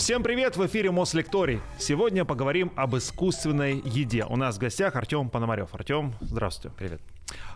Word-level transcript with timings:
Всем 0.00 0.22
привет, 0.22 0.56
в 0.56 0.64
эфире 0.64 0.90
Мослекторий. 0.90 1.60
Сегодня 1.78 2.24
поговорим 2.24 2.72
об 2.74 2.96
искусственной 2.96 3.82
еде. 3.84 4.24
У 4.24 4.36
нас 4.36 4.56
в 4.56 4.58
гостях 4.58 4.96
Артем 4.96 5.28
Пономарев. 5.28 5.74
Артем, 5.74 6.14
здравствуйте. 6.22 6.74
Привет. 6.74 7.02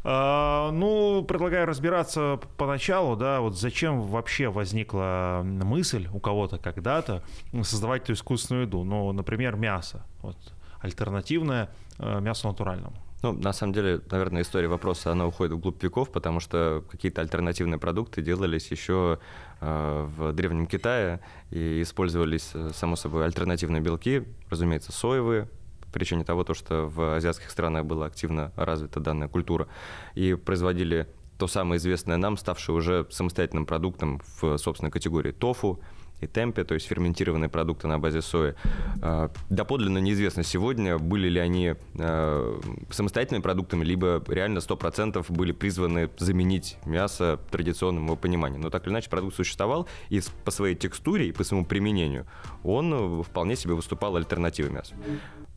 А, 0.05 0.71
ну, 0.71 1.25
предлагаю 1.25 1.65
разбираться 1.65 2.39
поначалу, 2.59 3.17
да, 3.17 3.41
вот 3.41 3.59
зачем 3.59 4.03
вообще 4.03 4.49
возникла 4.49 5.41
мысль 5.43 6.07
у 6.13 6.21
кого-то 6.21 6.59
когда-то 6.59 7.23
создавать 7.63 8.03
эту 8.03 8.13
искусственную 8.13 8.67
еду. 8.67 8.85
Ну, 8.85 9.11
например, 9.13 9.57
мясо. 9.57 10.05
Вот 10.21 10.37
альтернативное 10.81 11.71
э, 11.99 12.21
мясу 12.21 12.47
натуральному. 12.47 12.95
Ну, 13.25 13.33
на 13.33 13.55
самом 13.55 13.73
деле, 13.73 14.03
наверное, 14.11 14.43
история 14.43 14.69
вопроса, 14.69 15.11
она 15.11 15.27
уходит 15.27 15.55
вглубь 15.55 15.83
веков, 15.83 16.13
потому 16.13 16.41
что 16.41 16.85
какие-то 16.91 17.23
альтернативные 17.23 17.79
продукты 17.79 18.21
делались 18.21 18.71
еще 18.71 19.19
в 19.65 20.33
Древнем 20.33 20.67
Китае 20.67 21.21
и 21.51 21.83
использовались, 21.83 22.51
э, 22.55 22.71
само 22.75 22.97
собой, 22.97 23.25
альтернативные 23.25 23.81
белки, 23.81 24.25
разумеется, 24.51 24.93
соевые, 24.93 25.49
по 25.81 25.91
причине 25.93 26.25
того, 26.25 26.45
то, 26.45 26.55
что 26.55 26.87
в 26.87 27.17
азиатских 27.17 27.51
странах 27.51 27.85
была 27.85 28.07
активно 28.07 28.53
развита 28.57 29.01
данная 29.01 29.29
культура, 29.29 29.69
и 30.15 30.35
производили 30.35 31.09
то 31.39 31.47
самое 31.47 31.79
известное 31.79 32.17
нам, 32.17 32.37
ставшее 32.37 32.77
уже 32.77 33.07
самостоятельным 33.11 33.67
продуктом 33.67 34.21
в 34.41 34.57
собственной 34.59 34.91
категории 34.91 35.33
тофу, 35.33 35.81
и 36.21 36.27
темпе, 36.27 36.65
то 36.65 36.75
есть 36.75 36.87
ферментированные 36.87 37.49
продукты 37.49 37.87
на 37.89 37.99
базе 37.99 38.23
сои. 38.23 38.55
А, 39.03 39.31
доподлинно 39.51 39.99
неизвестно 39.99 40.43
сегодня, 40.43 40.99
были 40.99 41.29
ли 41.29 41.41
они 41.41 41.75
а, 41.99 42.61
самостоятельными 42.91 43.43
продуктами, 43.43 43.85
либо 43.85 44.23
реально 44.29 44.59
100% 44.59 45.25
были 45.33 45.53
призваны 45.53 46.11
заменить 46.19 46.79
мясо 46.87 47.39
традиционному 47.51 48.17
пониманию. 48.17 48.61
Но 48.61 48.71
так 48.71 48.87
или 48.87 48.93
иначе 48.93 49.11
продукт 49.11 49.37
существовал, 49.37 49.89
и 50.09 50.21
по 50.45 50.51
своей 50.51 50.75
текстуре, 50.75 51.29
и 51.29 51.33
по 51.33 51.45
своему 51.45 51.67
применению 51.67 52.27
он 52.63 53.23
вполне 53.23 53.57
себе 53.57 53.75
выступал 53.75 54.17
альтернативой 54.17 54.71
мясу. 54.71 54.95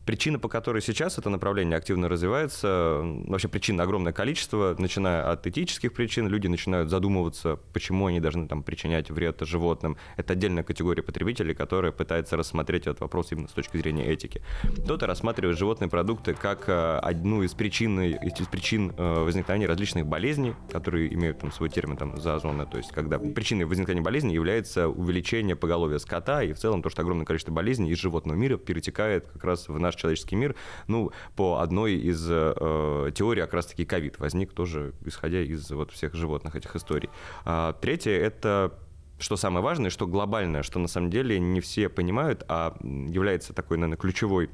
Причина, 0.08 0.40
по 0.40 0.48
которой 0.48 0.82
сейчас 0.82 1.18
это 1.18 1.30
направление 1.30 1.76
активно 1.76 2.08
развивается, 2.08 3.02
вообще 3.28 3.50
причин 3.50 3.82
огромное 3.82 4.14
количество, 4.14 4.74
начиная 4.80 5.30
от 5.30 5.46
этических 5.46 5.92
причин, 5.92 6.30
люди 6.30 6.48
начинают 6.48 6.90
задумываться, 6.90 7.60
почему 7.74 8.06
они 8.06 8.22
должны 8.22 8.48
там 8.48 8.64
причинять 8.64 9.12
вред 9.12 9.42
животным. 9.42 9.98
Это 10.16 10.32
отдельная 10.32 10.64
категория 10.64 11.04
потребителей, 11.04 11.54
которая 11.54 11.92
пытается 11.92 12.38
рассмотреть 12.38 12.84
этот 12.84 13.02
вопрос 13.02 13.34
именно 13.34 13.50
с 13.50 13.52
точки 13.52 13.76
зрения 13.76 14.06
этики. 14.06 14.42
Кто-то 14.86 15.08
рассматривает 15.08 15.58
животные 15.58 15.90
продукты 15.90 16.34
как 16.34 16.70
э, 16.70 17.00
одну 17.00 17.44
из 17.44 17.54
причин, 17.54 18.00
из 18.00 18.48
причин 18.48 18.94
э, 18.98 19.24
возникновения 19.26 19.68
различных 19.68 20.08
болезней, 20.08 20.54
которые 20.72 21.14
имеют 21.14 21.40
там 21.40 21.52
свой 21.52 21.68
термин 21.68 21.98
там 21.98 22.18
зоозона, 22.18 22.66
то 22.66 22.78
есть 22.78 22.94
когда 22.94 23.20
причиной 23.20 23.66
возникновения 23.66 24.06
болезни 24.06 24.32
является 24.32 24.88
увеличение 24.88 25.58
поголовья 25.58 25.98
скота 25.98 26.44
и 26.44 26.54
в 26.54 26.60
целом 26.60 26.82
то, 26.82 26.90
что 26.90 27.02
огромное 27.02 27.26
количество 27.26 27.52
болезней 27.52 27.92
из 27.92 27.98
животного 27.98 28.38
мира 28.38 28.56
перетекает 28.56 29.28
как 29.28 29.44
раз 29.44 29.68
в 29.68 29.78
наш 29.78 29.97
человеческий 29.98 30.36
мир, 30.36 30.56
ну, 30.88 31.12
по 31.36 31.58
одной 31.58 31.96
из 31.96 32.26
э, 32.30 33.12
теорий 33.14 33.42
как 33.42 33.54
раз-таки 33.54 33.86
ковид 33.86 34.20
возник 34.20 34.54
тоже, 34.54 34.94
исходя 35.06 35.42
из 35.42 35.70
вот 35.72 35.92
всех 35.92 36.14
животных 36.16 36.56
этих 36.56 36.76
историй. 36.76 37.10
А, 37.46 37.74
третье– 37.74 38.12
это 38.14 38.78
что 39.20 39.36
самое 39.36 39.64
важное, 39.64 39.90
что 39.90 40.06
глобальное, 40.08 40.64
что 40.64 40.80
на 40.80 40.88
самом 40.88 41.10
деле 41.10 41.40
не 41.40 41.60
все 41.60 41.90
понимают, 41.90 42.44
а 42.48 42.78
является 42.82 43.54
такой, 43.54 43.78
наверное, 43.78 43.98
ключевой 43.98 44.50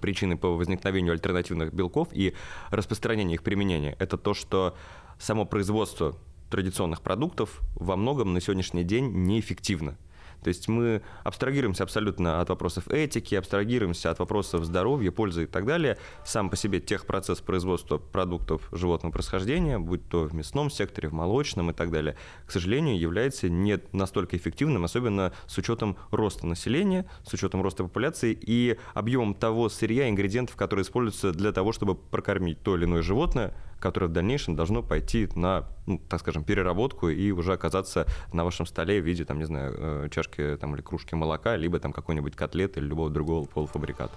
причиной 0.00 0.36
по 0.36 0.48
возникновению 0.48 1.12
альтернативных 1.12 1.72
белков 1.72 2.08
и 2.12 2.34
распространения 2.70 3.34
их 3.34 3.42
применения, 3.42 3.94
это 3.98 4.18
то, 4.18 4.34
что 4.34 4.76
само 5.18 5.44
производство 5.44 6.16
традиционных 6.50 7.02
продуктов 7.02 7.60
во 7.74 7.96
многом 7.96 8.32
на 8.32 8.40
сегодняшний 8.40 8.84
день 8.84 9.10
неэффективно. 9.12 9.96
То 10.42 10.48
есть 10.48 10.68
мы 10.68 11.02
абстрагируемся 11.24 11.84
абсолютно 11.84 12.40
от 12.40 12.48
вопросов 12.48 12.88
этики, 12.88 13.34
абстрагируемся 13.34 14.10
от 14.10 14.18
вопросов 14.18 14.64
здоровья, 14.64 15.10
пользы 15.10 15.44
и 15.44 15.46
так 15.46 15.66
далее. 15.66 15.98
Сам 16.24 16.50
по 16.50 16.56
себе 16.56 16.80
техпроцесс 16.80 17.40
производства 17.40 17.98
продуктов 17.98 18.68
животного 18.72 19.12
происхождения, 19.12 19.78
будь 19.78 20.08
то 20.08 20.24
в 20.24 20.34
мясном 20.34 20.70
секторе, 20.70 21.08
в 21.08 21.12
молочном 21.12 21.70
и 21.70 21.74
так 21.74 21.90
далее, 21.90 22.16
к 22.46 22.50
сожалению, 22.50 22.98
является 22.98 23.48
не 23.48 23.80
настолько 23.92 24.36
эффективным, 24.36 24.84
особенно 24.84 25.32
с 25.46 25.58
учетом 25.58 25.96
роста 26.10 26.46
населения, 26.46 27.06
с 27.24 27.32
учетом 27.32 27.62
роста 27.62 27.82
популяции 27.84 28.38
и 28.40 28.78
объемом 28.94 29.34
того 29.34 29.68
сырья, 29.68 30.08
ингредиентов, 30.08 30.56
которые 30.56 30.84
используются 30.84 31.32
для 31.32 31.52
того, 31.52 31.72
чтобы 31.72 31.94
прокормить 31.94 32.62
то 32.62 32.76
или 32.76 32.84
иное 32.84 33.02
животное, 33.02 33.54
которое 33.78 34.06
в 34.06 34.12
дальнейшем 34.12 34.56
должно 34.56 34.82
пойти 34.82 35.28
на, 35.34 35.68
ну, 35.86 36.00
так 36.08 36.20
скажем, 36.20 36.44
переработку 36.44 37.08
и 37.08 37.30
уже 37.30 37.52
оказаться 37.52 38.06
на 38.32 38.44
вашем 38.44 38.66
столе 38.66 39.00
в 39.00 39.04
виде, 39.04 39.24
там, 39.24 39.38
не 39.38 39.44
знаю, 39.44 39.74
э, 39.76 40.08
чашки 40.10 40.56
там, 40.60 40.74
или 40.74 40.82
кружки 40.82 41.14
молока, 41.14 41.56
либо 41.56 41.78
там 41.78 41.92
какой-нибудь 41.92 42.36
котлет 42.36 42.76
или 42.76 42.84
любого 42.84 43.10
другого 43.10 43.46
полуфабриката. 43.46 44.16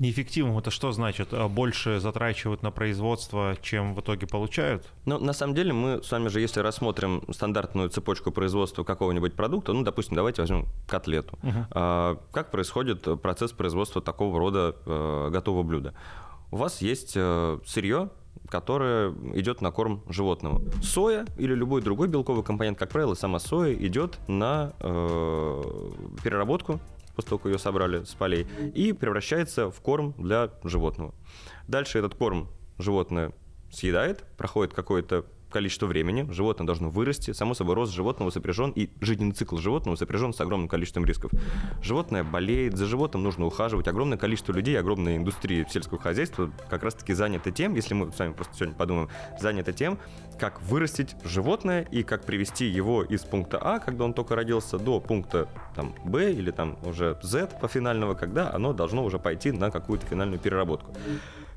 Неэффективным 0.00 0.58
это 0.58 0.70
что 0.72 0.90
значит? 0.90 1.28
А 1.32 1.48
больше 1.48 2.00
затрачивают 2.00 2.62
на 2.62 2.72
производство, 2.72 3.56
чем 3.62 3.94
в 3.94 4.00
итоге 4.00 4.26
получают? 4.26 4.84
Ну, 5.04 5.18
на 5.20 5.32
самом 5.32 5.54
деле, 5.54 5.72
мы 5.72 6.02
с 6.02 6.10
вами 6.10 6.28
же, 6.28 6.40
если 6.40 6.60
рассмотрим 6.60 7.22
стандартную 7.30 7.88
цепочку 7.90 8.32
производства 8.32 8.82
какого-нибудь 8.82 9.34
продукта, 9.34 9.72
ну, 9.72 9.82
допустим, 9.82 10.16
давайте 10.16 10.42
возьмем 10.42 10.66
котлету. 10.88 11.38
Угу. 11.42 11.66
А, 11.70 12.20
как 12.32 12.50
происходит 12.50 13.06
процесс 13.22 13.52
производства 13.52 14.02
такого 14.02 14.38
рода 14.40 14.74
а, 14.84 15.30
готового 15.30 15.62
блюда? 15.62 15.94
У 16.50 16.56
вас 16.56 16.82
есть 16.82 17.14
а, 17.16 17.60
сырье, 17.64 18.10
которая 18.48 19.14
идет 19.34 19.60
на 19.60 19.70
корм 19.70 20.02
животному. 20.08 20.62
Соя 20.82 21.26
или 21.36 21.54
любой 21.54 21.82
другой 21.82 22.08
белковый 22.08 22.44
компонент, 22.44 22.78
как 22.78 22.90
правило, 22.90 23.14
сама 23.14 23.38
соя 23.38 23.74
идет 23.74 24.18
на 24.28 24.72
э, 24.80 25.62
переработку 26.22 26.80
после 27.16 27.28
того, 27.30 27.38
как 27.38 27.52
ее 27.52 27.58
собрали 27.58 28.04
с 28.04 28.14
полей, 28.14 28.46
и 28.74 28.92
превращается 28.92 29.70
в 29.70 29.80
корм 29.80 30.14
для 30.18 30.50
животного. 30.64 31.14
Дальше 31.68 31.98
этот 31.98 32.14
корм 32.14 32.48
животное 32.78 33.32
съедает, 33.70 34.24
проходит 34.36 34.74
какое-то 34.74 35.24
количество 35.54 35.86
времени, 35.86 36.26
животное 36.32 36.66
должно 36.66 36.90
вырасти, 36.90 37.30
само 37.30 37.54
собой, 37.54 37.76
рост 37.76 37.94
животного 37.94 38.30
сопряжен, 38.30 38.72
и 38.74 38.90
жизненный 39.00 39.32
цикл 39.32 39.56
животного 39.56 39.94
сопряжен 39.94 40.34
с 40.34 40.40
огромным 40.40 40.68
количеством 40.68 41.04
рисков. 41.04 41.30
Животное 41.80 42.24
болеет, 42.24 42.76
за 42.76 42.86
животным 42.86 43.22
нужно 43.22 43.46
ухаживать, 43.46 43.86
огромное 43.86 44.18
количество 44.18 44.52
людей, 44.52 44.76
огромная 44.76 45.16
индустрия 45.16 45.64
сельского 45.70 46.00
хозяйства 46.00 46.50
как 46.68 46.82
раз-таки 46.82 47.14
занято 47.14 47.52
тем, 47.52 47.76
если 47.76 47.94
мы 47.94 48.10
с 48.10 48.18
вами 48.18 48.32
просто 48.32 48.52
сегодня 48.56 48.74
подумаем, 48.74 49.08
занято 49.40 49.72
тем, 49.72 49.98
как 50.40 50.60
вырастить 50.62 51.14
животное 51.22 51.82
и 51.82 52.02
как 52.02 52.24
привести 52.24 52.66
его 52.66 53.04
из 53.04 53.20
пункта 53.20 53.58
А, 53.62 53.78
когда 53.78 54.04
он 54.04 54.12
только 54.12 54.34
родился, 54.34 54.76
до 54.76 54.98
пункта 54.98 55.48
там, 55.76 55.94
Б 56.04 56.32
или 56.32 56.50
там 56.50 56.78
уже 56.82 57.16
Z 57.22 57.58
по 57.60 57.68
финального, 57.68 58.14
когда 58.14 58.52
оно 58.52 58.72
должно 58.72 59.04
уже 59.04 59.20
пойти 59.20 59.52
на 59.52 59.70
какую-то 59.70 60.04
финальную 60.06 60.40
переработку. 60.40 60.92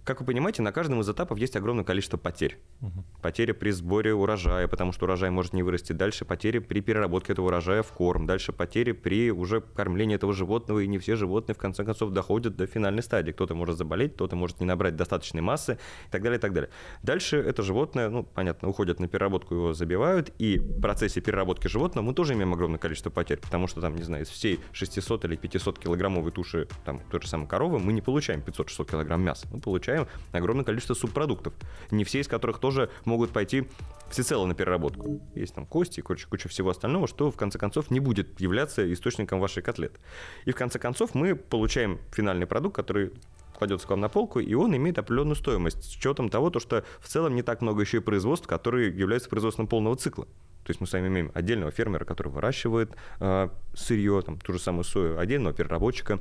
Как 0.07 0.21
вы 0.21 0.25
понимаете, 0.25 0.61
на 0.61 0.71
каждом 0.71 1.01
из 1.01 1.09
этапов 1.09 1.37
есть 1.37 1.57
огромное 1.57 1.83
количество 1.83 2.15
потерь. 2.15 2.57
Угу. 2.81 3.03
Потери 3.21 3.51
при 3.51 3.71
сборе 3.71 4.13
урожая, 4.13 4.69
потому 4.69 4.93
что 4.93 5.03
урожай 5.03 5.29
может 5.31 5.51
не 5.51 5.63
вырасти. 5.63 5.91
Дальше 5.91 6.23
потери 6.23 6.59
при 6.59 6.79
переработке 6.79 7.33
этого 7.33 7.47
урожая 7.47 7.83
в 7.83 7.91
корм. 7.91 8.25
Дальше 8.25 8.53
потери 8.53 8.93
при 8.93 9.31
уже 9.31 9.59
кормлении 9.59 10.15
этого 10.15 10.31
животного. 10.31 10.79
И 10.79 10.87
не 10.87 10.97
все 10.97 11.17
животные, 11.17 11.55
в 11.55 11.57
конце 11.57 11.83
концов, 11.83 12.11
доходят 12.11 12.55
до 12.55 12.67
финальной 12.67 13.03
стадии. 13.03 13.33
Кто-то 13.33 13.53
может 13.53 13.77
заболеть, 13.77 14.13
кто-то 14.13 14.37
может 14.37 14.61
не 14.61 14.65
набрать 14.65 14.95
достаточной 14.95 15.41
массы 15.41 15.73
и 15.73 16.09
так 16.09 16.23
далее, 16.23 16.37
и 16.37 16.41
так 16.41 16.53
далее. 16.53 16.69
Дальше 17.03 17.35
это 17.39 17.61
животное, 17.61 18.07
ну, 18.07 18.23
понятно, 18.23 18.69
уходит 18.69 19.01
на 19.01 19.09
переработку, 19.09 19.55
его 19.55 19.73
забивают. 19.73 20.31
И 20.39 20.57
в 20.57 20.79
процессе 20.79 21.19
переработки 21.19 21.67
животного 21.67 22.05
мы 22.05 22.13
тоже 22.13 22.31
имеем 22.31 22.53
огромное 22.53 22.79
количество 22.79 23.09
потерь, 23.09 23.39
потому 23.39 23.67
что 23.67 23.81
там, 23.81 23.93
не 23.97 24.03
знаю, 24.03 24.23
из 24.23 24.29
всей 24.29 24.61
600 24.71 25.25
или 25.25 25.35
500 25.35 25.79
килограммовой 25.79 26.31
туши 26.31 26.69
там 26.85 27.01
той 27.11 27.19
же 27.21 27.27
самой 27.27 27.49
коровы 27.49 27.79
мы 27.79 27.91
не 27.91 28.01
получаем 28.01 28.39
500-600 28.39 28.91
килограмм 28.91 29.21
мяса. 29.21 29.49
Мы 29.51 29.59
получаем 29.59 29.96
получаем 29.97 30.07
огромное 30.31 30.65
количество 30.65 30.93
субпродуктов, 30.93 31.53
не 31.91 32.03
все 32.03 32.19
из 32.19 32.27
которых 32.27 32.59
тоже 32.59 32.89
могут 33.05 33.31
пойти 33.31 33.67
всецело 34.09 34.45
на 34.45 34.53
переработку. 34.53 35.19
Есть 35.35 35.55
там 35.55 35.65
кости, 35.65 36.01
короче, 36.01 36.27
куча 36.27 36.49
всего 36.49 36.69
остального, 36.69 37.07
что 37.07 37.31
в 37.31 37.35
конце 37.35 37.59
концов 37.59 37.91
не 37.91 37.99
будет 37.99 38.39
являться 38.39 38.91
источником 38.91 39.39
вашей 39.39 39.63
котлеты. 39.63 39.99
И 40.45 40.51
в 40.51 40.55
конце 40.55 40.79
концов 40.79 41.15
мы 41.15 41.35
получаем 41.35 41.99
финальный 42.11 42.47
продукт, 42.47 42.75
который 42.75 43.11
кладется 43.57 43.87
к 43.87 43.89
вам 43.89 44.01
на 44.01 44.09
полку, 44.09 44.39
и 44.39 44.53
он 44.53 44.75
имеет 44.75 44.99
определенную 44.99 45.35
стоимость 45.35 45.83
с 45.83 45.95
учетом 45.95 46.29
того, 46.29 46.49
то, 46.51 46.59
что 46.59 46.85
в 46.99 47.07
целом 47.07 47.35
не 47.35 47.41
так 47.41 47.61
много 47.61 47.81
еще 47.81 47.97
и 47.97 48.01
производств, 48.01 48.47
которые 48.47 48.95
являются 48.95 49.29
производством 49.29 49.67
полного 49.67 49.95
цикла. 49.95 50.25
То 50.25 50.71
есть 50.71 50.81
мы 50.81 50.87
с 50.87 50.93
вами 50.93 51.07
имеем 51.07 51.31
отдельного 51.33 51.71
фермера, 51.71 52.05
который 52.05 52.27
выращивает 52.27 52.91
э, 53.19 53.49
сырье, 53.73 54.21
там, 54.21 54.37
ту 54.37 54.53
же 54.53 54.59
самую 54.59 54.83
сою, 54.83 55.17
отдельного 55.17 55.55
переработчика, 55.55 56.19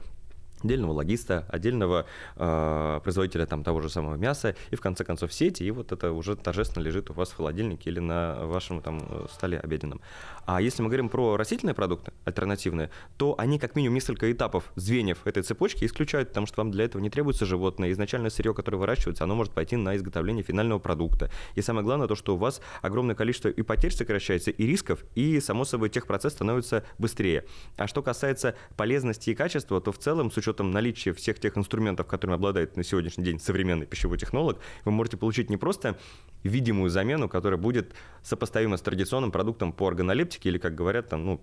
отдельного 0.62 0.92
логиста, 0.92 1.46
отдельного 1.48 2.06
э, 2.36 3.00
производителя 3.02 3.46
там 3.46 3.64
того 3.64 3.80
же 3.80 3.90
самого 3.90 4.16
мяса, 4.16 4.56
и 4.70 4.76
в 4.76 4.80
конце 4.80 5.04
концов 5.04 5.32
сети, 5.32 5.62
и 5.62 5.70
вот 5.70 5.92
это 5.92 6.12
уже 6.12 6.36
торжественно 6.36 6.82
лежит 6.82 7.10
у 7.10 7.12
вас 7.12 7.30
в 7.30 7.36
холодильнике 7.36 7.90
или 7.90 8.00
на 8.00 8.46
вашем 8.46 8.80
там 8.80 9.28
столе 9.32 9.58
обеденном. 9.58 10.00
А 10.46 10.60
если 10.60 10.82
мы 10.82 10.88
говорим 10.88 11.08
про 11.08 11.36
растительные 11.36 11.74
продукты, 11.74 12.12
альтернативные, 12.24 12.90
то 13.16 13.34
они 13.38 13.58
как 13.58 13.76
минимум 13.76 13.94
несколько 13.94 14.30
этапов, 14.30 14.72
звеньев 14.76 15.26
этой 15.26 15.42
цепочки 15.42 15.84
исключают, 15.84 16.28
потому 16.28 16.46
что 16.46 16.60
вам 16.62 16.70
для 16.70 16.84
этого 16.84 17.02
не 17.02 17.10
требуется 17.10 17.46
животное. 17.46 17.90
Изначально 17.92 18.30
сырье, 18.30 18.54
которое 18.54 18.78
выращивается, 18.78 19.24
оно 19.24 19.34
может 19.34 19.52
пойти 19.52 19.76
на 19.76 19.96
изготовление 19.96 20.42
финального 20.42 20.78
продукта. 20.78 21.30
И 21.54 21.62
самое 21.62 21.84
главное 21.84 22.08
то, 22.08 22.14
что 22.14 22.34
у 22.34 22.38
вас 22.38 22.60
огромное 22.82 23.14
количество 23.14 23.48
и 23.48 23.62
потерь 23.62 23.92
сокращается, 23.92 24.50
и 24.50 24.66
рисков, 24.66 25.04
и, 25.14 25.40
само 25.40 25.64
собой, 25.64 25.90
техпроцесс 25.90 26.32
становится 26.32 26.84
быстрее. 26.98 27.44
А 27.76 27.86
что 27.86 28.02
касается 28.02 28.54
полезности 28.76 29.30
и 29.30 29.34
качества, 29.34 29.80
то 29.80 29.92
в 29.92 29.98
целом, 29.98 30.30
с 30.30 30.38
наличия 30.72 31.12
всех 31.12 31.38
тех 31.38 31.56
инструментов, 31.56 32.06
которыми 32.06 32.36
обладает 32.36 32.76
на 32.76 32.84
сегодняшний 32.84 33.24
день 33.24 33.38
современный 33.38 33.86
пищевой 33.86 34.18
технолог, 34.18 34.60
вы 34.84 34.92
можете 34.92 35.16
получить 35.16 35.50
не 35.50 35.56
просто 35.56 35.98
видимую 36.42 36.90
замену, 36.90 37.28
которая 37.28 37.58
будет 37.58 37.94
сопоставима 38.22 38.76
с 38.76 38.82
традиционным 38.82 39.30
продуктом 39.30 39.72
по 39.72 39.88
органолептике, 39.88 40.48
или, 40.48 40.58
как 40.58 40.74
говорят, 40.74 41.08
там, 41.08 41.24
ну, 41.24 41.40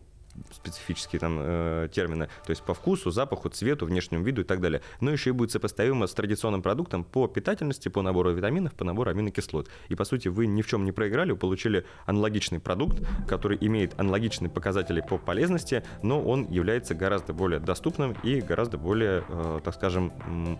специфические 0.52 1.20
там 1.20 1.38
э, 1.40 1.90
термины, 1.92 2.28
то 2.46 2.50
есть 2.50 2.64
по 2.64 2.74
вкусу, 2.74 3.12
запаху, 3.12 3.50
цвету, 3.50 3.86
внешнему 3.86 4.24
виду 4.24 4.42
и 4.42 4.44
так 4.44 4.62
далее. 4.62 4.82
Но 5.00 5.12
еще 5.12 5.30
и 5.30 5.34
будет 5.34 5.52
сопоставимо 5.52 6.08
с 6.08 6.14
традиционным 6.14 6.62
продуктом 6.62 7.04
по 7.04 7.28
питательности, 7.28 7.90
по 7.90 8.02
набору 8.02 8.32
витаминов, 8.34 8.74
по 8.74 8.84
набору 8.84 9.12
аминокислот. 9.12 9.70
И 9.90 9.96
по 9.96 10.06
сути 10.06 10.28
вы 10.28 10.48
ни 10.48 10.62
в 10.62 10.68
чем 10.68 10.86
не 10.86 10.92
проиграли, 10.92 11.32
вы 11.32 11.38
получили 11.38 11.86
аналогичный 12.06 12.60
продукт, 12.60 13.02
который 13.28 13.58
имеет 13.62 14.00
аналогичные 14.00 14.50
показатели 14.50 15.02
по 15.02 15.18
полезности, 15.18 15.84
но 16.02 16.22
он 16.22 16.48
является 16.50 16.96
гораздо 16.96 17.34
более 17.34 17.60
доступным 17.60 18.16
и 18.24 18.42
гораздо 18.42 18.78
более, 18.78 19.24
э, 19.28 19.60
так 19.64 19.76
скажем, 19.76 20.12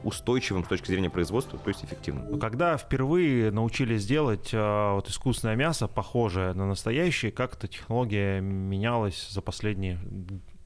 устойчивым 0.04 0.64
с 0.66 0.68
точки 0.68 0.88
зрения 0.88 1.10
производства, 1.10 1.58
то 1.58 1.70
есть 1.70 1.84
эффективным. 1.84 2.40
Когда 2.40 2.78
впервые 2.78 3.52
научились 3.52 4.06
делать 4.06 4.54
э, 4.54 4.94
вот 4.94 5.10
искусственное 5.10 5.56
мясо, 5.56 5.88
похожее 5.88 6.54
на 6.54 6.68
настоящее, 6.68 7.32
как 7.32 7.56
эта 7.56 7.68
технология 7.68 8.40
менялась 8.40 9.30
за 9.32 9.42
последние 9.42 9.63
последние 9.64 9.98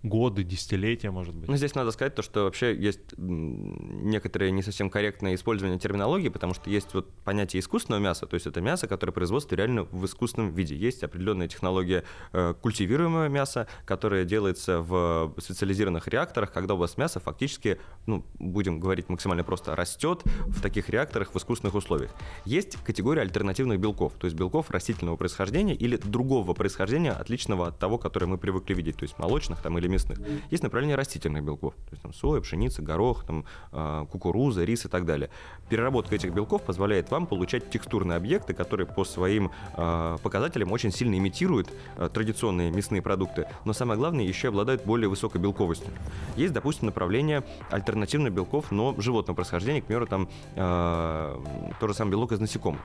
годы, 0.04 0.44
десятилетия, 0.44 1.12
может 1.12 1.34
быть. 1.34 1.50
Ну, 1.50 1.56
здесь 1.56 1.76
надо 1.76 1.92
сказать 1.92 2.16
то, 2.16 2.22
что 2.22 2.44
вообще 2.44 2.76
есть 2.76 3.00
некоторые 3.18 4.52
не 4.52 4.62
совсем 4.62 4.90
корректное 4.90 5.36
использование 5.36 5.80
терминологии, 5.80 6.30
потому 6.30 6.54
что 6.54 6.70
есть 6.70 6.94
вот 6.94 7.10
понятие 7.24 7.62
искусственного 7.62 8.02
мяса, 8.02 8.26
то 8.26 8.36
есть 8.36 8.46
это 8.46 8.62
мясо, 8.62 8.88
которое 8.88 9.12
производится 9.12 9.56
реально 9.56 9.84
в 9.84 10.06
искусственном 10.06 10.54
виде. 10.54 10.76
Есть 10.76 11.04
определенная 11.04 11.48
технология 11.48 12.04
э, 12.32 12.54
культивируемого 12.62 13.28
мяса, 13.28 13.68
которая 13.86 14.24
делается 14.24 14.82
в 14.82 15.34
специализированных 15.40 16.08
реакторах, 16.08 16.52
когда 16.52 16.76
у 16.76 16.78
вас 16.78 16.98
мясо 16.98 17.20
фактически, 17.20 17.80
ну, 18.06 18.24
будем 18.40 18.80
говорить 18.80 19.10
максимально 19.10 19.44
просто, 19.44 19.76
растет 19.76 20.22
в 20.46 20.62
таких 20.62 20.90
реакторах 20.90 21.34
в 21.34 21.38
искусственных 21.38 21.76
условиях. 21.76 22.12
Есть 22.46 22.78
категория 22.84 23.22
альтернативных 23.22 23.80
белков, 23.80 24.14
то 24.20 24.26
есть 24.26 24.38
белков 24.38 24.70
растительного 24.70 25.18
происхождения 25.18 25.74
или 25.74 25.98
другого 25.98 26.54
происхождения, 26.54 27.12
отличного 27.12 27.68
от 27.68 27.80
того, 27.80 27.98
которое 27.98 28.28
мы 28.28 28.38
привыкли 28.38 28.74
видеть, 28.74 28.98
то 28.98 29.04
есть 29.04 29.18
молочных 29.18 29.62
там 29.62 29.78
или 29.78 29.87
мясных. 29.89 30.19
Есть 30.50 30.63
направление 30.63 30.95
растительных 30.95 31.44
белков, 31.44 31.74
то 31.75 31.92
есть 31.92 32.01
там 32.01 32.13
соя, 32.13 32.42
пшеница, 32.42 32.81
горох, 32.81 33.25
там, 33.25 33.45
э, 33.72 34.06
кукуруза, 34.12 34.63
рис 34.63 34.86
и 34.86 34.89
так 34.89 35.06
далее. 35.06 35.30
Переработка 35.69 36.16
этих 36.16 36.34
белков 36.34 36.63
позволяет 36.63 37.12
вам 37.12 37.28
получать 37.28 37.69
текстурные 37.69 38.18
объекты, 38.18 38.54
которые 38.54 38.88
по 38.88 39.06
своим 39.06 39.51
э, 39.75 40.18
показателям 40.22 40.72
очень 40.72 40.92
сильно 40.92 41.18
имитируют 41.18 41.69
э, 41.98 42.10
традиционные 42.13 42.72
мясные 42.72 43.01
продукты, 43.01 43.48
но 43.66 43.74
самое 43.74 44.00
главное, 44.00 44.25
еще 44.25 44.50
обладают 44.50 44.86
более 44.86 45.10
высокой 45.10 45.42
белковостью. 45.42 45.92
Есть, 46.36 46.54
допустим, 46.54 46.88
направление 46.88 47.44
альтернативных 47.69 48.33
белков, 48.33 48.72
но 48.72 48.95
животного 48.98 49.36
происхождения, 49.36 49.81
к 49.81 49.86
примеру, 49.86 50.07
там 50.07 50.30
э, 50.56 51.36
тот 51.80 51.90
же 51.90 51.95
самый 51.95 52.12
белок 52.12 52.31
из 52.31 52.40
насекомых 52.40 52.81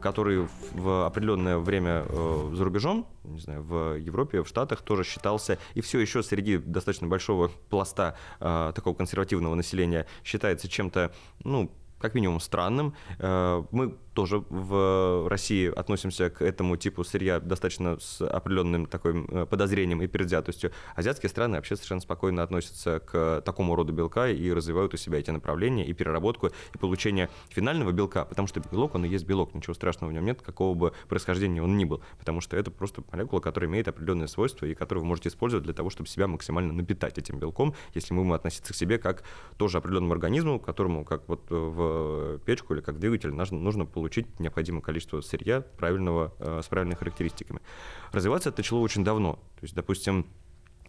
который 0.00 0.48
в 0.72 1.06
определенное 1.06 1.58
время 1.58 2.04
э, 2.08 2.50
за 2.54 2.64
рубежом, 2.64 3.06
не 3.24 3.40
знаю, 3.40 3.62
в 3.62 3.98
Европе, 3.98 4.42
в 4.42 4.48
Штатах 4.48 4.82
тоже 4.82 5.04
считался, 5.04 5.58
и 5.74 5.80
все 5.80 5.98
еще 5.98 6.22
среди 6.22 6.58
достаточно 6.58 7.06
большого 7.06 7.50
пласта 7.70 8.16
э, 8.40 8.72
такого 8.74 8.94
консервативного 8.94 9.54
населения 9.54 10.06
считается 10.24 10.68
чем-то, 10.68 11.12
ну, 11.44 11.70
как 11.98 12.14
минимум 12.14 12.40
странным. 12.40 12.94
Э, 13.18 13.62
мы 13.70 13.94
тоже 14.14 14.42
в 14.48 15.28
России 15.28 15.72
относимся 15.72 16.28
к 16.28 16.42
этому 16.42 16.76
типу 16.76 17.04
сырья 17.04 17.38
достаточно 17.38 17.98
с 18.00 18.20
определенным 18.20 18.86
таким 18.86 19.26
э, 19.26 19.46
подозрением 19.46 20.02
и 20.02 20.08
предвзятостью. 20.08 20.72
Азиатские 20.96 21.30
страны 21.30 21.56
вообще 21.56 21.76
совершенно 21.76 22.00
спокойно 22.00 22.42
относятся 22.42 22.98
к 22.98 23.42
такому 23.44 23.76
роду 23.76 23.92
белка 23.92 24.28
и 24.28 24.50
развивают 24.50 24.92
у 24.94 24.96
себя 24.96 25.18
эти 25.20 25.30
направления 25.30 25.86
и 25.86 25.92
переработку, 25.92 26.48
и 26.48 26.78
получение 26.78 27.30
финального 27.48 27.92
белка, 27.92 28.24
потому 28.24 28.48
что 28.48 28.60
белок, 28.60 28.96
он 28.96 29.04
и 29.04 29.08
есть 29.08 29.24
белок, 29.24 29.54
ничего 29.54 29.74
страшного 29.74 30.10
в 30.10 30.14
нем 30.14 30.24
нет, 30.24 30.42
какого 30.42 30.74
бы 30.74 30.92
происхождения 31.08 31.62
он 31.62 31.76
ни 31.76 31.84
был, 31.84 32.02
потому 32.18 32.40
что 32.40 32.56
это 32.56 32.72
просто 32.72 33.04
молекула, 33.12 33.38
которая 33.38 33.70
имеет 33.70 33.86
определенные 33.86 34.26
свойства 34.26 34.66
и 34.66 34.74
которую 34.74 35.04
вы 35.04 35.08
можете 35.08 35.28
использовать 35.28 35.64
для 35.64 35.74
того, 35.74 35.90
чтобы 35.90 36.08
себя 36.08 36.26
максимально 36.26 36.72
напитать 36.72 37.18
этим 37.18 37.38
белком, 37.38 37.74
если 37.94 38.14
мы 38.14 38.22
будем 38.22 38.32
относиться 38.32 38.72
к 38.72 38.76
себе 38.76 38.98
как 38.98 39.22
тоже 39.58 39.78
определенному 39.78 40.12
организму, 40.12 40.58
которому, 40.58 41.04
как 41.04 41.28
вот 41.28 41.42
в 41.48 41.87
печку 42.44 42.74
или 42.74 42.80
как 42.80 42.98
двигатель, 42.98 43.32
нужно, 43.32 43.58
нужно 43.58 43.86
получить 43.86 44.38
необходимое 44.40 44.82
количество 44.82 45.20
сырья 45.20 45.60
правильного, 45.60 46.34
э, 46.38 46.60
с 46.62 46.68
правильными 46.68 46.96
характеристиками. 46.96 47.60
Развиваться 48.12 48.50
это 48.50 48.60
начало 48.60 48.80
очень 48.80 49.04
давно. 49.04 49.34
То 49.34 49.62
есть, 49.62 49.74
допустим, 49.74 50.26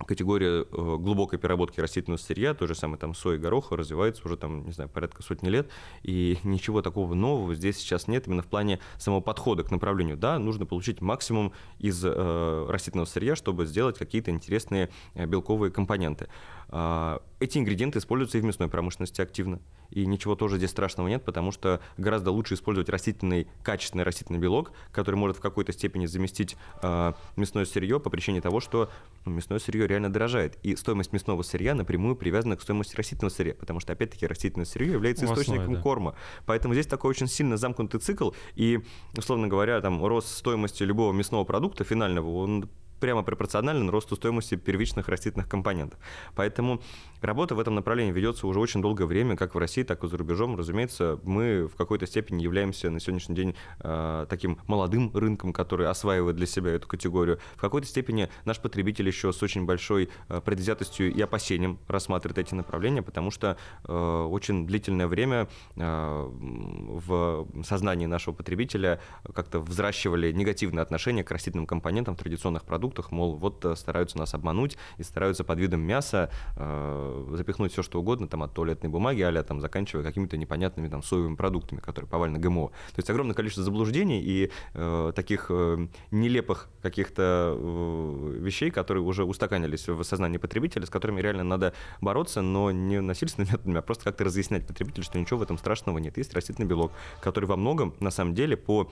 категория 0.05 0.61
э, 0.61 0.63
глубокой 0.71 1.39
переработки 1.39 1.79
растительного 1.79 2.19
сырья, 2.19 2.53
то 2.53 2.67
же 2.67 2.75
самое 2.75 2.99
там 2.99 3.13
сои 3.13 3.37
гороха, 3.37 3.75
развивается 3.75 4.25
уже 4.25 4.37
там, 4.37 4.65
не 4.65 4.71
знаю, 4.71 4.89
порядка 4.89 5.23
сотни 5.23 5.49
лет, 5.49 5.69
и 6.03 6.37
ничего 6.43 6.81
такого 6.81 7.13
нового 7.13 7.53
здесь 7.55 7.77
сейчас 7.77 8.07
нет 8.07 8.27
именно 8.27 8.41
в 8.41 8.47
плане 8.47 8.79
самого 8.97 9.21
подхода 9.21 9.63
к 9.63 9.71
направлению. 9.71 10.17
Да, 10.17 10.39
нужно 10.39 10.65
получить 10.65 11.01
максимум 11.01 11.53
из 11.79 12.03
э, 12.03 12.65
растительного 12.69 13.05
сырья, 13.05 13.35
чтобы 13.35 13.65
сделать 13.65 13.97
какие-то 13.97 14.31
интересные 14.31 14.89
э, 15.13 15.25
белковые 15.25 15.71
компоненты. 15.71 16.27
Э, 16.69 17.19
эти 17.39 17.57
ингредиенты 17.57 17.99
используются 17.99 18.37
и 18.37 18.41
в 18.41 18.45
мясной 18.45 18.69
промышленности 18.69 19.21
активно 19.21 19.59
и 19.91 20.05
ничего 20.05 20.35
тоже 20.35 20.57
здесь 20.57 20.69
страшного 20.69 21.07
нет, 21.07 21.23
потому 21.23 21.51
что 21.51 21.81
гораздо 21.97 22.31
лучше 22.31 22.53
использовать 22.53 22.89
растительный, 22.89 23.47
качественный 23.63 24.03
растительный 24.03 24.39
белок, 24.39 24.71
который 24.91 25.15
может 25.15 25.37
в 25.37 25.39
какой-то 25.41 25.71
степени 25.73 26.05
заместить 26.05 26.55
э, 26.81 27.13
мясное 27.35 27.65
сырье 27.65 27.99
по 27.99 28.09
причине 28.09 28.41
того, 28.41 28.59
что 28.59 28.89
ну, 29.25 29.33
мясное 29.33 29.59
сырье 29.59 29.87
реально 29.87 30.11
дорожает. 30.11 30.57
И 30.63 30.75
стоимость 30.75 31.13
мясного 31.13 31.41
сырья 31.41 31.73
напрямую 31.73 32.15
привязана 32.15 32.55
к 32.55 32.61
стоимости 32.61 32.95
растительного 32.95 33.33
сырья, 33.33 33.55
потому 33.55 33.79
что, 33.79 33.93
опять-таки, 33.93 34.27
растительное 34.27 34.65
сырье 34.65 34.93
является 34.93 35.25
в 35.25 35.31
источником 35.31 35.61
основе, 35.61 35.77
да. 35.77 35.81
корма. 35.81 36.15
Поэтому 36.45 36.73
здесь 36.73 36.87
такой 36.87 37.09
очень 37.09 37.27
сильно 37.27 37.57
замкнутый 37.57 37.99
цикл, 37.99 38.31
и, 38.55 38.79
условно 39.17 39.47
говоря, 39.47 39.81
там 39.81 40.05
рост 40.05 40.37
стоимости 40.37 40.83
любого 40.83 41.13
мясного 41.13 41.43
продукта 41.43 41.83
финального, 41.83 42.29
он 42.29 42.69
прямо 42.99 43.23
пропорционально 43.23 43.91
росту 43.91 44.15
стоимости 44.15 44.55
первичных 44.55 45.07
растительных 45.07 45.47
компонентов. 45.47 45.99
Поэтому 46.35 46.81
работа 47.21 47.55
в 47.55 47.59
этом 47.59 47.75
направлении 47.75 48.11
ведется 48.11 48.47
уже 48.47 48.59
очень 48.59 48.81
долгое 48.81 49.05
время, 49.05 49.35
как 49.35 49.55
в 49.55 49.57
России, 49.57 49.83
так 49.83 50.03
и 50.03 50.07
за 50.07 50.17
рубежом. 50.17 50.55
Разумеется, 50.57 51.19
мы 51.23 51.67
в 51.67 51.75
какой-то 51.75 52.05
степени 52.07 52.41
являемся 52.41 52.89
на 52.89 52.99
сегодняшний 52.99 53.35
день 53.35 53.55
э, 53.79 54.25
таким 54.29 54.59
молодым 54.67 55.11
рынком, 55.15 55.53
который 55.53 55.87
осваивает 55.87 56.35
для 56.35 56.45
себя 56.45 56.71
эту 56.71 56.87
категорию. 56.87 57.39
В 57.55 57.61
какой-то 57.61 57.87
степени 57.87 58.29
наш 58.45 58.59
потребитель 58.59 59.07
еще 59.07 59.31
с 59.31 59.41
очень 59.41 59.65
большой 59.65 60.09
э, 60.27 60.41
предвзятостью 60.41 61.13
и 61.13 61.21
опасением 61.21 61.79
рассматривает 61.87 62.37
эти 62.37 62.53
направления, 62.53 63.01
потому 63.01 63.31
что 63.31 63.57
э, 63.83 64.27
очень 64.29 64.65
длительное 64.67 65.07
время 65.07 65.47
э, 65.75 66.29
в 66.29 67.47
сознании 67.63 68.05
нашего 68.05 68.33
потребителя 68.33 68.99
как-то 69.33 69.59
взращивали 69.59 70.31
негативное 70.31 70.83
отношение 70.83 71.23
к 71.23 71.31
растительным 71.31 71.65
компонентам 71.65 72.15
традиционных 72.15 72.63
продуктов, 72.63 72.88
продуктах, 72.89 73.11
мол, 73.11 73.35
вот 73.35 73.63
э, 73.65 73.75
стараются 73.75 74.17
нас 74.17 74.33
обмануть 74.33 74.77
и 74.97 75.03
стараются 75.03 75.43
под 75.43 75.59
видом 75.59 75.81
мяса 75.81 76.29
э, 76.55 77.33
запихнуть 77.33 77.71
все, 77.71 77.83
что 77.83 77.99
угодно, 77.99 78.27
там, 78.27 78.43
от 78.43 78.53
туалетной 78.53 78.89
бумаги, 78.89 79.21
а 79.21 79.43
там, 79.43 79.61
заканчивая 79.61 80.03
какими-то 80.03 80.37
непонятными 80.37 80.87
там 80.87 81.03
соевыми 81.03 81.35
продуктами, 81.35 81.79
которые 81.79 82.09
повально 82.09 82.39
ГМО. 82.39 82.69
То 82.69 82.97
есть 82.97 83.09
огромное 83.09 83.35
количество 83.35 83.63
заблуждений 83.63 84.21
и 84.21 84.51
э, 84.73 85.11
таких 85.15 85.47
э, 85.49 85.87
нелепых 86.11 86.69
каких-то 86.81 87.55
э, 87.55 88.37
вещей, 88.39 88.71
которые 88.71 89.03
уже 89.03 89.23
устаканились 89.23 89.87
в 89.87 90.03
сознании 90.03 90.37
потребителя, 90.37 90.85
с 90.85 90.89
которыми 90.89 91.21
реально 91.21 91.43
надо 91.43 91.73
бороться, 92.01 92.41
но 92.41 92.71
не 92.71 93.01
насильственными 93.01 93.51
методами, 93.51 93.77
а 93.79 93.81
просто 93.81 94.05
как-то 94.05 94.23
разъяснять 94.23 94.65
потребителю, 94.65 95.03
что 95.03 95.19
ничего 95.19 95.39
в 95.39 95.43
этом 95.43 95.57
страшного 95.57 95.99
нет. 95.99 96.17
Есть 96.17 96.33
растительный 96.33 96.67
белок, 96.67 96.91
который 97.21 97.45
во 97.45 97.55
многом, 97.55 97.93
на 97.99 98.11
самом 98.11 98.33
деле, 98.33 98.57
по 98.57 98.89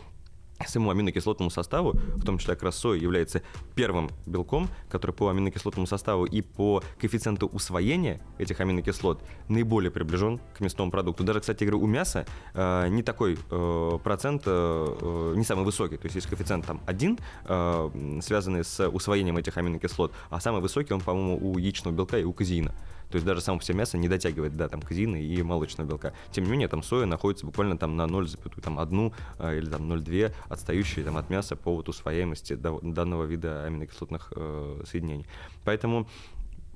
своему 0.65 0.89
аминокислотному 0.91 1.49
составу, 1.49 1.93
в 2.15 2.23
том 2.23 2.37
числе 2.37 2.57
соя, 2.71 2.99
является 2.99 3.41
первым 3.75 4.09
белком, 4.25 4.69
который 4.89 5.11
по 5.11 5.29
аминокислотному 5.29 5.87
составу 5.87 6.25
и 6.25 6.41
по 6.41 6.83
коэффициенту 6.99 7.47
усвоения 7.47 8.19
этих 8.37 8.59
аминокислот 8.59 9.21
наиболее 9.47 9.91
приближен 9.91 10.39
к 10.55 10.59
мясному 10.59 10.91
продукту. 10.91 11.23
Даже, 11.23 11.41
кстати 11.41 11.63
говоря, 11.63 11.83
у 11.83 11.87
мяса 11.87 12.25
э, 12.53 12.87
не 12.89 13.03
такой 13.03 13.37
э, 13.49 13.99
процент, 14.03 14.43
э, 14.45 15.33
не 15.35 15.43
самый 15.43 15.65
высокий. 15.65 15.97
То 15.97 16.05
есть 16.05 16.15
есть 16.15 16.27
коэффициент 16.27 16.65
там 16.65 16.81
1, 16.85 17.19
э, 17.45 18.19
связанный 18.21 18.63
с 18.63 18.87
усвоением 18.87 19.37
этих 19.37 19.57
аминокислот, 19.57 20.13
а 20.29 20.39
самый 20.39 20.61
высокий 20.61 20.93
он, 20.93 21.01
по-моему, 21.01 21.37
у 21.51 21.57
яичного 21.57 21.95
белка 21.95 22.17
и 22.17 22.23
у 22.23 22.33
казеина. 22.33 22.73
То 23.09 23.15
есть 23.15 23.25
даже 23.25 23.41
само 23.41 23.59
все 23.59 23.73
мясо 23.73 23.97
не 23.97 24.07
дотягивает 24.07 24.55
до 24.55 24.67
там, 24.69 24.81
казины 24.81 25.23
и 25.23 25.41
молочного 25.41 25.87
белка. 25.87 26.13
Тем 26.31 26.45
не 26.45 26.51
менее, 26.51 26.67
там 26.67 26.83
соя 26.83 27.05
находится 27.05 27.45
буквально 27.45 27.77
там 27.77 27.95
на 27.95 28.03
0,1 28.03 29.13
э, 29.39 29.57
или 29.57 29.69
там 29.69 29.91
0,2 29.91 30.33
отстающие 30.49 31.05
там, 31.05 31.17
от 31.17 31.29
мяса 31.29 31.55
по 31.55 31.75
вот 31.75 31.89
усвояемости 31.89 32.53
данного 32.53 33.23
вида 33.25 33.63
аминокислотных 33.65 34.33
э, 34.35 34.83
соединений. 34.85 35.25
Поэтому 35.63 36.07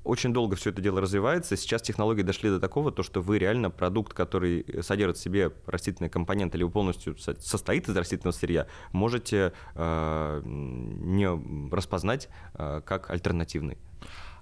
очень 0.04 0.32
долго 0.32 0.56
все 0.56 0.70
это 0.70 0.82
дело 0.82 1.00
развивается. 1.00 1.56
Сейчас 1.56 1.82
технологии 1.82 2.22
дошли 2.22 2.50
до 2.50 2.58
такого, 2.58 2.90
то, 2.90 3.02
что 3.02 3.20
вы 3.20 3.38
реально 3.38 3.70
продукт, 3.70 4.12
который 4.12 4.64
содержит 4.82 5.16
в 5.16 5.20
себе 5.20 5.52
растительные 5.66 6.10
компоненты 6.10 6.58
или 6.58 6.64
полностью 6.64 7.16
состоит 7.18 7.88
из 7.88 7.96
растительного 7.96 8.34
сырья, 8.34 8.66
можете 8.92 9.52
э, 9.74 10.42
не 10.44 11.70
распознать 11.72 12.28
э, 12.54 12.82
как 12.84 13.10
альтернативный. 13.10 13.78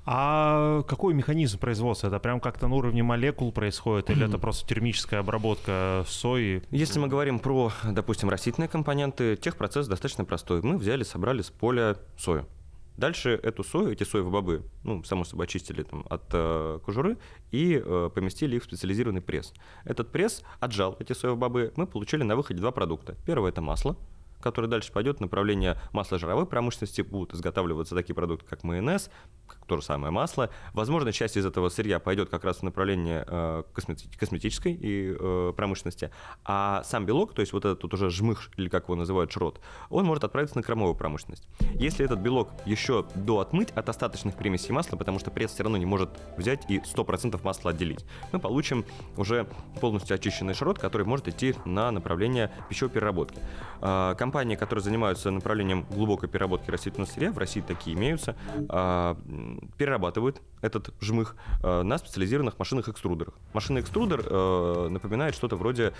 А 0.06 0.82
какой 0.82 1.14
механизм 1.14 1.58
производства? 1.58 2.08
Это 2.08 2.18
прям 2.18 2.40
как-то 2.40 2.68
на 2.68 2.74
уровне 2.74 3.02
молекул 3.02 3.52
происходит, 3.52 4.10
или 4.10 4.26
это 4.26 4.38
просто 4.40 4.66
термическая 4.66 5.20
обработка 5.20 6.04
сои? 6.08 6.62
Если 6.70 6.98
мы 6.98 7.08
говорим 7.08 7.38
про, 7.38 7.72
допустим, 7.84 8.28
растительные 8.30 8.68
компоненты, 8.68 9.36
техпроцесс 9.36 9.86
достаточно 9.86 10.24
простой. 10.24 10.62
Мы 10.62 10.78
взяли, 10.78 11.02
собрали 11.02 11.42
с 11.42 11.50
поля 11.50 11.96
сою. 12.16 12.46
Дальше 12.96 13.40
эту 13.42 13.64
сою, 13.64 13.92
эти 13.92 14.04
соевые 14.04 14.30
бобы, 14.30 14.62
ну, 14.84 15.02
само 15.04 15.24
собой, 15.24 15.46
очистили 15.46 15.84
там, 15.84 16.04
от 16.10 16.24
э, 16.32 16.80
кожуры 16.84 17.16
и 17.50 17.80
э, 17.82 18.10
поместили 18.14 18.56
их 18.56 18.62
в 18.62 18.66
специализированный 18.66 19.22
пресс. 19.22 19.54
Этот 19.84 20.12
пресс 20.12 20.42
отжал 20.60 20.96
эти 20.98 21.14
соевые 21.14 21.38
бобы, 21.38 21.72
мы 21.76 21.86
получили 21.86 22.24
на 22.24 22.36
выходе 22.36 22.60
два 22.60 22.72
продукта. 22.72 23.16
Первое– 23.24 23.50
это 23.52 23.62
масло, 23.62 23.96
которое 24.40 24.68
дальше 24.68 24.92
пойдет 24.92 25.18
в 25.18 25.20
направление 25.20 25.78
масложировой 25.92 26.46
промышленности, 26.46 27.02
будут 27.02 27.34
изготавливаться 27.34 27.94
такие 27.94 28.14
продукты, 28.14 28.46
как 28.48 28.62
майонез, 28.64 29.10
то 29.66 29.76
же 29.76 29.82
самое 29.82 30.12
масло. 30.12 30.50
Возможно, 30.72 31.12
часть 31.12 31.36
из 31.36 31.46
этого 31.46 31.68
сырья 31.68 32.00
пойдет 32.00 32.28
как 32.28 32.44
раз 32.44 32.58
в 32.58 32.62
направление 32.62 33.24
э, 33.26 33.62
косметической 34.18 34.72
и 34.72 35.16
э, 35.18 35.52
промышленности, 35.56 36.10
а 36.44 36.82
сам 36.84 37.06
белок, 37.06 37.34
то 37.34 37.40
есть 37.40 37.52
вот 37.52 37.64
этот 37.64 37.82
вот 37.82 37.94
уже 37.94 38.10
жмых, 38.10 38.50
или 38.56 38.68
как 38.68 38.84
его 38.84 38.96
называют, 38.96 39.30
шрот, 39.30 39.60
он 39.88 40.04
может 40.06 40.24
отправиться 40.24 40.56
на 40.56 40.62
кормовую 40.62 40.96
промышленность. 40.96 41.48
Если 41.74 42.04
этот 42.04 42.18
белок 42.18 42.50
еще 42.66 43.06
до 43.14 43.38
отмыть 43.38 43.70
от 43.70 43.88
остаточных 43.88 44.36
примесей 44.36 44.72
масла, 44.72 44.96
потому 44.96 45.20
что 45.20 45.30
пресс 45.30 45.52
все 45.52 45.62
равно 45.62 45.78
не 45.78 45.86
может 45.86 46.10
взять 46.36 46.68
и 46.68 46.78
100% 46.78 47.40
масла 47.44 47.70
отделить, 47.70 48.04
мы 48.32 48.40
получим 48.40 48.84
уже 49.16 49.46
полностью 49.80 50.16
очищенный 50.16 50.54
шрот, 50.54 50.78
который 50.78 51.06
может 51.06 51.28
идти 51.28 51.54
на 51.64 51.90
направление 51.92 52.50
пищевой 52.68 52.90
переработки. 52.90 53.40
Компании, 54.30 54.54
которые 54.54 54.84
занимаются 54.84 55.32
направлением 55.32 55.84
глубокой 55.90 56.28
переработки 56.28 56.70
растительного 56.70 57.10
сырья, 57.10 57.32
в 57.32 57.38
России 57.38 57.60
такие 57.60 57.96
имеются, 57.96 58.36
перерабатывают 59.76 60.40
этот 60.62 60.94
жмых 61.00 61.34
э, 61.64 61.82
на 61.82 61.98
специализированных 61.98 62.56
машинных 62.58 62.88
экструдерах. 62.88 63.34
Машинный 63.54 63.80
экструдер 63.80 64.22
э, 64.24 64.88
напоминает 64.88 65.34
что-то 65.34 65.56
вроде 65.56 65.94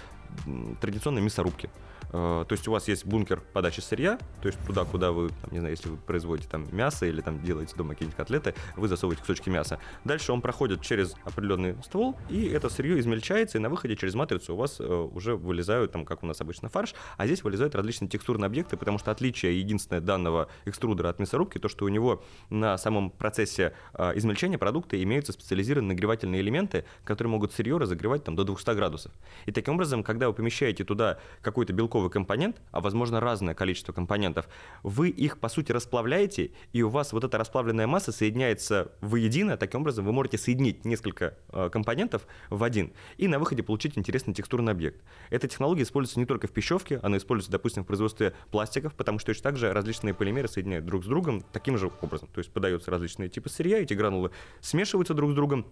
традиционной 0.80 1.22
мясорубки. 1.22 1.70
Э, 2.12 2.44
то 2.46 2.52
есть 2.52 2.66
у 2.68 2.72
вас 2.72 2.88
есть 2.88 3.06
бункер 3.06 3.40
подачи 3.52 3.80
сырья, 3.80 4.18
то 4.42 4.49
есть 4.49 4.58
туда, 4.66 4.84
куда 4.84 5.12
вы, 5.12 5.28
там, 5.28 5.50
не 5.52 5.60
знаю, 5.60 5.75
если 5.75 5.88
вы 5.88 5.96
производите 5.96 6.49
там 6.49 6.66
мясо 6.72 7.06
или 7.06 7.20
там 7.20 7.42
делаете 7.42 7.75
дома 7.76 7.90
какие-нибудь 7.90 8.16
котлеты, 8.16 8.54
вы 8.76 8.88
засовываете 8.88 9.22
кусочки 9.22 9.49
мяса. 9.49 9.78
Дальше 10.04 10.32
он 10.32 10.40
проходит 10.40 10.82
через 10.82 11.14
определенный 11.25 11.76
ствол, 11.84 12.16
и 12.28 12.46
это 12.46 12.68
сырье 12.68 12.99
измельчается, 12.99 13.58
и 13.58 13.60
на 13.60 13.68
выходе 13.68 13.96
через 13.96 14.14
матрицу 14.14 14.54
у 14.54 14.56
вас 14.56 14.80
э, 14.80 14.84
уже 14.84 15.37
вылезают, 15.37 15.92
там, 15.92 16.04
как 16.04 16.22
у 16.22 16.26
нас 16.26 16.40
обычно 16.40 16.68
фарш, 16.68 16.94
а 17.16 17.26
здесь 17.26 17.42
вылезают 17.42 17.75
различные 17.75 18.08
текстурные 18.20 18.46
объекты, 18.46 18.76
потому 18.76 18.98
что 18.98 19.10
отличие 19.10 19.58
единственное 19.58 20.00
данного 20.02 20.48
экструдера 20.66 21.08
от 21.08 21.18
мясорубки, 21.18 21.58
то, 21.58 21.68
что 21.68 21.86
у 21.86 21.88
него 21.88 22.22
на 22.50 22.76
самом 22.76 23.10
процессе 23.10 23.72
э, 23.94 24.12
измельчения 24.16 24.58
продукта 24.58 25.02
имеются 25.02 25.32
специализированные 25.32 25.94
нагревательные 25.94 26.42
элементы, 26.42 26.84
которые 27.04 27.30
могут 27.30 27.54
сырье 27.54 27.78
разогревать 27.78 28.24
там, 28.24 28.36
до 28.36 28.44
200 28.44 28.74
градусов. 28.74 29.12
И 29.46 29.52
таким 29.52 29.74
образом, 29.74 30.02
когда 30.02 30.28
вы 30.28 30.34
помещаете 30.34 30.84
туда 30.84 31.18
какой-то 31.40 31.72
белковый 31.72 32.10
компонент, 32.10 32.60
а 32.72 32.80
возможно 32.80 33.20
разное 33.20 33.54
количество 33.54 33.92
компонентов, 33.92 34.48
вы 34.82 35.08
их 35.08 35.38
по 35.38 35.48
сути 35.48 35.72
расплавляете, 35.72 36.50
и 36.74 36.82
у 36.82 36.90
вас 36.90 37.12
вот 37.12 37.24
эта 37.24 37.38
расплавленная 37.38 37.86
масса 37.86 38.12
соединяется 38.12 38.92
воедино, 39.00 39.56
таким 39.56 39.80
образом 39.80 40.04
вы 40.04 40.12
можете 40.12 40.36
соединить 40.36 40.84
несколько 40.84 41.38
э, 41.52 41.70
компонентов 41.72 42.26
в 42.50 42.62
один 42.62 42.92
и 43.16 43.28
на 43.28 43.38
выходе 43.38 43.62
получить 43.62 43.96
интересный 43.96 44.34
текстурный 44.34 44.72
объект. 44.72 45.02
Эта 45.30 45.48
технология 45.48 45.84
используется 45.84 46.20
не 46.20 46.26
только 46.26 46.46
в 46.46 46.50
пищевке, 46.50 47.00
она 47.02 47.16
используется, 47.16 47.52
допустим, 47.52 47.84
в 47.84 47.86
производстве 47.86 48.09
пластиков, 48.50 48.94
потому 48.94 49.18
что 49.18 49.26
точно 49.26 49.42
так 49.42 49.56
же 49.56 49.72
различные 49.72 50.14
полимеры 50.14 50.48
соединяют 50.48 50.84
друг 50.86 51.04
с 51.04 51.06
другом 51.06 51.42
таким 51.52 51.78
же 51.78 51.90
образом. 52.00 52.28
То 52.32 52.38
есть 52.38 52.52
подаются 52.52 52.90
различные 52.90 53.28
типы 53.28 53.48
сырья, 53.48 53.78
эти 53.78 53.94
гранулы 53.94 54.30
смешиваются 54.60 55.14
друг 55.14 55.32
с 55.32 55.34
другом, 55.34 55.66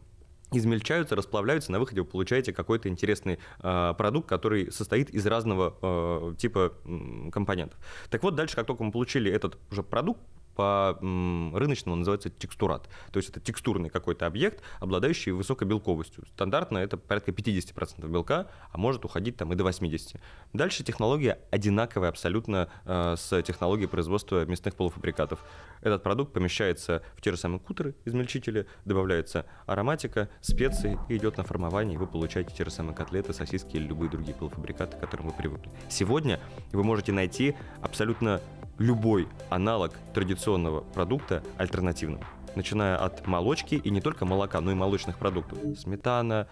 измельчаются, 0.52 1.14
расплавляются, 1.14 1.72
на 1.72 1.78
выходе 1.78 2.00
вы 2.00 2.06
получаете 2.06 2.52
какой-то 2.52 2.88
интересный 2.88 3.38
э, 3.60 3.94
продукт, 3.96 4.28
который 4.28 4.72
состоит 4.72 5.10
из 5.10 5.26
разного 5.26 5.76
э, 5.82 6.34
типа 6.38 6.72
э, 6.84 7.30
компонентов. 7.30 7.78
Так 8.10 8.22
вот, 8.22 8.34
дальше, 8.34 8.56
как 8.56 8.66
только 8.66 8.82
мы 8.82 8.92
получили 8.92 9.30
этот 9.30 9.58
уже 9.70 9.82
продукт, 9.82 10.20
по 10.58 10.98
рыночному 11.00 11.94
называется 11.94 12.30
текстурат. 12.30 12.88
То 13.12 13.18
есть 13.18 13.30
это 13.30 13.38
текстурный 13.38 13.90
какой-то 13.90 14.26
объект, 14.26 14.60
обладающий 14.80 15.30
высокой 15.30 15.68
белковостью. 15.68 16.24
Стандартно 16.34 16.78
это 16.78 16.96
порядка 16.96 17.30
50% 17.30 18.08
белка, 18.08 18.48
а 18.72 18.76
может 18.76 19.04
уходить 19.04 19.36
там 19.36 19.52
и 19.52 19.56
до 19.56 19.62
80%. 19.62 20.18
Дальше 20.54 20.82
технология 20.82 21.38
одинаковая 21.52 22.08
абсолютно 22.08 22.68
э, 22.86 23.14
с 23.16 23.40
технологией 23.42 23.88
производства 23.88 24.44
мясных 24.46 24.74
полуфабрикатов. 24.74 25.38
Этот 25.80 26.02
продукт 26.02 26.32
помещается 26.32 27.04
в 27.14 27.20
те 27.20 27.30
же 27.30 27.36
самые 27.36 27.60
кутеры, 27.60 27.94
измельчители, 28.04 28.66
добавляется 28.84 29.46
ароматика, 29.66 30.28
специи 30.40 30.98
и 31.08 31.18
идет 31.18 31.36
на 31.36 31.44
формование, 31.44 31.94
и 31.94 31.98
вы 31.98 32.08
получаете 32.08 32.52
те 32.52 32.64
же 32.64 32.72
самые 32.72 32.96
котлеты, 32.96 33.32
сосиски 33.32 33.76
или 33.76 33.86
любые 33.86 34.10
другие 34.10 34.34
полуфабрикаты, 34.34 34.96
к 34.96 35.00
которым 35.00 35.28
вы 35.28 35.34
привыкли. 35.34 35.70
Сегодня 35.88 36.40
вы 36.72 36.82
можете 36.82 37.12
найти 37.12 37.54
абсолютно 37.80 38.40
любой 38.78 39.28
аналог 39.50 39.92
традиционного 40.14 40.80
продукта 40.80 41.42
альтернативным, 41.56 42.20
начиная 42.54 42.96
от 42.96 43.26
молочки 43.26 43.74
и 43.74 43.90
не 43.90 44.00
только 44.00 44.24
молока, 44.24 44.60
но 44.60 44.70
и 44.72 44.74
молочных 44.74 45.18
продуктов. 45.18 45.58
Сметана, 45.78 46.48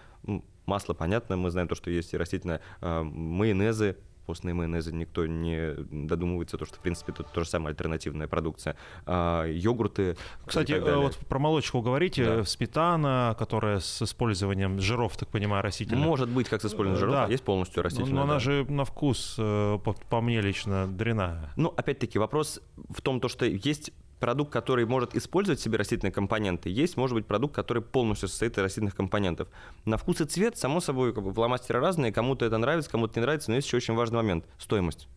масло, 0.65 0.93
понятно, 0.93 1.37
мы 1.37 1.49
знаем 1.49 1.67
то, 1.67 1.75
что 1.75 1.89
есть 1.89 2.13
и 2.13 2.17
растительное, 2.17 2.61
а, 2.81 3.03
майонезы, 3.03 3.97
постные 4.27 4.53
майонезы 4.53 4.93
никто 4.93 5.25
не 5.25 5.73
додумывается, 5.89 6.57
то, 6.57 6.65
что, 6.65 6.75
в 6.75 6.79
принципе, 6.79 7.13
тут 7.13 7.31
то 7.31 7.43
же 7.43 7.49
самое 7.49 7.71
альтернативная 7.71 8.27
продукция. 8.27 8.75
А, 9.05 9.45
йогурты 9.45 10.17
Кстати, 10.45 10.73
вот 10.73 11.17
про 11.17 11.39
молочку 11.39 11.81
говорите, 11.81 12.25
да. 12.25 12.43
сметана, 12.43 13.35
которая 13.39 13.79
с 13.79 14.01
использованием 14.01 14.79
жиров, 14.79 15.15
так 15.17 15.29
понимаю, 15.29 15.63
растительных. 15.63 16.05
Может 16.05 16.29
быть, 16.29 16.49
как 16.49 16.61
с 16.61 16.65
использованием 16.65 16.99
жиров, 16.99 17.15
да. 17.15 17.25
а 17.25 17.29
есть 17.29 17.43
полностью 17.43 17.81
растительная. 17.81 18.13
Но, 18.13 18.17
но 18.17 18.23
она 18.23 18.33
да. 18.33 18.39
же 18.39 18.65
на 18.69 18.83
вкус, 18.83 19.35
э, 19.39 19.79
по, 19.83 19.93
по 19.93 20.21
мне 20.21 20.41
лично, 20.41 20.87
дрянная. 20.87 21.53
Ну, 21.55 21.73
опять-таки, 21.75 22.19
вопрос 22.19 22.61
в 22.89 23.01
том, 23.01 23.21
то, 23.21 23.29
что 23.29 23.45
есть 23.45 23.93
продукт, 24.19 24.51
который 24.51 24.85
может 24.85 25.15
использовать 25.15 25.59
в 25.59 25.63
себе 25.63 25.77
растительные 25.77 26.11
компоненты, 26.11 26.69
есть, 26.69 26.97
может 26.97 27.15
быть, 27.15 27.25
продукт, 27.25 27.55
который 27.55 27.81
полностью 27.81 28.29
состоит 28.29 28.57
из 28.57 28.63
растительных 28.63 28.95
компонентов. 28.95 29.47
На 29.85 29.97
вкус 29.97 30.21
и 30.21 30.25
цвет, 30.25 30.57
само 30.57 30.79
собой, 30.79 31.13
как 31.13 31.23
бы, 31.23 31.33
фломастеры 31.33 31.79
разные, 31.79 32.11
кому-то 32.11 32.45
это 32.45 32.57
нравится, 32.57 32.89
кому-то 32.89 33.19
не 33.19 33.25
нравится, 33.25 33.51
но 33.51 33.55
есть 33.55 33.67
еще 33.67 33.77
очень 33.77 33.93
важный 33.93 34.17
момент– 34.17 34.45
стоимость. 34.57 35.07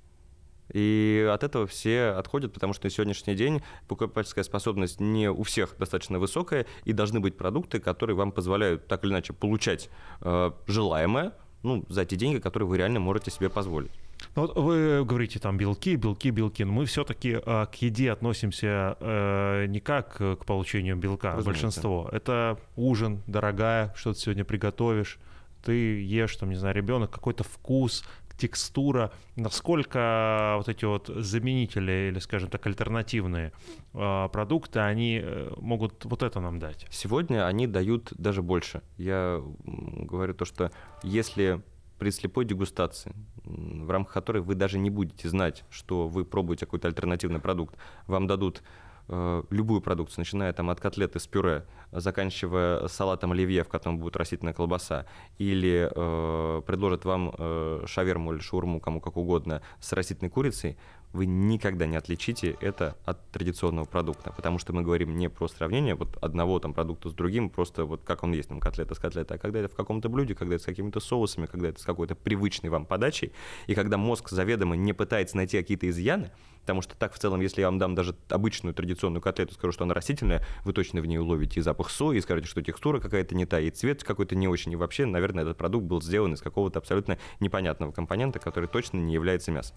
И 0.73 1.29
от 1.33 1.43
этого 1.43 1.67
все 1.67 2.11
отходят, 2.11 2.53
потому 2.53 2.73
что 2.73 2.87
на 2.87 2.91
сегодняшний 2.91 3.35
день 3.35 3.63
покупательская 3.89 4.45
способность 4.45 5.01
не 5.01 5.29
у 5.29 5.43
всех 5.43 5.75
достаточно 5.79 6.19
высокая, 6.19 6.67
и 6.85 6.93
должны 6.93 7.21
быть 7.21 7.37
продукты, 7.37 7.81
которые 7.81 8.17
вам 8.17 8.33
позволяют 8.33 8.87
так 8.87 9.05
или 9.05 9.11
иначе 9.11 9.33
получать 9.33 9.91
э, 10.21 10.53
желаемое 10.67 11.35
ну, 11.63 11.85
за 11.89 12.05
те 12.05 12.17
деньги, 12.17 12.39
которые 12.39 12.69
вы 12.69 12.79
реально 12.79 13.01
можете 13.01 13.31
себе 13.31 13.51
позволить. 13.51 13.93
Ну, 14.37 14.43
вот 14.43 14.57
вы 14.57 15.05
говорите 15.05 15.39
там 15.39 15.57
белки, 15.57 15.97
белки, 15.97 16.31
белки, 16.31 16.65
но 16.65 16.73
мы 16.73 16.85
все-таки 16.85 17.41
э, 17.45 17.67
к 17.67 17.75
еде 17.77 18.13
относимся 18.13 18.97
э, 19.01 19.67
не 19.67 19.81
как 19.81 20.17
к 20.17 20.45
получению 20.45 20.97
белка, 20.97 21.29
Разумеется. 21.33 21.51
большинство. 21.51 22.09
Это 22.13 22.59
ужин, 22.77 23.23
дорогая, 23.27 23.93
что 23.97 24.13
ты 24.13 24.21
сегодня 24.21 24.45
приготовишь, 24.45 25.19
ты 25.65 26.03
ешь, 26.03 26.37
там, 26.37 26.51
не 26.51 26.57
знаю, 26.57 26.75
ребенок, 26.75 27.11
какой-то 27.11 27.45
вкус, 27.45 28.05
текстура, 28.41 29.13
насколько 29.37 30.55
вот 30.57 30.69
эти 30.69 30.85
вот 30.87 31.09
заменители 31.09 32.09
или, 32.09 32.19
скажем 32.21 32.49
так, 32.49 32.67
альтернативные 32.67 33.53
э, 33.93 34.29
продукты, 34.33 34.81
они 34.81 35.21
э, 35.23 35.53
могут 35.59 36.05
вот 36.07 36.23
это 36.23 36.41
нам 36.41 36.59
дать? 36.59 36.87
Сегодня 36.91 37.47
они 37.47 37.67
дают 37.67 38.13
даже 38.17 38.43
больше. 38.43 38.83
Я 38.97 39.43
говорю 39.65 40.35
то, 40.35 40.45
что 40.45 40.73
если 41.03 41.63
при 42.01 42.11
слепой 42.11 42.47
дегустации, 42.47 43.15
в 43.45 43.91
рамках 43.91 44.15
которой 44.15 44.43
вы 44.43 44.55
даже 44.55 44.79
не 44.79 44.89
будете 44.89 45.29
знать, 45.29 45.65
что 45.71 46.09
вы 46.09 46.25
пробуете 46.25 46.65
какой-то 46.65 46.89
альтернативный 46.89 47.41
продукт, 47.41 47.77
вам 48.07 48.27
дадут 48.27 48.63
э, 49.09 49.43
любую 49.51 49.83
продукцию, 49.83 50.21
начиная 50.23 50.53
там 50.55 50.71
от 50.71 50.81
котлеты 50.81 51.21
с 51.21 51.27
пюре, 51.27 51.67
заканчивая 51.93 52.89
салатом 52.89 53.33
оливье, 53.33 53.65
в 53.65 53.69
котором 53.69 53.99
будет 53.99 54.17
растительная 54.17 54.55
колбаса, 54.55 55.05
или 55.37 55.91
э, 55.95 56.63
предложат 56.63 57.05
вам 57.05 57.35
э, 57.37 57.85
шаверму 57.87 58.33
или 58.33 58.41
шаурму, 58.41 58.81
кому 58.81 59.03
как 59.03 59.19
угодно, 59.19 59.61
с 59.79 59.93
растительной 59.93 60.31
курицей, 60.31 60.79
вы 61.13 61.27
никогда 61.27 61.87
не 61.87 61.97
отличите 61.97 62.57
это 62.61 62.97
от 63.05 63.31
традиционного 63.31 63.85
продукта, 63.85 64.33
потому 64.37 64.59
что 64.59 64.73
мы 64.73 64.83
говорим 64.83 65.17
не 65.17 65.29
про 65.29 65.49
сравнение 65.49 65.95
вот 65.95 66.17
одного 66.23 66.59
там 66.61 66.73
продукта 66.73 67.09
с 67.11 67.15
другим, 67.15 67.51
просто 67.51 67.85
вот 67.85 68.03
как 68.05 68.23
он 68.23 68.33
есть, 68.33 68.49
там 68.49 68.61
котлета 68.61 68.95
с 68.95 68.99
котлетой, 68.99 69.37
а 69.37 69.41
когда 69.41 69.61
это 69.61 69.69
в 69.69 69.77
каком-то 69.77 70.09
блюде, 70.09 70.35
когда 70.35 70.55
это 70.55 70.63
с 70.63 70.67
какими-то 70.67 71.01
соусами, 71.01 71.47
когда 71.47 71.69
это 71.69 71.81
с 71.81 71.85
какой-то 71.85 72.15
привычной 72.15 72.71
вам 72.71 72.87
подачей, 72.87 73.33
и 73.67 73.75
когда 73.75 73.97
мозг 73.97 74.29
заведомо 74.29 74.77
не 74.77 74.93
пытается 74.93 75.37
найти 75.37 75.59
какие-то 75.59 75.89
изъяны, 75.89 76.31
потому 76.61 76.83
что 76.83 76.97
так 76.97 77.15
в 77.15 77.19
целом, 77.19 77.41
если 77.41 77.61
я 77.61 77.69
вам 77.69 77.79
дам 77.79 77.95
даже 77.95 78.15
обычную 78.29 78.75
традиционную 78.75 79.23
котлету, 79.23 79.55
скажу, 79.55 79.73
что 79.73 79.85
она 79.85 79.95
растительная, 79.95 80.45
вы 80.65 80.73
точно 80.73 81.01
в 81.01 81.07
ней 81.07 81.19
уловите 81.19 81.61
и 81.61 81.63
запах 81.63 81.91
сои, 81.91 82.19
и 82.19 82.21
скажете, 82.21 82.49
что 82.49 82.63
текстура 82.63 83.01
какая-то 83.01 83.35
не 83.35 83.47
та, 83.47 83.61
и 83.61 83.71
цвет 83.71 84.05
какой-то 84.05 84.35
не 84.35 84.49
очень, 84.49 84.73
и 84.73 84.77
вообще, 84.77 85.07
наверное, 85.07 85.45
этот 85.45 85.57
продукт 85.57 85.87
был 85.87 86.03
сделан 86.03 86.35
из 86.35 86.41
какого-то 86.41 86.79
абсолютно 86.79 87.19
непонятного 87.41 87.93
компонента, 87.93 88.39
который 88.39 88.69
точно 88.69 88.99
не 88.99 89.15
является 89.15 89.51
мясом. 89.51 89.77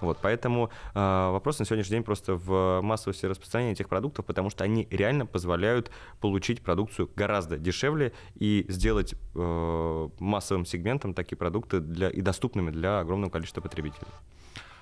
Вот, 0.00 0.18
поэтому 0.20 0.70
э, 0.94 1.30
вопрос 1.30 1.58
на 1.58 1.64
сегодняшний 1.64 1.96
день 1.96 2.04
просто 2.04 2.34
в 2.34 2.80
массовости 2.82 3.26
распространения 3.26 3.72
этих 3.72 3.88
продуктов, 3.88 4.26
потому 4.26 4.50
что 4.50 4.64
они 4.64 4.86
реально 4.90 5.26
позволяют 5.26 5.90
получить 6.20 6.62
продукцию 6.62 7.10
гораздо 7.16 7.56
дешевле 7.56 8.12
и 8.34 8.66
сделать 8.68 9.14
э, 9.34 10.08
массовым 10.18 10.66
сегментом 10.66 11.14
такие 11.14 11.36
продукты 11.36 11.80
для, 11.80 12.08
и 12.08 12.20
доступными 12.20 12.70
для 12.70 13.00
огромного 13.00 13.30
количества 13.30 13.60
потребителей. 13.60 14.08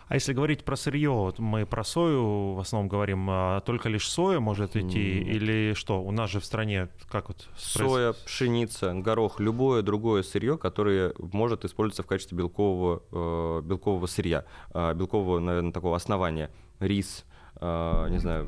А 0.08 0.14
если 0.14 0.32
говорить 0.32 0.64
про 0.64 0.76
сырье, 0.76 1.10
вот 1.10 1.38
мы 1.38 1.66
про 1.66 1.84
сою 1.84 2.54
в 2.54 2.60
основном 2.60 2.88
говорим, 2.88 3.28
а 3.30 3.60
только 3.60 3.88
лишь 3.88 4.08
соя 4.08 4.40
может 4.40 4.76
идти, 4.76 5.20
mm. 5.20 5.24
или 5.24 5.74
что? 5.74 6.02
У 6.02 6.10
нас 6.10 6.30
же 6.30 6.40
в 6.40 6.44
стране 6.44 6.88
как 7.10 7.28
вот? 7.28 7.48
Соя, 7.56 8.12
пшеница, 8.12 8.94
горох, 8.94 9.40
любое 9.40 9.82
другое 9.82 10.22
сырье, 10.22 10.58
которое 10.58 11.12
может 11.18 11.64
использоваться 11.64 12.02
в 12.02 12.06
качестве 12.06 12.36
белкового, 12.38 13.02
э, 13.10 13.62
белкового 13.64 14.06
сырья, 14.06 14.44
э, 14.74 14.94
белкового, 14.94 15.38
наверное, 15.38 15.72
такого 15.72 15.96
основания. 15.96 16.50
Рис, 16.80 17.24
э, 17.60 18.08
не 18.10 18.18
знаю, 18.18 18.46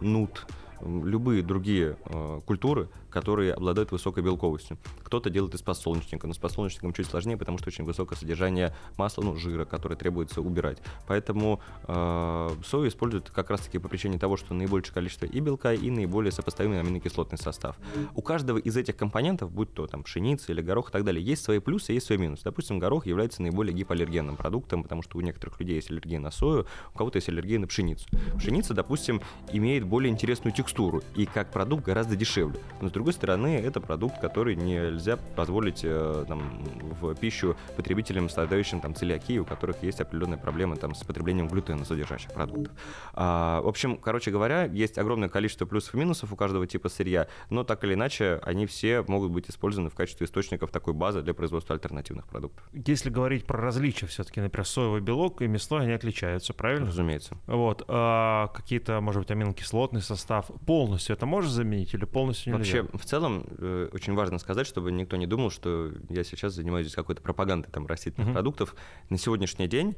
нут, 0.00 0.46
любые 0.84 1.42
другие 1.42 1.96
э, 2.04 2.40
культуры, 2.44 2.88
которые 3.10 3.54
обладают 3.54 3.92
высокой 3.92 4.22
белковостью. 4.22 4.78
Кто-то 5.04 5.30
делает 5.30 5.54
из 5.54 5.62
подсолнечника, 5.62 6.26
но 6.26 6.32
с 6.32 6.38
подсолнечником 6.38 6.92
чуть 6.92 7.06
сложнее, 7.06 7.36
потому 7.36 7.58
что 7.58 7.68
очень 7.68 7.84
высокое 7.84 8.18
содержание 8.18 8.74
масла, 8.96 9.22
ну, 9.22 9.36
жира, 9.36 9.64
которое 9.64 9.96
требуется 9.96 10.40
убирать. 10.40 10.78
Поэтому 11.06 11.60
э, 11.86 12.50
сою 12.64 12.88
используют 12.88 13.30
как 13.30 13.50
раз-таки 13.50 13.78
по 13.78 13.88
причине 13.88 14.18
того, 14.18 14.36
что 14.36 14.54
наибольшее 14.54 14.94
количество 14.94 15.26
и 15.26 15.40
белка, 15.40 15.74
и 15.74 15.90
наиболее 15.90 16.32
сопоставимый 16.32 16.80
аминокислотный 16.80 17.38
состав. 17.38 17.76
У 18.14 18.22
каждого 18.22 18.58
из 18.58 18.76
этих 18.76 18.96
компонентов, 18.96 19.52
будь 19.52 19.72
то 19.72 19.86
там 19.86 20.02
пшеница 20.02 20.52
или 20.52 20.62
горох 20.62 20.88
и 20.88 20.92
так 20.92 21.04
далее, 21.04 21.24
есть 21.24 21.44
свои 21.44 21.58
плюсы, 21.58 21.92
есть 21.92 22.06
свои 22.06 22.18
минусы. 22.18 22.44
Допустим, 22.44 22.78
горох 22.78 23.06
является 23.06 23.42
наиболее 23.42 23.74
гипоаллергенным 23.74 24.36
продуктом, 24.36 24.82
потому 24.82 25.02
что 25.02 25.18
у 25.18 25.20
некоторых 25.20 25.60
людей 25.60 25.76
есть 25.76 25.90
аллергия 25.90 26.18
на 26.18 26.30
сою, 26.30 26.66
у 26.94 26.98
кого-то 26.98 27.16
есть 27.16 27.28
аллергия 27.28 27.58
на 27.58 27.66
пшеницу. 27.66 28.06
Пшеница, 28.38 28.74
допустим, 28.74 29.20
имеет 29.52 29.84
более 29.84 30.10
интересную 30.10 30.54
текстуру 30.54 30.71
и 31.14 31.26
как 31.26 31.50
продукт 31.50 31.84
гораздо 31.84 32.16
дешевле. 32.16 32.58
Но 32.80 32.88
с 32.88 32.92
другой 32.92 33.12
стороны, 33.12 33.56
это 33.58 33.80
продукт, 33.80 34.20
который 34.20 34.56
нельзя 34.56 35.16
позволить 35.16 35.80
э, 35.84 36.24
там, 36.26 36.64
в 37.00 37.14
пищу 37.14 37.56
потребителям, 37.76 38.28
страдающим 38.28 38.80
там, 38.80 38.94
целиакией, 38.94 39.40
у 39.40 39.44
которых 39.44 39.82
есть 39.82 40.00
определенные 40.00 40.38
проблемы 40.38 40.76
там, 40.76 40.94
с 40.94 41.04
потреблением 41.04 41.48
глютена 41.48 41.84
содержащих 41.84 42.32
продуктов. 42.32 42.72
А, 43.14 43.60
в 43.62 43.68
общем, 43.68 43.96
короче 43.96 44.30
говоря, 44.30 44.64
есть 44.64 44.98
огромное 44.98 45.28
количество 45.28 45.66
плюсов 45.66 45.94
и 45.94 45.98
минусов 45.98 46.32
у 46.32 46.36
каждого 46.36 46.66
типа 46.66 46.88
сырья, 46.88 47.28
но 47.50 47.64
так 47.64 47.84
или 47.84 47.94
иначе 47.94 48.40
они 48.44 48.66
все 48.66 49.02
могут 49.08 49.30
быть 49.30 49.50
использованы 49.50 49.90
в 49.90 49.94
качестве 49.94 50.26
источников 50.26 50.70
такой 50.70 50.94
базы 50.94 51.22
для 51.22 51.34
производства 51.34 51.74
альтернативных 51.74 52.26
продуктов. 52.26 52.64
Если 52.72 53.10
говорить 53.10 53.46
про 53.46 53.60
различия 53.60 54.06
все-таки, 54.06 54.40
например, 54.40 54.66
соевый 54.66 55.00
белок 55.00 55.42
и 55.42 55.46
мясной, 55.46 55.82
они 55.82 55.92
отличаются, 55.92 56.54
правильно? 56.54 56.86
Разумеется. 56.86 57.36
Вот. 57.46 57.84
А 57.88 58.48
какие-то, 58.48 59.00
может 59.00 59.22
быть, 59.22 59.30
аминокислотный 59.30 60.00
состав 60.00 60.50
полностью 60.66 61.14
это 61.14 61.26
может 61.26 61.50
заменить 61.50 61.94
или 61.94 62.04
полностью 62.04 62.56
нельзя? 62.56 62.82
Вообще, 62.82 62.98
в 62.98 63.04
целом, 63.04 63.46
э, 63.58 63.88
очень 63.92 64.14
важно 64.14 64.38
сказать, 64.38 64.66
чтобы 64.66 64.92
никто 64.92 65.16
не 65.16 65.26
думал, 65.26 65.50
что 65.50 65.92
я 66.08 66.24
сейчас 66.24 66.54
занимаюсь 66.54 66.86
здесь 66.86 66.96
какой-то 66.96 67.22
пропагандой 67.22 67.70
там, 67.70 67.86
растительных 67.86 68.28
uh-huh. 68.28 68.32
продуктов. 68.32 68.74
На 69.08 69.18
сегодняшний 69.18 69.68
день 69.68 69.96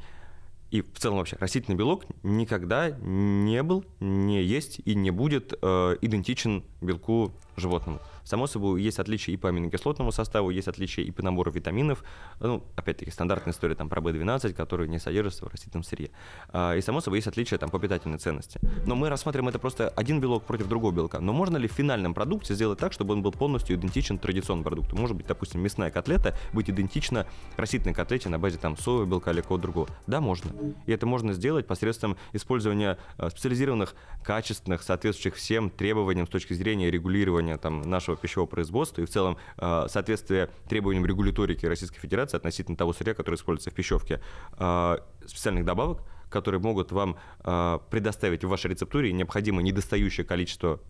и 0.70 0.82
в 0.82 0.98
целом 0.98 1.18
вообще 1.18 1.36
растительный 1.38 1.76
белок 1.76 2.04
никогда 2.24 2.90
не 2.90 3.62
был, 3.62 3.84
не 4.00 4.42
есть 4.42 4.80
и 4.84 4.96
не 4.96 5.12
будет 5.12 5.54
э, 5.62 5.96
идентичен 6.00 6.64
белку 6.80 7.32
животному. 7.56 8.00
Само 8.24 8.46
собой, 8.46 8.82
есть 8.82 8.98
отличия 8.98 9.34
и 9.34 9.36
по 9.36 9.50
аминокислотному 9.50 10.10
составу, 10.10 10.50
есть 10.50 10.68
отличия 10.68 11.04
и 11.04 11.10
по 11.10 11.22
набору 11.22 11.50
витаминов. 11.52 12.02
Ну, 12.40 12.64
опять-таки, 12.74 13.10
стандартная 13.10 13.52
история 13.52 13.74
там, 13.74 13.88
про 13.88 14.00
B12, 14.00 14.54
который 14.54 14.88
не 14.88 14.98
содержится 14.98 15.44
в 15.44 15.48
растительном 15.48 15.84
сырье. 15.84 16.10
А, 16.48 16.74
и, 16.74 16.80
само 16.80 17.00
собой, 17.00 17.18
есть 17.18 17.28
отличия 17.28 17.58
там, 17.58 17.68
по 17.68 17.78
питательной 17.78 18.18
ценности. 18.18 18.58
Но 18.86 18.96
мы 18.96 19.10
рассматриваем 19.10 19.48
это 19.50 19.58
просто 19.58 19.88
один 19.90 20.20
белок 20.20 20.44
против 20.44 20.68
другого 20.68 20.92
белка. 20.92 21.20
Но 21.20 21.32
можно 21.32 21.58
ли 21.58 21.68
в 21.68 21.72
финальном 21.72 22.14
продукте 22.14 22.54
сделать 22.54 22.78
так, 22.78 22.92
чтобы 22.92 23.12
он 23.12 23.22
был 23.22 23.32
полностью 23.32 23.76
идентичен 23.76 24.18
традиционному 24.18 24.64
продукту? 24.64 24.96
Может 24.96 25.16
быть, 25.16 25.26
допустим, 25.26 25.60
мясная 25.60 25.90
котлета 25.90 26.34
быть 26.52 26.70
идентична 26.70 27.26
растительной 27.56 27.94
котлете 27.94 28.30
на 28.30 28.38
базе 28.38 28.58
там, 28.58 28.76
соевого 28.76 29.04
белка 29.04 29.32
или 29.32 29.42
какого-то 29.42 29.62
другого? 29.62 29.88
Да, 30.06 30.20
можно. 30.20 30.50
И 30.86 30.92
это 30.92 31.06
можно 31.06 31.34
сделать 31.34 31.66
посредством 31.66 32.16
использования 32.32 32.98
а, 33.18 33.28
специализированных, 33.28 33.94
качественных, 34.24 34.82
соответствующих 34.82 35.36
всем 35.36 35.68
требованиям 35.68 36.26
с 36.26 36.30
точки 36.30 36.54
зрения 36.54 36.90
регулирования 36.90 37.58
там, 37.58 37.82
нашего 37.82 38.13
нашего 38.14 38.16
пищевого 38.16 38.46
производства 38.48 39.02
и 39.02 39.04
в 39.04 39.10
целом 39.10 39.36
э, 39.58 39.86
соответствие 39.88 40.48
требованиям 40.68 41.04
регуляторики 41.06 41.66
Российской 41.66 42.00
Федерации 42.00 42.36
относительно 42.36 42.76
того 42.76 42.92
сырья, 42.92 43.14
которое 43.14 43.36
используется 43.36 43.70
в 43.70 43.74
пищевке, 43.74 44.20
э, 44.58 44.96
специальных 45.26 45.64
добавок, 45.64 46.02
которые 46.30 46.60
могут 46.60 46.92
вам 46.92 47.16
э, 47.44 47.78
предоставить 47.90 48.44
в 48.44 48.48
вашей 48.48 48.70
рецептуре 48.70 49.12
необходимое 49.12 49.64
недостающее 49.64 50.26
количество 50.26 50.80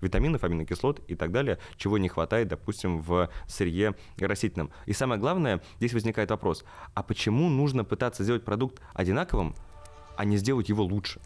витаминов, 0.00 0.44
аминокислот 0.44 1.00
и 1.08 1.14
так 1.14 1.32
далее, 1.32 1.58
чего 1.76 1.98
не 1.98 2.08
хватает, 2.08 2.48
допустим, 2.48 3.00
в 3.00 3.28
сырье 3.46 3.94
растительном. 4.18 4.70
И 4.86 4.92
самое 4.92 5.20
главное, 5.20 5.60
здесь 5.78 5.92
возникает 5.92 6.30
вопрос, 6.30 6.64
а 6.94 7.02
почему 7.02 7.48
нужно 7.48 7.84
пытаться 7.84 8.24
сделать 8.24 8.44
продукт 8.44 8.80
одинаковым, 8.94 9.54
а 10.16 10.24
не 10.24 10.36
сделать 10.36 10.68
его 10.68 10.84
лучше? 10.84 11.20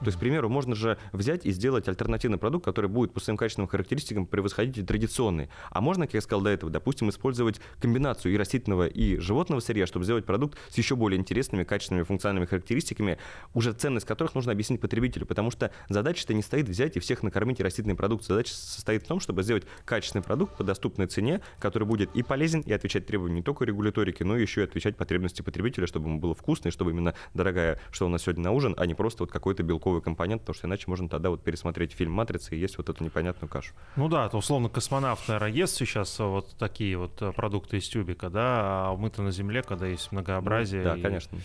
То 0.00 0.06
есть, 0.06 0.16
к 0.16 0.20
примеру, 0.20 0.48
можно 0.48 0.74
же 0.74 0.98
взять 1.12 1.44
и 1.44 1.52
сделать 1.52 1.86
альтернативный 1.88 2.38
продукт, 2.38 2.64
который 2.64 2.88
будет 2.88 3.12
по 3.12 3.20
своим 3.20 3.36
качественным 3.36 3.68
характеристикам 3.68 4.26
превосходить 4.26 4.86
традиционный. 4.86 5.50
А 5.70 5.80
можно, 5.80 6.06
как 6.06 6.14
я 6.14 6.20
сказал 6.20 6.42
до 6.42 6.50
этого, 6.50 6.72
допустим, 6.72 7.10
использовать 7.10 7.60
комбинацию 7.80 8.32
и 8.32 8.36
растительного, 8.38 8.86
и 8.86 9.16
животного 9.18 9.60
сырья, 9.60 9.86
чтобы 9.86 10.04
сделать 10.04 10.24
продукт 10.24 10.58
с 10.70 10.78
еще 10.78 10.96
более 10.96 11.18
интересными, 11.18 11.64
качественными, 11.64 12.04
функциональными 12.04 12.46
характеристиками, 12.46 13.18
уже 13.52 13.72
ценность 13.72 14.06
которых 14.06 14.34
нужно 14.34 14.52
объяснить 14.52 14.80
потребителю, 14.80 15.26
потому 15.26 15.50
что 15.50 15.70
задача-то 15.88 16.32
не 16.32 16.42
стоит 16.42 16.68
взять 16.68 16.96
и 16.96 17.00
всех 17.00 17.22
накормить 17.22 17.60
растительной 17.60 17.94
продукцией. 17.94 18.36
Задача 18.36 18.54
состоит 18.54 19.02
в 19.02 19.06
том, 19.06 19.20
чтобы 19.20 19.42
сделать 19.42 19.64
качественный 19.84 20.22
продукт 20.22 20.56
по 20.56 20.64
доступной 20.64 21.08
цене, 21.08 21.42
который 21.58 21.84
будет 21.84 22.10
и 22.14 22.22
полезен, 22.22 22.60
и 22.60 22.72
отвечать 22.72 23.06
требованиям 23.06 23.36
не 23.36 23.42
только 23.42 23.64
регуляторики, 23.64 24.22
но 24.22 24.36
еще 24.36 24.62
и 24.62 24.64
отвечать 24.64 24.96
потребности 24.96 25.42
потребителя, 25.42 25.86
чтобы 25.86 26.08
ему 26.08 26.20
было 26.20 26.34
вкусно, 26.34 26.68
и 26.68 26.70
чтобы 26.70 26.92
именно 26.92 27.14
дорогая, 27.34 27.80
что 27.90 28.06
у 28.06 28.08
нас 28.08 28.22
сегодня 28.22 28.44
на 28.44 28.52
ужин, 28.52 28.74
а 28.78 28.86
не 28.86 28.94
просто 28.94 29.24
вот 29.24 29.32
какой-то 29.32 29.62
белковый 29.62 29.89
белковый 29.90 30.02
компонент, 30.02 30.42
потому 30.42 30.54
что 30.54 30.66
иначе 30.66 30.84
можно 30.86 31.08
тогда 31.08 31.30
вот 31.30 31.42
пересмотреть 31.42 31.92
фильм 31.92 32.12
«Матрица» 32.12 32.54
и 32.54 32.58
есть 32.58 32.78
вот 32.78 32.88
эту 32.88 33.04
непонятную 33.04 33.48
кашу. 33.48 33.74
Ну 33.96 34.08
да, 34.08 34.28
то 34.28 34.38
условно 34.38 34.68
космонавт, 34.68 35.28
наверное, 35.28 35.50
ест 35.50 35.76
сейчас 35.76 36.18
вот 36.18 36.54
такие 36.58 36.96
вот 36.96 37.20
э, 37.22 37.32
продукты 37.32 37.78
из 37.78 37.88
тюбика, 37.88 38.30
да, 38.30 38.88
а 38.88 38.96
мы-то 38.96 39.22
на 39.22 39.32
Земле, 39.32 39.62
когда 39.62 39.86
есть 39.86 40.12
многообразие. 40.12 40.82
Ну, 40.82 40.90
да, 40.90 40.96
и... 40.96 41.02
конечно. 41.02 41.38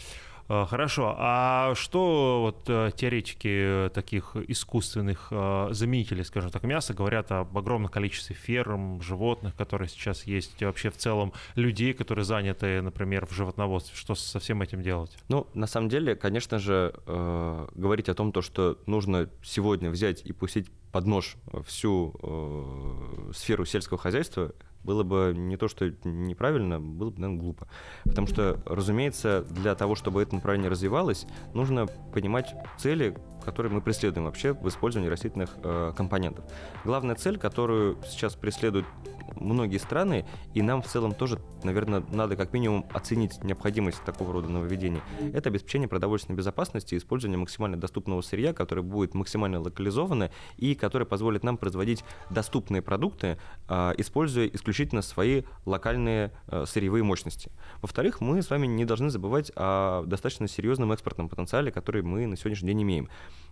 Э, 0.48 0.66
хорошо. 0.70 1.16
А 1.18 1.74
что 1.76 2.42
вот 2.42 2.70
э, 2.70 2.92
теоретики 2.96 3.90
таких 3.94 4.36
искусственных 4.36 5.28
э, 5.32 5.70
заменителей, 5.72 6.24
скажем 6.24 6.52
так, 6.52 6.64
мяса 6.64 6.94
говорят 6.94 7.32
об 7.32 7.58
огромном 7.58 7.90
количестве 7.90 8.36
ферм, 8.36 9.02
животных, 9.02 9.56
которые 9.56 9.90
сейчас 9.90 10.26
есть, 10.26 10.62
и 10.62 10.66
вообще 10.66 10.90
в 10.90 10.98
целом 10.98 11.34
людей, 11.56 11.94
которые 11.94 12.26
заняты, 12.26 12.82
например, 12.82 13.26
в 13.26 13.32
животноводстве. 13.32 13.96
Что 13.96 14.16
со 14.16 14.40
всем 14.40 14.62
этим 14.62 14.82
делать? 14.82 15.18
Ну, 15.30 15.48
на 15.54 15.68
самом 15.68 15.90
деле, 15.90 16.16
конечно 16.16 16.60
же, 16.60 16.94
э, 17.06 17.68
говорить 17.74 18.10
о 18.10 18.14
том, 18.14 18.32
то, 18.32 18.42
что 18.42 18.78
нужно 18.86 19.30
сегодня 19.44 19.90
взять 19.90 20.22
и 20.26 20.32
пустить 20.34 20.70
под 20.92 21.08
нож 21.08 21.36
всю 21.66 22.16
э, 22.22 23.32
сферу 23.34 23.66
сельского 23.66 24.00
хозяйства, 24.00 24.54
было 24.86 25.04
бы 25.04 25.34
не 25.36 25.58
то, 25.58 25.68
что 25.68 25.92
неправильно, 26.04 26.80
было 26.80 27.10
бы, 27.10 27.20
наверное, 27.20 27.42
глупо. 27.42 27.68
Потому 28.04 28.28
что, 28.28 28.60
разумеется, 28.66 29.46
для 29.50 29.76
того, 29.76 29.96
чтобы 29.96 30.22
это 30.22 30.36
направление 30.36 30.70
развивалось, 30.70 31.26
нужно 31.54 31.88
понимать 32.14 32.54
цели, 32.78 33.18
который 33.44 33.72
мы 33.72 33.82
преследуем 33.82 34.26
вообще 34.26 34.54
в 34.54 34.68
использовании 34.68 35.10
растительных 35.10 35.50
э, 35.64 35.94
компонентов. 35.96 36.46
Главная 36.84 37.16
цель, 37.16 37.38
которую 37.38 37.98
сейчас 38.08 38.36
преследуют 38.36 38.86
многие 39.36 39.78
страны, 39.78 40.26
и 40.54 40.62
нам 40.62 40.82
в 40.82 40.88
целом 40.88 41.14
тоже, 41.14 41.40
наверное, 41.64 42.04
надо 42.12 42.36
как 42.36 42.54
минимум 42.54 42.86
оценить 42.94 43.44
необходимость 43.44 44.04
такого 44.04 44.34
рода 44.34 44.50
нововведений. 44.50 45.02
Это 45.34 45.50
обеспечение 45.50 45.88
продовольственной 45.88 46.38
безопасности, 46.38 46.96
использование 46.96 47.38
максимально 47.38 47.78
доступного 47.78 48.22
сырья, 48.22 48.54
которое 48.54 48.82
будет 48.82 49.14
максимально 49.14 49.60
локализовано 49.60 50.32
и 50.58 50.76
которое 50.76 51.06
позволит 51.06 51.44
нам 51.44 51.58
производить 51.58 52.04
доступные 52.30 52.82
продукты, 52.82 53.38
а, 53.68 53.94
используя 53.98 54.48
исключительно 54.48 55.02
свои 55.02 55.44
локальные 55.66 56.32
э, 56.48 56.66
сырьевые 56.68 57.04
мощности. 57.04 57.52
Во-вторых, 57.82 58.22
мы 58.22 58.42
с 58.42 58.50
вами 58.50 58.68
не 58.68 58.86
должны 58.86 59.10
забывать 59.10 59.52
о 59.56 60.04
достаточно 60.06 60.48
серьезном 60.48 60.92
экспортном 60.92 61.30
потенциале, 61.30 61.72
который 61.72 62.02
мы 62.02 62.28
на 62.28 62.38
сегодняшний 62.38 62.70
день 62.70 62.84
имеем. 62.84 63.10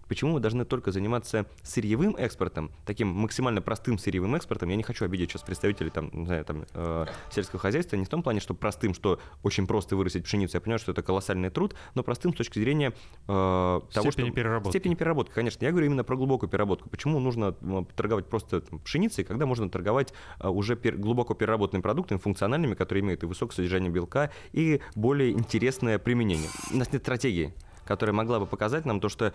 Почему 0.07 0.33
мы 0.33 0.39
должны 0.39 0.65
только 0.65 0.91
заниматься 0.91 1.45
сырьевым 1.61 2.15
экспортом, 2.15 2.71
таким 2.85 3.07
максимально 3.09 3.61
простым 3.61 3.97
сырьевым 3.97 4.35
экспортом? 4.35 4.69
Я 4.69 4.75
не 4.75 4.83
хочу 4.83 5.05
обидеть 5.05 5.31
сейчас 5.31 5.43
представителей 5.43 5.89
там, 5.89 6.09
не 6.13 6.25
знаю, 6.25 6.45
там, 6.45 6.65
э, 6.73 7.05
сельского 7.31 7.59
хозяйства, 7.59 7.95
не 7.95 8.05
в 8.05 8.09
том 8.09 8.23
плане, 8.23 8.39
что 8.39 8.53
простым, 8.53 8.93
что 8.93 9.19
очень 9.43 9.67
просто 9.67 9.95
вырастить 9.95 10.23
пшеницу. 10.23 10.57
Я 10.57 10.61
понимаю, 10.61 10.79
что 10.79 10.91
это 10.91 11.01
колоссальный 11.01 11.49
труд, 11.49 11.75
но 11.95 12.03
простым 12.03 12.33
с 12.33 12.37
точки 12.37 12.59
зрения 12.59 12.89
э, 12.89 12.93
того, 13.27 13.81
степени 13.91 14.27
что... 14.27 14.35
переработки. 14.35 14.77
Степени 14.77 14.95
переработки, 14.95 15.33
конечно. 15.33 15.63
Я 15.63 15.71
говорю 15.71 15.87
именно 15.87 16.03
про 16.03 16.15
глубокую 16.15 16.49
переработку. 16.49 16.89
Почему 16.89 17.19
нужно 17.19 17.53
торговать 17.95 18.27
просто 18.27 18.61
там, 18.61 18.79
пшеницей, 18.79 19.23
когда 19.23 19.45
можно 19.45 19.69
торговать 19.69 20.13
э, 20.39 20.47
уже 20.47 20.75
пер... 20.75 20.97
глубоко 20.97 21.33
переработанными 21.33 21.81
продуктами, 21.81 22.19
функциональными, 22.19 22.73
которые 22.75 23.03
имеют 23.03 23.23
и 23.23 23.25
высокое 23.25 23.55
содержание 23.55 23.91
белка, 23.91 24.31
и 24.51 24.81
более 24.95 25.31
интересное 25.31 25.99
применение. 25.99 26.49
У 26.71 26.77
нас 26.77 26.91
нет 26.91 27.01
стратегии 27.03 27.53
которая 27.85 28.13
могла 28.13 28.39
бы 28.39 28.45
показать 28.45 28.85
нам 28.85 28.99
то, 29.01 29.09
что 29.09 29.33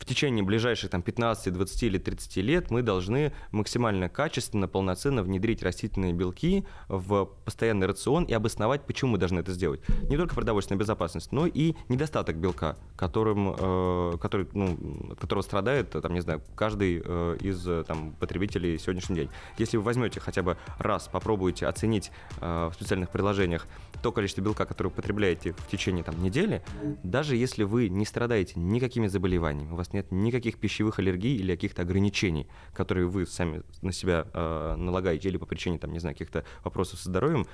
в 0.00 0.06
течение 0.06 0.42
ближайших 0.42 0.90
там, 0.90 1.02
15, 1.02 1.52
20 1.52 1.82
или 1.82 1.98
30 1.98 2.36
лет 2.38 2.70
мы 2.70 2.82
должны 2.82 3.32
максимально 3.52 4.08
качественно, 4.08 4.66
полноценно 4.66 5.22
внедрить 5.22 5.62
растительные 5.62 6.14
белки 6.14 6.64
в 6.88 7.26
постоянный 7.44 7.86
рацион 7.86 8.24
и 8.24 8.32
обосновать, 8.32 8.86
почему 8.86 9.12
мы 9.12 9.18
должны 9.18 9.40
это 9.40 9.52
сделать. 9.52 9.82
Не 10.08 10.16
только 10.16 10.34
продовольственная 10.34 10.80
безопасность, 10.80 11.32
но 11.32 11.46
и 11.46 11.74
недостаток 11.88 12.36
белка, 12.36 12.78
которым, 12.96 13.54
э, 13.56 14.16
который, 14.20 14.48
ну, 14.54 15.12
от 15.12 15.20
которого 15.20 15.42
страдает, 15.42 15.90
там, 15.90 16.14
не 16.14 16.20
знаю, 16.20 16.42
каждый 16.54 17.02
э, 17.04 17.36
из 17.40 17.62
там, 17.86 18.12
потребителей 18.18 18.78
сегодняшний 18.78 19.16
день. 19.16 19.30
Если 19.58 19.76
вы 19.76 19.82
возьмете 19.82 20.18
хотя 20.18 20.42
бы 20.42 20.56
раз, 20.78 21.08
попробуете 21.08 21.66
оценить 21.66 22.10
э, 22.40 22.70
в 22.72 22.74
специальных 22.74 23.10
приложениях 23.10 23.66
то 24.02 24.12
количество 24.12 24.40
белка, 24.40 24.64
которое 24.64 24.88
вы 24.88 24.96
потребляете 24.96 25.52
в 25.52 25.68
течение 25.68 26.02
там, 26.02 26.22
недели, 26.22 26.62
даже 27.02 27.36
если 27.36 27.64
вы 27.64 27.90
не 27.90 28.06
страдаете 28.06 28.58
никакими 28.58 29.06
заболеваниями, 29.08 29.72
у 29.72 29.76
вас 29.76 29.89
нет 29.92 30.10
никаких 30.10 30.58
пищевых 30.58 30.98
аллергий 30.98 31.36
или 31.36 31.52
каких-то 31.52 31.82
ограничений, 31.82 32.46
которые 32.72 33.06
вы 33.06 33.26
сами 33.26 33.62
на 33.82 33.92
себя 33.92 34.26
э, 34.32 34.74
налагаете 34.76 35.28
или 35.28 35.36
по 35.36 35.46
причине, 35.46 35.78
там, 35.78 35.92
не 35.92 35.98
знаю, 35.98 36.14
каких-то 36.14 36.44
вопросов 36.64 37.00
со 37.00 37.08
здоровьем, 37.08 37.46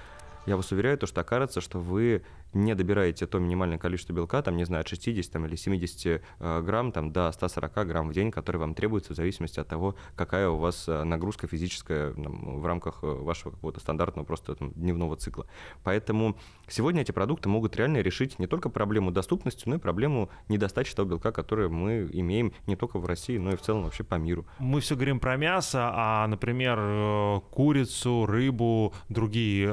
я 0.46 0.56
вас 0.56 0.70
уверяю, 0.70 0.96
то, 0.96 1.06
что 1.06 1.20
окажется, 1.20 1.60
что 1.60 1.80
вы 1.80 2.22
не 2.52 2.74
добираете 2.74 3.26
то 3.26 3.38
минимальное 3.38 3.78
количество 3.78 4.12
белка, 4.12 4.40
там, 4.42 4.56
не 4.56 4.64
знаю, 4.64 4.82
от 4.82 4.88
60 4.88 5.30
там, 5.30 5.44
или 5.44 5.56
70 5.56 6.22
э, 6.38 6.62
грамм 6.62 6.92
там, 6.92 7.12
до 7.12 7.30
140 7.32 7.86
грамм 7.86 8.08
в 8.08 8.12
день, 8.12 8.30
которые 8.30 8.60
вам 8.60 8.74
требуются 8.74 9.12
в 9.12 9.16
зависимости 9.16 9.58
от 9.58 9.68
того, 9.68 9.96
какая 10.14 10.48
у 10.48 10.56
вас 10.56 10.88
э, 10.88 11.02
нагрузка 11.02 11.48
физическая 11.48 12.12
там, 12.12 12.60
в 12.60 12.64
рамках 12.64 13.02
э, 13.02 13.06
вашего 13.06 13.52
какого-то 13.52 13.80
стандартного 13.80 14.24
просто 14.24 14.54
там, 14.54 14.72
дневного 14.72 15.16
цикла. 15.16 15.46
Поэтому 15.82 16.38
сегодня 16.68 17.02
эти 17.02 17.12
продукты 17.12 17.48
могут 17.48 17.76
реально 17.76 17.98
решить 17.98 18.38
не 18.38 18.46
только 18.46 18.68
проблему 18.68 19.10
доступности, 19.10 19.64
но 19.68 19.76
и 19.76 19.78
проблему 19.78 20.30
недостачи 20.48 20.94
того 20.94 21.10
белка, 21.10 21.32
который 21.32 21.68
мы 21.68 22.08
имеем 22.12 22.52
не 22.66 22.76
только 22.76 22.98
в 22.98 23.06
России, 23.06 23.38
но 23.38 23.52
и 23.52 23.56
в 23.56 23.62
целом 23.62 23.84
вообще 23.84 24.04
по 24.04 24.16
миру. 24.16 24.46
Мы 24.58 24.80
все 24.80 24.94
говорим 24.94 25.20
про 25.20 25.36
мясо, 25.36 25.90
а, 25.92 26.26
например, 26.26 27.40
курицу, 27.50 28.26
рыбу, 28.26 28.94
другие 29.08 29.68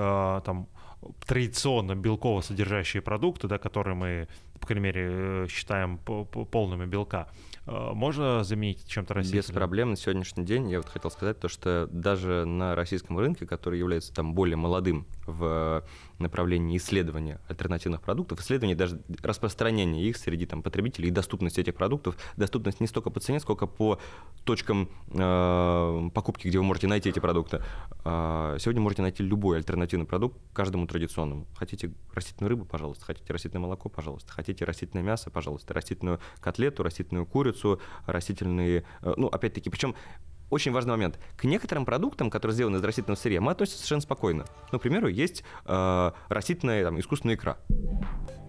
там 0.45 0.67
традиционно 1.25 1.95
белково 1.95 2.41
содержащие 2.41 3.01
продукты, 3.01 3.47
да, 3.47 3.57
которые 3.57 3.95
мы, 3.95 4.27
по 4.63 4.67
крайней 4.67 4.83
мере, 4.83 5.09
э, 5.11 5.47
считаем 5.49 5.97
полными 5.97 6.85
белка, 6.85 7.27
э, 7.65 7.91
можно 7.93 8.45
заменить 8.45 8.87
чем-то 8.87 9.13
растительным? 9.13 9.45
Без 9.45 9.51
проблем 9.51 9.89
на 9.89 9.97
сегодняшний 9.97 10.45
день. 10.45 10.69
Я 10.69 10.77
вот 10.77 10.87
хотел 10.87 11.11
сказать 11.11 11.37
то, 11.37 11.49
что 11.49 11.89
даже 11.91 12.45
на 12.45 12.73
российском 12.73 13.19
рынке, 13.19 13.45
который 13.45 13.77
является 13.77 14.13
там 14.13 14.33
более 14.33 14.55
молодым 14.55 15.05
в 15.27 15.83
направлении 16.17 16.77
исследования 16.77 17.41
альтернативных 17.49 18.01
продуктов, 18.01 18.39
исследования 18.39 18.75
даже 18.75 19.01
распространения 19.21 20.01
их 20.01 20.15
среди 20.15 20.45
там, 20.45 20.63
потребителей 20.63 21.09
и 21.09 21.11
доступность 21.11 21.59
этих 21.59 21.75
продуктов, 21.75 22.15
доступность 22.37 22.79
не 22.79 22.87
столько 22.87 23.09
по 23.09 23.19
цене, 23.19 23.41
сколько 23.41 23.67
по 23.67 23.99
точкам 24.45 24.89
э, 25.11 26.09
покупки, 26.13 26.47
где 26.47 26.57
вы 26.57 26.63
можете 26.63 26.87
найти 26.87 27.09
эти 27.09 27.19
продукты. 27.19 27.61
Э, 28.05 28.55
сегодня 28.59 28.81
можете 28.81 29.01
найти 29.01 29.23
любой 29.23 29.57
альтернативный 29.57 30.05
продукт 30.05 30.37
каждому 30.53 30.87
традиционному. 30.87 31.47
Хотите 31.57 31.91
растительную 32.13 32.49
рыбу, 32.49 32.63
пожалуйста, 32.63 33.03
хотите 33.03 33.33
растительное 33.33 33.63
молоко, 33.63 33.89
пожалуйста, 33.89 34.31
хотите 34.31 34.52
растительное 34.61 35.03
мясо, 35.03 35.29
пожалуйста, 35.29 35.73
растительную 35.73 36.19
котлету, 36.39 36.83
растительную 36.83 37.25
курицу, 37.25 37.81
растительные, 38.05 38.83
э, 39.01 39.13
ну, 39.17 39.27
опять-таки, 39.27 39.69
причем 39.69 39.95
очень 40.53 40.71
важный 40.71 40.91
момент. 40.91 41.19
К 41.35 41.45
некоторым 41.45 41.85
продуктам, 41.85 42.29
которые 42.29 42.53
сделаны 42.53 42.77
из 42.77 42.83
растительного 42.83 43.19
сырья, 43.19 43.41
мы 43.41 43.51
относимся 43.51 43.79
совершенно 43.79 44.01
спокойно. 44.01 44.45
Ну, 44.71 44.79
к 44.79 44.83
примеру, 44.83 45.07
есть 45.07 45.43
э, 45.65 46.11
растительная 46.29 46.83
там, 46.83 46.99
искусственная 46.99 47.35
икра. 47.35 47.57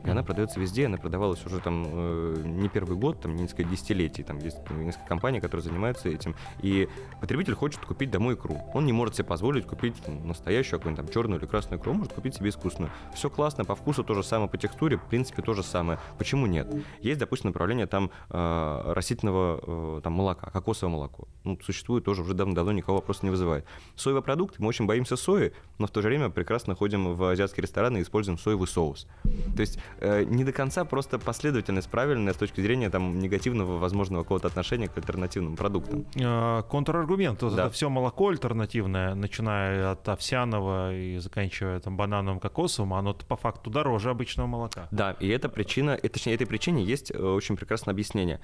И 0.04 0.10
она 0.10 0.22
продается 0.22 0.60
везде, 0.60 0.84
она 0.84 0.98
продавалась 0.98 1.44
уже 1.46 1.60
там 1.60 1.84
э, 1.86 2.42
не 2.44 2.68
первый 2.68 2.96
год, 2.96 3.22
там 3.22 3.34
несколько 3.36 3.64
десятилетий. 3.64 4.22
Там 4.22 4.38
есть 4.38 4.58
несколько 4.70 5.06
компаний, 5.06 5.40
которые 5.40 5.64
занимаются 5.64 6.10
этим. 6.10 6.34
И 6.60 6.88
потребитель 7.22 7.54
хочет 7.54 7.84
купить 7.84 8.10
домой 8.10 8.34
икру. 8.34 8.60
Он 8.74 8.84
не 8.84 8.92
может 8.92 9.14
себе 9.14 9.24
позволить 9.24 9.66
купить 9.66 9.96
настоящую 10.06 10.78
какую-нибудь 10.78 11.06
там 11.06 11.12
черную 11.12 11.40
или 11.40 11.46
красную 11.46 11.80
икру, 11.80 11.94
может 11.94 12.12
купить 12.12 12.34
себе 12.34 12.50
искусственную. 12.50 12.92
Все 13.14 13.30
классно, 13.30 13.64
по 13.64 13.74
вкусу 13.74 14.04
то 14.04 14.12
же 14.12 14.22
самое, 14.22 14.50
по 14.50 14.58
текстуре, 14.58 14.98
в 14.98 15.04
принципе, 15.04 15.40
то 15.40 15.54
же 15.54 15.62
самое. 15.62 15.98
Почему 16.18 16.44
нет? 16.46 16.68
Есть, 17.00 17.18
допустим, 17.18 17.48
направление 17.48 17.86
там 17.86 18.10
э, 18.28 18.92
растительного 18.92 19.60
э, 19.62 20.00
там, 20.02 20.12
молока, 20.12 20.50
кокосовое 20.50 20.92
молоко. 20.92 21.28
Ну, 21.44 21.58
существует 21.64 21.93
тоже 22.00 22.22
уже 22.22 22.34
давно-давно, 22.34 22.72
никого 22.72 22.98
вопроса 22.98 23.20
не 23.22 23.30
вызывает. 23.30 23.64
Соевый 23.96 24.22
продукт, 24.22 24.58
мы 24.58 24.68
очень 24.68 24.86
боимся 24.86 25.16
сои, 25.16 25.52
но 25.78 25.86
в 25.86 25.90
то 25.90 26.02
же 26.02 26.08
время 26.08 26.30
прекрасно 26.30 26.74
ходим 26.74 27.14
в 27.14 27.24
азиатские 27.30 27.62
рестораны 27.62 27.98
и 27.98 28.02
используем 28.02 28.38
соевый 28.38 28.68
соус. 28.68 29.06
То 29.56 29.60
есть 29.60 29.78
Э, 30.04 30.24
не 30.24 30.44
до 30.44 30.52
конца 30.52 30.84
просто 30.84 31.18
последовательность 31.18 31.88
правильная 31.88 32.32
с 32.32 32.36
точки 32.36 32.60
зрения 32.60 32.90
там 32.90 33.18
негативного 33.20 33.78
возможного 33.78 34.22
какого-то 34.22 34.48
отношения 34.48 34.88
к 34.88 34.96
альтернативным 34.96 35.56
продуктам. 35.56 36.04
Э, 36.14 36.62
контраргумент. 36.68 37.40
Да. 37.40 37.46
Это 37.48 37.70
все 37.70 37.88
молоко 37.88 38.28
альтернативное, 38.28 39.14
начиная 39.14 39.92
от 39.92 40.08
овсяного 40.08 40.94
и 40.94 41.18
заканчивая 41.18 41.80
там 41.80 41.96
банановым 41.96 42.40
кокосовым, 42.40 42.94
оно 42.94 43.14
по 43.14 43.36
факту 43.36 43.70
дороже 43.70 44.10
обычного 44.10 44.46
молока. 44.46 44.88
Да, 44.90 45.12
и 45.12 45.28
эта 45.28 45.48
причина, 45.48 45.94
и, 45.94 46.08
точнее, 46.08 46.34
этой 46.34 46.46
причине 46.46 46.84
есть 46.84 47.10
э, 47.10 47.18
очень 47.18 47.56
прекрасное 47.56 47.92
объяснение. 47.92 48.40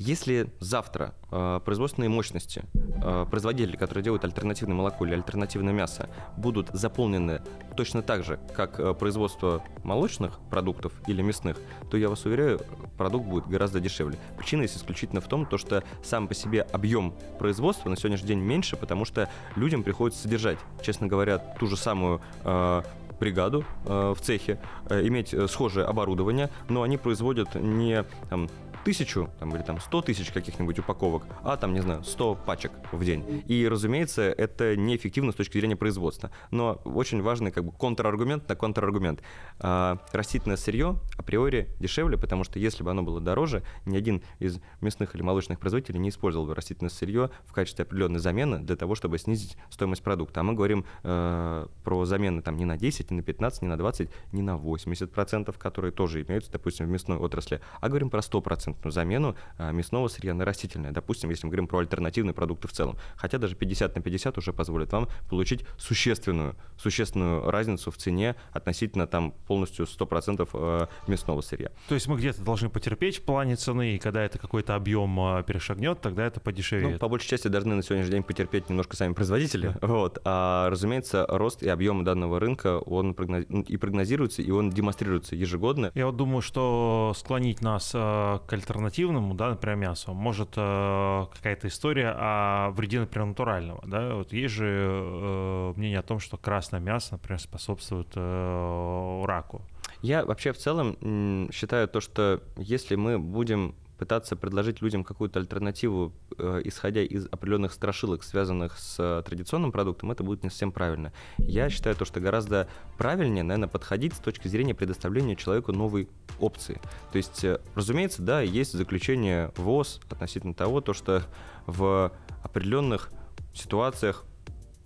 Если 0.00 0.50
завтра 0.60 1.12
э, 1.30 1.60
производственные 1.62 2.08
мощности 2.08 2.62
э, 2.72 3.26
производителей, 3.30 3.76
которые 3.76 4.02
делают 4.02 4.24
альтернативное 4.24 4.74
молоко 4.74 5.04
или 5.04 5.12
альтернативное 5.12 5.74
мясо, 5.74 6.08
будут 6.38 6.68
заполнены 6.72 7.42
точно 7.76 8.00
так 8.00 8.24
же, 8.24 8.40
как 8.56 8.80
э, 8.80 8.94
производство 8.94 9.62
молочных 9.84 10.40
продуктов 10.48 10.94
или 11.06 11.20
мясных, 11.20 11.58
то 11.90 11.98
я 11.98 12.08
вас 12.08 12.24
уверяю, 12.24 12.62
продукт 12.96 13.26
будет 13.26 13.46
гораздо 13.46 13.78
дешевле. 13.78 14.18
Причина 14.38 14.62
есть 14.62 14.78
исключительно 14.78 15.20
в 15.20 15.28
том, 15.28 15.44
то, 15.44 15.58
что 15.58 15.84
сам 16.02 16.28
по 16.28 16.34
себе 16.34 16.62
объем 16.62 17.12
производства 17.38 17.90
на 17.90 17.96
сегодняшний 17.98 18.28
день 18.28 18.40
меньше, 18.40 18.76
потому 18.76 19.04
что 19.04 19.28
людям 19.54 19.82
приходится 19.82 20.22
содержать, 20.22 20.56
честно 20.80 21.08
говоря, 21.08 21.36
ту 21.36 21.66
же 21.66 21.76
самую 21.76 22.22
э, 22.44 22.82
бригаду 23.20 23.64
э, 23.84 24.14
в 24.16 24.20
цехе, 24.22 24.58
э, 24.88 25.06
иметь 25.06 25.34
э, 25.34 25.46
схожее 25.46 25.84
оборудование, 25.84 26.48
но 26.68 26.82
они 26.82 26.96
производят 26.96 27.54
не 27.54 28.04
там, 28.30 28.48
тысячу 28.84 29.30
там, 29.38 29.54
или 29.54 29.62
там 29.62 29.80
100 29.80 30.02
тысяч 30.02 30.30
каких-нибудь 30.30 30.78
упаковок, 30.78 31.24
а 31.42 31.56
там, 31.56 31.74
не 31.74 31.80
знаю, 31.80 32.04
100 32.04 32.34
пачек 32.46 32.72
в 32.92 33.04
день. 33.04 33.42
И, 33.46 33.66
разумеется, 33.68 34.22
это 34.22 34.76
неэффективно 34.76 35.32
с 35.32 35.34
точки 35.34 35.58
зрения 35.58 35.76
производства. 35.76 36.30
Но 36.50 36.80
очень 36.84 37.22
важный 37.22 37.50
как 37.50 37.64
бы 37.64 37.72
контраргумент 37.72 38.48
на 38.48 38.56
контраргумент. 38.56 39.22
А, 39.58 39.98
растительное 40.12 40.56
сырье 40.56 40.98
априори 41.18 41.68
дешевле, 41.78 42.16
потому 42.16 42.44
что 42.44 42.58
если 42.58 42.82
бы 42.82 42.90
оно 42.90 43.02
было 43.02 43.20
дороже, 43.20 43.62
ни 43.86 43.96
один 43.96 44.22
из 44.38 44.60
мясных 44.80 45.14
или 45.14 45.22
молочных 45.22 45.58
производителей 45.58 45.98
не 45.98 46.08
использовал 46.08 46.46
бы 46.46 46.54
растительное 46.54 46.90
сырье 46.90 47.30
в 47.46 47.52
качестве 47.52 47.84
определенной 47.84 48.20
замены 48.20 48.58
для 48.58 48.76
того, 48.76 48.94
чтобы 48.94 49.18
снизить 49.18 49.56
стоимость 49.70 50.02
продукта. 50.02 50.40
А 50.40 50.42
мы 50.42 50.54
говорим 50.54 50.84
э, 51.02 51.66
про 51.84 52.04
замены 52.04 52.42
там 52.42 52.56
не 52.56 52.64
на 52.64 52.76
10, 52.76 53.10
не 53.10 53.18
на 53.18 53.22
15, 53.22 53.62
не 53.62 53.68
на 53.68 53.76
20, 53.76 54.10
не 54.32 54.42
на 54.42 54.56
80%, 54.56 55.56
которые 55.58 55.92
тоже 55.92 56.22
имеются, 56.22 56.50
допустим, 56.50 56.86
в 56.86 56.88
мясной 56.88 57.18
отрасли, 57.18 57.60
а 57.80 57.88
говорим 57.88 58.10
про 58.10 58.20
100%. 58.20 58.69
Стопроцентную 58.74 58.92
замену 58.92 59.36
а, 59.58 59.72
мясного 59.72 60.08
сырья 60.08 60.34
на 60.34 60.44
растительное. 60.44 60.92
Допустим, 60.92 61.30
если 61.30 61.46
мы 61.46 61.50
говорим 61.50 61.66
про 61.66 61.78
альтернативные 61.78 62.34
продукты 62.34 62.68
в 62.68 62.72
целом. 62.72 62.96
Хотя 63.16 63.38
даже 63.38 63.54
50 63.54 63.96
на 63.96 64.02
50 64.02 64.38
уже 64.38 64.52
позволит 64.52 64.92
вам 64.92 65.08
получить 65.28 65.64
существенную, 65.78 66.56
существенную 66.76 67.50
разницу 67.50 67.90
в 67.90 67.96
цене 67.96 68.34
относительно 68.52 69.06
там 69.06 69.32
полностью 69.46 69.86
100% 69.86 70.48
э, 70.52 70.86
мясного 71.06 71.40
сырья. 71.40 71.70
То 71.88 71.94
есть 71.94 72.08
мы 72.08 72.16
где-то 72.16 72.42
должны 72.42 72.68
потерпеть 72.68 73.18
в 73.18 73.22
плане 73.22 73.56
цены, 73.56 73.94
и 73.94 73.98
когда 73.98 74.22
это 74.22 74.38
какой-то 74.38 74.74
объем 74.74 75.18
э, 75.20 75.42
перешагнет, 75.44 76.00
тогда 76.00 76.26
это 76.26 76.40
подешевеет. 76.40 76.92
Ну, 76.92 76.98
по 76.98 77.08
большей 77.08 77.28
части 77.28 77.48
должны 77.48 77.74
на 77.74 77.82
сегодняшний 77.82 78.12
день 78.12 78.22
потерпеть 78.22 78.68
немножко 78.68 78.96
сами 78.96 79.12
производители. 79.12 79.74
Да. 79.80 79.86
Вот. 79.86 80.20
А, 80.24 80.68
разумеется, 80.70 81.26
рост 81.28 81.62
и 81.62 81.68
объем 81.68 82.04
данного 82.04 82.40
рынка, 82.40 82.78
он 82.78 83.14
прогноз... 83.14 83.44
И 83.68 83.76
прогнозируется, 83.76 84.42
и 84.42 84.50
он 84.50 84.70
демонстрируется 84.70 85.36
ежегодно. 85.36 85.90
Я 85.94 86.06
вот 86.06 86.16
думаю, 86.16 86.42
что 86.42 87.12
склонить 87.16 87.60
нас 87.60 87.92
э, 87.94 88.38
к 88.46 88.52
альтернативному, 88.60 89.34
да, 89.34 89.50
например, 89.50 89.76
мясу, 89.76 90.12
может 90.14 90.50
э, 90.56 91.26
какая-то 91.34 91.68
история 91.68 92.14
о 92.16 92.70
вреде, 92.70 93.00
например, 93.00 93.28
натурального. 93.28 93.82
Да? 93.86 94.14
Вот 94.14 94.32
есть 94.32 94.54
же 94.54 94.66
э, 94.66 95.72
мнение 95.76 95.98
о 95.98 96.02
том, 96.02 96.20
что 96.20 96.36
красное 96.36 96.80
мясо, 96.80 97.12
например, 97.12 97.40
способствует 97.40 98.08
э, 98.14 99.24
раку. 99.24 99.62
Я 100.02 100.24
вообще 100.24 100.52
в 100.52 100.58
целом 100.58 101.50
считаю 101.52 101.88
то, 101.88 102.00
что 102.00 102.42
если 102.56 102.94
мы 102.94 103.18
будем 103.18 103.74
пытаться 104.00 104.34
предложить 104.34 104.80
людям 104.80 105.04
какую-то 105.04 105.40
альтернативу, 105.40 106.14
э, 106.38 106.62
исходя 106.64 107.02
из 107.02 107.26
определенных 107.26 107.74
страшилок, 107.74 108.24
связанных 108.24 108.78
с 108.78 108.96
э, 108.98 109.22
традиционным 109.26 109.72
продуктом, 109.72 110.10
это 110.10 110.24
будет 110.24 110.42
не 110.42 110.48
совсем 110.48 110.72
правильно. 110.72 111.12
Я 111.36 111.68
считаю 111.68 111.94
то, 111.94 112.06
что 112.06 112.18
гораздо 112.18 112.66
правильнее, 112.96 113.44
наверное, 113.44 113.68
подходить 113.68 114.14
с 114.14 114.18
точки 114.18 114.48
зрения 114.48 114.74
предоставления 114.74 115.36
человеку 115.36 115.72
новой 115.72 116.08
опции. 116.38 116.80
То 117.12 117.18
есть, 117.18 117.44
э, 117.44 117.60
разумеется, 117.74 118.22
да, 118.22 118.40
есть 118.40 118.72
заключение 118.72 119.52
ВОЗ 119.56 120.00
относительно 120.10 120.54
того, 120.54 120.80
то, 120.80 120.94
что 120.94 121.22
в 121.66 122.10
определенных 122.42 123.10
ситуациях, 123.52 124.24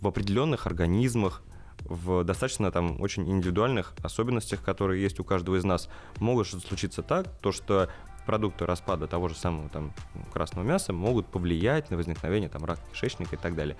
в 0.00 0.08
определенных 0.08 0.66
организмах, 0.66 1.42
в 1.84 2.24
достаточно 2.24 2.72
там 2.72 3.00
очень 3.00 3.30
индивидуальных 3.30 3.94
особенностях, 4.02 4.62
которые 4.62 5.00
есть 5.00 5.20
у 5.20 5.24
каждого 5.24 5.54
из 5.54 5.62
нас, 5.62 5.88
могут 6.18 6.48
случиться 6.48 7.02
так, 7.02 7.28
то 7.40 7.52
что 7.52 7.90
продукты 8.26 8.66
распада 8.66 9.06
того 9.06 9.28
же 9.28 9.34
самого 9.34 9.68
там 9.68 9.92
красного 10.32 10.64
мяса 10.64 10.92
могут 10.92 11.26
повлиять 11.26 11.90
на 11.90 11.96
возникновение 11.96 12.48
там 12.48 12.64
рака 12.64 12.82
кишечника 12.92 13.36
и 13.36 13.38
так 13.38 13.54
далее. 13.54 13.76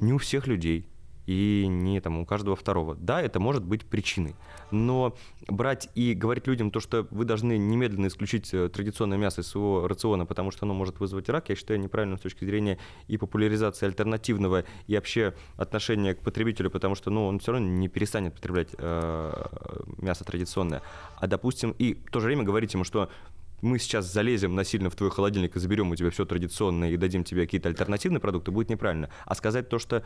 Не 0.00 0.12
у 0.12 0.18
всех 0.18 0.46
людей 0.46 0.86
и 1.30 1.66
не 1.68 2.00
там 2.00 2.18
у 2.18 2.26
каждого 2.26 2.56
второго. 2.56 2.96
Да, 2.96 3.22
это 3.22 3.38
может 3.38 3.64
быть 3.64 3.84
причиной, 3.84 4.34
но 4.72 5.16
брать 5.46 5.88
и 5.94 6.12
говорить 6.12 6.48
людям 6.48 6.72
то, 6.72 6.80
что 6.80 7.06
вы 7.12 7.24
должны 7.24 7.56
немедленно 7.56 8.08
исключить 8.08 8.52
э, 8.52 8.68
традиционное 8.68 9.16
мясо 9.16 9.42
из 9.42 9.46
своего 9.46 9.86
рациона, 9.86 10.26
потому 10.26 10.50
что 10.50 10.66
оно 10.66 10.74
может 10.74 10.98
вызвать 10.98 11.28
рак, 11.28 11.48
я 11.48 11.54
считаю 11.54 11.78
неправильным 11.78 12.18
с 12.18 12.22
точки 12.22 12.44
зрения 12.44 12.78
и 13.06 13.16
популяризации 13.16 13.86
альтернативного, 13.86 14.64
и 14.88 14.96
вообще 14.96 15.34
отношения 15.56 16.14
к 16.14 16.20
потребителю, 16.20 16.68
потому 16.68 16.96
что 16.96 17.10
ну, 17.10 17.26
он 17.26 17.38
все 17.38 17.52
равно 17.52 17.68
не 17.68 17.86
перестанет 17.86 18.34
потреблять 18.34 18.70
э, 18.76 19.32
мясо 19.98 20.24
традиционное. 20.24 20.82
А 21.16 21.28
допустим, 21.28 21.76
и 21.78 21.94
в 21.94 22.10
то 22.10 22.18
же 22.18 22.26
время 22.26 22.42
говорить 22.42 22.74
ему, 22.74 22.82
что 22.82 23.08
мы 23.62 23.78
сейчас 23.78 24.12
залезем 24.12 24.54
насильно 24.54 24.90
в 24.90 24.96
твой 24.96 25.10
холодильник 25.10 25.56
и 25.56 25.60
заберем 25.60 25.90
у 25.90 25.96
тебя 25.96 26.10
все 26.10 26.24
традиционное 26.24 26.90
и 26.90 26.96
дадим 26.96 27.24
тебе 27.24 27.42
какие-то 27.42 27.68
альтернативные 27.68 28.20
продукты, 28.20 28.50
будет 28.50 28.70
неправильно. 28.70 29.10
А 29.24 29.34
сказать 29.34 29.68
то, 29.68 29.78
что 29.78 30.04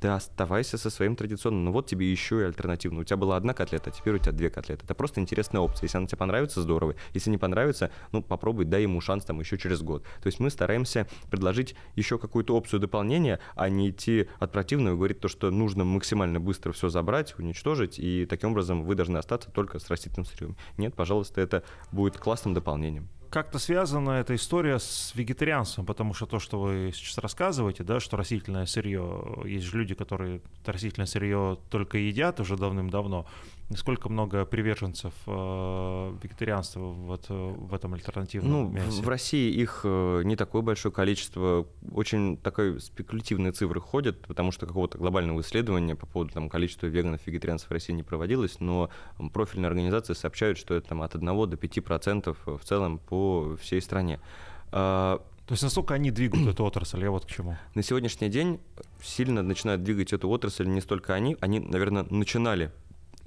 ты 0.00 0.08
оставайся 0.08 0.78
со 0.78 0.90
своим 0.90 1.14
традиционным. 1.14 1.66
Ну 1.66 1.72
вот 1.72 1.86
тебе 1.86 2.10
еще 2.10 2.40
и 2.40 2.44
альтернативно. 2.44 3.00
У 3.00 3.04
тебя 3.04 3.16
была 3.16 3.36
одна 3.36 3.52
котлета, 3.52 3.90
а 3.90 3.92
теперь 3.92 4.14
у 4.14 4.18
тебя 4.18 4.32
две 4.32 4.50
котлеты. 4.50 4.84
Это 4.84 4.94
просто 4.94 5.20
интересная 5.20 5.60
опция. 5.60 5.84
Если 5.84 5.98
она 5.98 6.06
тебе 6.06 6.18
понравится, 6.18 6.62
здорово. 6.62 6.94
Если 7.12 7.30
не 7.30 7.38
понравится, 7.38 7.90
ну 8.12 8.22
попробуй, 8.22 8.64
дай 8.64 8.82
ему 8.82 9.00
шанс 9.00 9.24
там 9.24 9.40
еще 9.40 9.58
через 9.58 9.82
год. 9.82 10.02
То 10.22 10.26
есть 10.26 10.40
мы 10.40 10.50
стараемся 10.50 11.06
предложить 11.30 11.74
еще 11.96 12.18
какую-то 12.18 12.56
опцию 12.56 12.80
дополнения, 12.80 13.40
а 13.54 13.68
не 13.68 13.90
идти 13.90 14.28
от 14.38 14.52
противного 14.52 14.94
и 14.94 14.96
говорить 14.96 15.20
то, 15.20 15.28
что 15.28 15.50
нужно 15.50 15.84
максимально 15.84 16.40
быстро 16.40 16.72
все 16.72 16.88
забрать, 16.88 17.38
уничтожить, 17.38 17.98
и 17.98 18.26
таким 18.26 18.52
образом 18.52 18.84
вы 18.84 18.94
должны 18.94 19.18
остаться 19.18 19.50
только 19.50 19.78
с 19.78 19.88
растительным 19.88 20.24
сырьем. 20.24 20.56
Нет, 20.78 20.94
пожалуйста, 20.94 21.40
это 21.40 21.62
будет 21.92 22.16
классным 22.16 22.54
дополнением 22.54 23.08
как-то 23.30 23.58
связана 23.58 24.10
эта 24.10 24.34
история 24.34 24.78
с 24.78 25.12
вегетарианством, 25.14 25.86
потому 25.86 26.14
что 26.14 26.26
то, 26.26 26.40
что 26.40 26.60
вы 26.60 26.90
сейчас 26.92 27.18
рассказываете, 27.18 27.84
да, 27.84 28.00
что 28.00 28.16
растительное 28.16 28.66
сырье, 28.66 29.42
есть 29.44 29.66
же 29.66 29.78
люди, 29.78 29.94
которые 29.94 30.40
растительное 30.66 31.06
сырье 31.06 31.56
только 31.70 31.98
едят 31.98 32.40
уже 32.40 32.56
давным-давно, 32.56 33.26
Сколько 33.76 34.08
много 34.08 34.44
приверженцев 34.44 35.14
э, 35.26 36.14
вегетарианства 36.22 36.80
вот, 36.80 37.26
э, 37.28 37.54
в 37.56 37.72
этом 37.72 37.94
альтернативном 37.94 38.50
ну, 38.50 38.68
мясе? 38.68 39.00
В 39.00 39.08
России 39.08 39.52
их 39.52 39.82
э, 39.84 40.22
не 40.24 40.34
такое 40.34 40.62
большое 40.62 40.92
количество. 40.92 41.68
Очень 41.92 42.36
такой 42.36 42.80
спекулятивные 42.80 43.52
цифры 43.52 43.80
ходят, 43.80 44.26
потому 44.26 44.50
что 44.50 44.66
какого-то 44.66 44.98
глобального 44.98 45.40
исследования 45.42 45.94
по 45.94 46.06
поводу 46.06 46.32
там, 46.32 46.48
количества 46.48 46.86
веганов 46.86 47.24
вегетарианцев 47.26 47.70
в 47.70 47.72
России 47.72 47.92
не 47.92 48.02
проводилось, 48.02 48.58
но 48.58 48.90
профильные 49.32 49.68
организации 49.68 50.14
сообщают, 50.14 50.58
что 50.58 50.74
это 50.74 50.88
там, 50.88 51.02
от 51.02 51.14
1 51.14 51.24
до 51.24 51.56
5% 51.56 52.58
в 52.58 52.64
целом 52.64 52.98
по 52.98 53.56
всей 53.56 53.80
стране. 53.80 54.18
А, 54.72 55.22
то 55.46 55.52
есть 55.52 55.62
насколько 55.62 55.94
они 55.94 56.10
двигают 56.10 56.48
эту 56.48 56.64
отрасль? 56.64 57.02
Я 57.02 57.12
вот 57.12 57.24
к 57.24 57.28
чему. 57.28 57.56
На 57.74 57.84
сегодняшний 57.84 58.28
день 58.28 58.58
сильно 59.00 59.42
начинают 59.42 59.84
двигать 59.84 60.12
эту 60.12 60.28
отрасль 60.28 60.66
не 60.66 60.80
столько 60.80 61.14
они, 61.14 61.36
они, 61.40 61.60
наверное, 61.60 62.04
начинали 62.10 62.72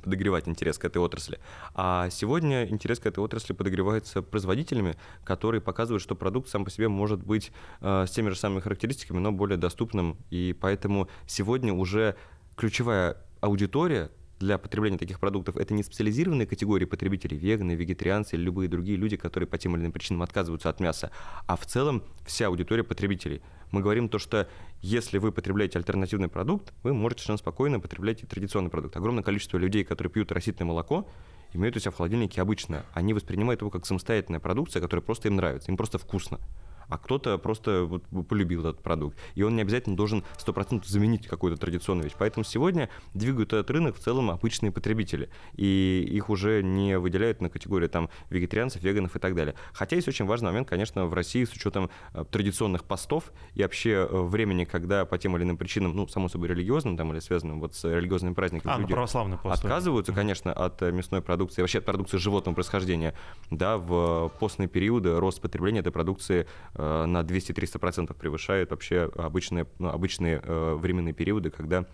подогревать 0.03 0.47
интерес 0.47 0.77
к 0.77 0.85
этой 0.85 0.99
отрасли. 0.99 1.39
А 1.73 2.09
сегодня 2.09 2.65
интерес 2.67 2.99
к 2.99 3.05
этой 3.05 3.19
отрасли 3.19 3.53
подогревается 3.53 4.21
производителями, 4.21 4.95
которые 5.23 5.61
показывают, 5.61 6.03
что 6.03 6.15
продукт 6.15 6.49
сам 6.49 6.65
по 6.65 6.71
себе 6.71 6.87
может 6.87 7.23
быть 7.23 7.51
э, 7.81 8.05
с 8.07 8.11
теми 8.11 8.29
же 8.29 8.35
самыми 8.35 8.59
характеристиками, 8.59 9.19
но 9.19 9.31
более 9.31 9.57
доступным. 9.57 10.17
И 10.29 10.55
поэтому 10.59 11.09
сегодня 11.25 11.73
уже 11.73 12.15
ключевая 12.55 13.17
аудитория 13.41 14.11
для 14.43 14.57
потребления 14.57 14.97
таких 14.97 15.19
продуктов 15.19 15.57
это 15.57 15.73
не 15.73 15.83
специализированные 15.83 16.45
категории 16.45 16.85
потребителей, 16.85 17.37
веганы, 17.37 17.71
вегетарианцы 17.71 18.35
или 18.35 18.43
любые 18.43 18.69
другие 18.69 18.97
люди, 18.97 19.15
которые 19.15 19.47
по 19.47 19.57
тем 19.57 19.75
или 19.75 19.81
иным 19.81 19.91
причинам 19.91 20.21
отказываются 20.21 20.69
от 20.69 20.79
мяса, 20.79 21.11
а 21.47 21.55
в 21.55 21.65
целом 21.65 22.03
вся 22.25 22.47
аудитория 22.47 22.83
потребителей. 22.83 23.41
Мы 23.71 23.81
говорим 23.81 24.09
то, 24.09 24.19
что 24.19 24.47
если 24.81 25.17
вы 25.17 25.31
потребляете 25.31 25.79
альтернативный 25.79 26.27
продукт, 26.27 26.73
вы 26.83 26.93
можете 26.93 27.21
совершенно 27.21 27.37
спокойно 27.37 27.79
потреблять 27.79 28.27
традиционный 28.27 28.69
продукт. 28.69 28.95
Огромное 28.97 29.23
количество 29.23 29.57
людей, 29.57 29.83
которые 29.83 30.11
пьют 30.11 30.31
растительное 30.31 30.67
молоко, 30.67 31.09
имеют 31.53 31.75
у 31.77 31.79
себя 31.79 31.91
в 31.91 31.95
холодильнике 31.95 32.41
обычное. 32.41 32.85
Они 32.93 33.13
воспринимают 33.13 33.61
его 33.61 33.71
как 33.71 33.85
самостоятельная 33.85 34.39
продукция, 34.39 34.81
которая 34.81 35.03
просто 35.03 35.29
им 35.29 35.37
нравится, 35.37 35.71
им 35.71 35.77
просто 35.77 35.97
вкусно 35.97 36.39
а 36.87 36.97
кто-то 36.97 37.37
просто 37.37 37.83
вот 37.83 38.03
полюбил 38.27 38.61
этот 38.61 38.81
продукт. 38.81 39.17
И 39.35 39.43
он 39.43 39.55
не 39.55 39.61
обязательно 39.61 39.95
должен 39.95 40.23
100% 40.37 40.85
заменить 40.85 41.27
какую-то 41.27 41.59
традиционную 41.59 42.05
вещь. 42.05 42.15
Поэтому 42.17 42.43
сегодня 42.43 42.89
двигают 43.13 43.53
этот 43.53 43.69
рынок 43.71 43.95
в 43.95 43.99
целом 43.99 44.29
обычные 44.29 44.71
потребители. 44.71 45.29
И 45.55 46.07
их 46.09 46.29
уже 46.29 46.61
не 46.63 46.97
выделяют 46.97 47.41
на 47.41 47.49
категорию 47.49 47.89
там 47.89 48.09
вегетарианцев, 48.29 48.81
веганов 48.83 49.15
и 49.15 49.19
так 49.19 49.35
далее. 49.35 49.55
Хотя 49.73 49.95
есть 49.95 50.07
очень 50.07 50.25
важный 50.25 50.49
момент, 50.49 50.69
конечно, 50.69 51.05
в 51.05 51.13
России 51.13 51.43
с 51.43 51.51
учетом 51.51 51.89
э, 52.13 52.25
традиционных 52.29 52.83
постов 52.83 53.31
и 53.53 53.61
вообще 53.61 54.07
э, 54.09 54.21
времени, 54.21 54.65
когда 54.65 55.05
по 55.05 55.17
тем 55.17 55.35
или 55.37 55.43
иным 55.43 55.57
причинам, 55.57 55.95
ну, 55.95 56.07
само 56.07 56.29
собой, 56.29 56.49
религиозным 56.49 56.97
там 56.97 57.11
или 57.13 57.19
связанным 57.19 57.59
вот 57.59 57.75
с 57.75 57.83
религиозными 57.83 58.33
праздниками 58.33 58.73
а, 58.73 58.77
люди 58.77 58.93
православный 58.93 59.37
пост, 59.37 59.63
отказываются, 59.63 60.11
mm-hmm. 60.11 60.15
конечно, 60.15 60.53
от 60.53 60.81
э, 60.81 60.91
мясной 60.91 61.21
продукции, 61.21 61.61
вообще 61.61 61.79
от 61.79 61.85
продукции 61.85 62.17
животного 62.17 62.55
происхождения. 62.55 63.13
Да, 63.49 63.77
в 63.77 64.31
постные 64.39 64.67
периоды 64.67 65.19
рост 65.19 65.41
потребления 65.41 65.79
этой 65.79 65.91
продукции 65.91 66.47
на 66.75 67.21
200-300% 67.21 68.13
превышает 68.13 68.71
вообще 68.71 69.11
обычные, 69.15 69.67
ну, 69.79 69.89
обычные 69.89 70.41
э, 70.43 70.75
временные 70.75 71.13
периоды, 71.13 71.49
когда 71.49 71.85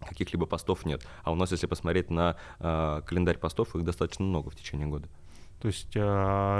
каких-либо 0.00 0.46
постов 0.46 0.84
нет. 0.84 1.06
А 1.22 1.32
у 1.32 1.34
нас, 1.34 1.52
если 1.52 1.66
посмотреть 1.66 2.10
на 2.10 2.36
э, 2.58 3.02
календарь 3.06 3.38
постов, 3.38 3.74
их 3.76 3.84
достаточно 3.84 4.24
много 4.24 4.50
в 4.50 4.56
течение 4.56 4.86
года. 4.86 5.08
То 5.60 5.68
есть 5.68 5.96
э, 5.96 6.00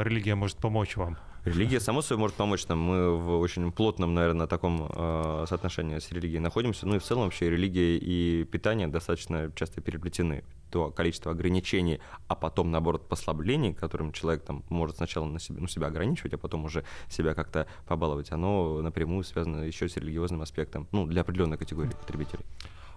религия 0.05 0.35
может 0.35 0.59
помочь 0.59 0.96
вам? 0.96 1.18
Религия, 1.47 1.79
само 1.79 2.03
собой, 2.03 2.23
может 2.23 2.37
помочь 2.37 2.67
нам. 2.67 2.81
Мы 2.81 3.17
в 3.17 3.39
очень 3.39 3.71
плотном, 3.71 4.15
наверное, 4.15 4.49
таком 4.49 4.91
э, 4.93 5.45
соотношении 5.49 6.01
с 6.01 6.11
религией 6.11 6.41
находимся. 6.41 6.89
Ну 6.89 6.97
и 6.97 6.99
в 6.99 7.05
целом 7.05 7.23
вообще 7.23 7.49
религия 7.49 7.97
и 7.99 8.43
питание 8.43 8.89
достаточно 8.89 9.53
часто 9.55 9.81
переплетены. 9.81 10.43
То 10.73 10.91
количество 10.91 11.31
ограничений, 11.31 12.01
а 12.27 12.35
потом, 12.35 12.73
наоборот, 12.73 13.09
послаблений, 13.09 13.75
которым 13.75 14.11
человек 14.11 14.43
там 14.43 14.65
может 14.71 14.97
сначала 14.97 15.27
на 15.27 15.39
себе, 15.39 15.61
ну, 15.61 15.69
себя 15.69 15.87
ограничивать, 15.87 16.35
а 16.35 16.39
потом 16.39 16.65
уже 16.65 16.85
себя 17.09 17.33
как-то 17.35 17.69
побаловать, 17.87 18.33
оно 18.33 18.83
напрямую 18.83 19.23
связано 19.23 19.63
еще 19.63 19.89
с 19.89 19.97
религиозным 19.97 20.43
аспектом, 20.43 20.89
ну, 20.91 21.07
для 21.07 21.21
определенной 21.21 21.59
категории 21.59 21.91
потребителей. 21.91 22.45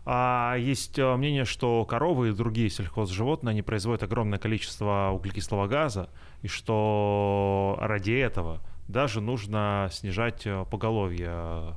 А 0.06 0.56
есть 0.58 0.98
э, 0.98 1.16
мнение, 1.16 1.46
что 1.46 1.86
коровы 1.86 2.30
и 2.30 2.32
другие 2.34 2.70
сельхозживотные, 2.70 3.52
они 3.52 3.62
производят 3.62 4.04
огромное 4.04 4.40
количество 4.40 5.12
углекислого 5.14 5.68
газа, 5.68 6.10
и 6.42 6.48
что 6.48 7.78
ради 7.80 8.12
этого 8.12 8.62
даже 8.88 9.22
нужно 9.22 9.90
снижать 9.92 10.46
э, 10.46 10.66
поголовье 10.70 11.76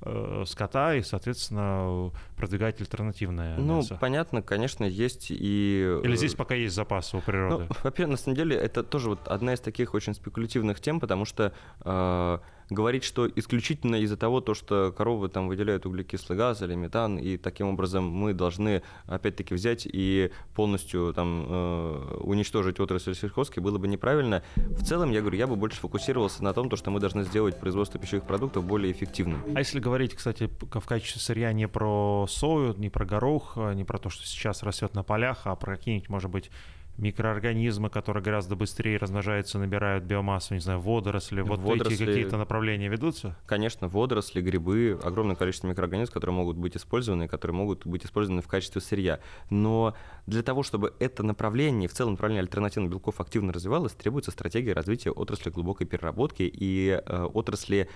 э, 0.00 0.44
скота 0.46 0.94
и, 0.94 1.02
соответственно, 1.02 2.10
продвигать 2.36 2.80
альтернативное 2.80 3.58
ну, 3.58 3.76
мясо? 3.76 3.98
Понятно, 4.00 4.40
конечно, 4.40 4.84
есть 4.84 5.30
и... 5.30 6.00
Или 6.02 6.16
здесь 6.16 6.34
пока 6.34 6.54
есть 6.54 6.74
запасы 6.74 7.16
у 7.16 7.20
природы? 7.20 7.66
Ну, 7.68 7.76
во-первых, 7.82 8.12
на 8.12 8.22
самом 8.22 8.36
деле, 8.36 8.56
это 8.56 8.82
тоже 8.82 9.10
вот 9.10 9.28
одна 9.28 9.54
из 9.54 9.60
таких 9.60 9.94
очень 9.94 10.14
спекулятивных 10.14 10.80
тем, 10.80 11.00
потому 11.00 11.24
что 11.24 11.52
э, 11.84 12.38
говорить, 12.70 13.04
что 13.04 13.28
исключительно 13.28 13.96
из-за 13.96 14.16
того, 14.16 14.40
то, 14.40 14.54
что 14.54 14.92
коровы 14.96 15.28
там 15.28 15.48
выделяют 15.48 15.86
углекислый 15.86 16.36
газ 16.36 16.62
или 16.62 16.74
метан, 16.74 17.18
и 17.18 17.36
таким 17.36 17.68
образом 17.68 18.04
мы 18.04 18.34
должны 18.34 18.82
опять-таки 19.06 19.54
взять 19.54 19.86
и 19.86 20.30
полностью 20.54 21.12
там 21.14 21.46
э, 21.48 22.18
уничтожить 22.20 22.80
отрасль 22.80 23.14
сельхозки, 23.14 23.60
было 23.60 23.78
бы 23.78 23.88
неправильно. 23.88 24.42
В 24.56 24.84
целом, 24.84 25.10
я 25.10 25.20
говорю, 25.20 25.38
я 25.38 25.46
бы 25.46 25.56
больше 25.56 25.78
фокусировался 25.80 26.42
на 26.42 26.52
том, 26.52 26.68
то, 26.68 26.76
что 26.76 26.90
мы 26.90 27.00
должны 27.00 27.24
сделать 27.24 27.58
производство 27.58 28.00
пищевых 28.00 28.26
продуктов 28.26 28.64
более 28.64 28.92
эффективным. 28.92 29.42
А 29.54 29.58
если 29.58 29.80
говорить, 29.80 30.14
кстати, 30.14 30.50
в 30.60 30.86
качестве 30.86 31.20
сырья 31.20 31.52
не 31.52 31.68
про 31.68 32.26
сою, 32.28 32.74
не 32.78 32.90
про 32.90 33.04
горох, 33.04 33.56
не 33.74 33.84
про 33.84 33.98
то, 33.98 34.10
что 34.10 34.26
сейчас 34.26 34.62
растет 34.62 34.94
на 34.94 35.02
полях, 35.02 35.42
а 35.44 35.54
про 35.56 35.76
какие-нибудь, 35.76 36.08
может 36.08 36.30
быть, 36.30 36.50
микроорганизмы, 36.96 37.90
которые 37.90 38.22
гораздо 38.22 38.56
быстрее 38.56 38.96
размножаются, 38.96 39.58
набирают 39.58 40.04
биомассу, 40.04 40.54
не 40.54 40.60
знаю, 40.60 40.80
водоросли, 40.80 41.40
вот 41.40 41.60
водоросли, 41.60 41.94
эти 41.94 42.04
какие-то 42.04 42.36
направления 42.36 42.88
ведутся? 42.88 43.36
Конечно, 43.46 43.88
водоросли, 43.88 44.40
грибы, 44.40 44.98
огромное 45.02 45.36
количество 45.36 45.66
микроорганизмов, 45.66 46.14
которые 46.14 46.36
могут 46.36 46.56
быть 46.56 46.76
использованы, 46.76 47.28
которые 47.28 47.56
могут 47.56 47.86
быть 47.86 48.04
использованы 48.04 48.42
в 48.42 48.48
качестве 48.48 48.80
сырья. 48.80 49.20
Но 49.50 49.94
для 50.26 50.42
того, 50.42 50.62
чтобы 50.62 50.94
это 51.00 51.22
направление, 51.22 51.88
в 51.88 51.92
целом 51.92 52.12
направление 52.12 52.42
альтернативных 52.42 52.90
белков 52.90 53.20
активно 53.20 53.52
развивалось, 53.52 53.92
требуется 53.92 54.30
стратегия 54.30 54.72
развития 54.72 55.10
отрасли 55.10 55.50
глубокой 55.50 55.86
переработки 55.86 56.42
и 56.42 57.00
э, 57.04 57.22
отрасли 57.34 57.88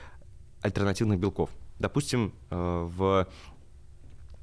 альтернативных 0.61 1.19
белков. 1.19 1.51
Допустим, 1.79 2.35
э, 2.51 2.89
в 2.97 3.29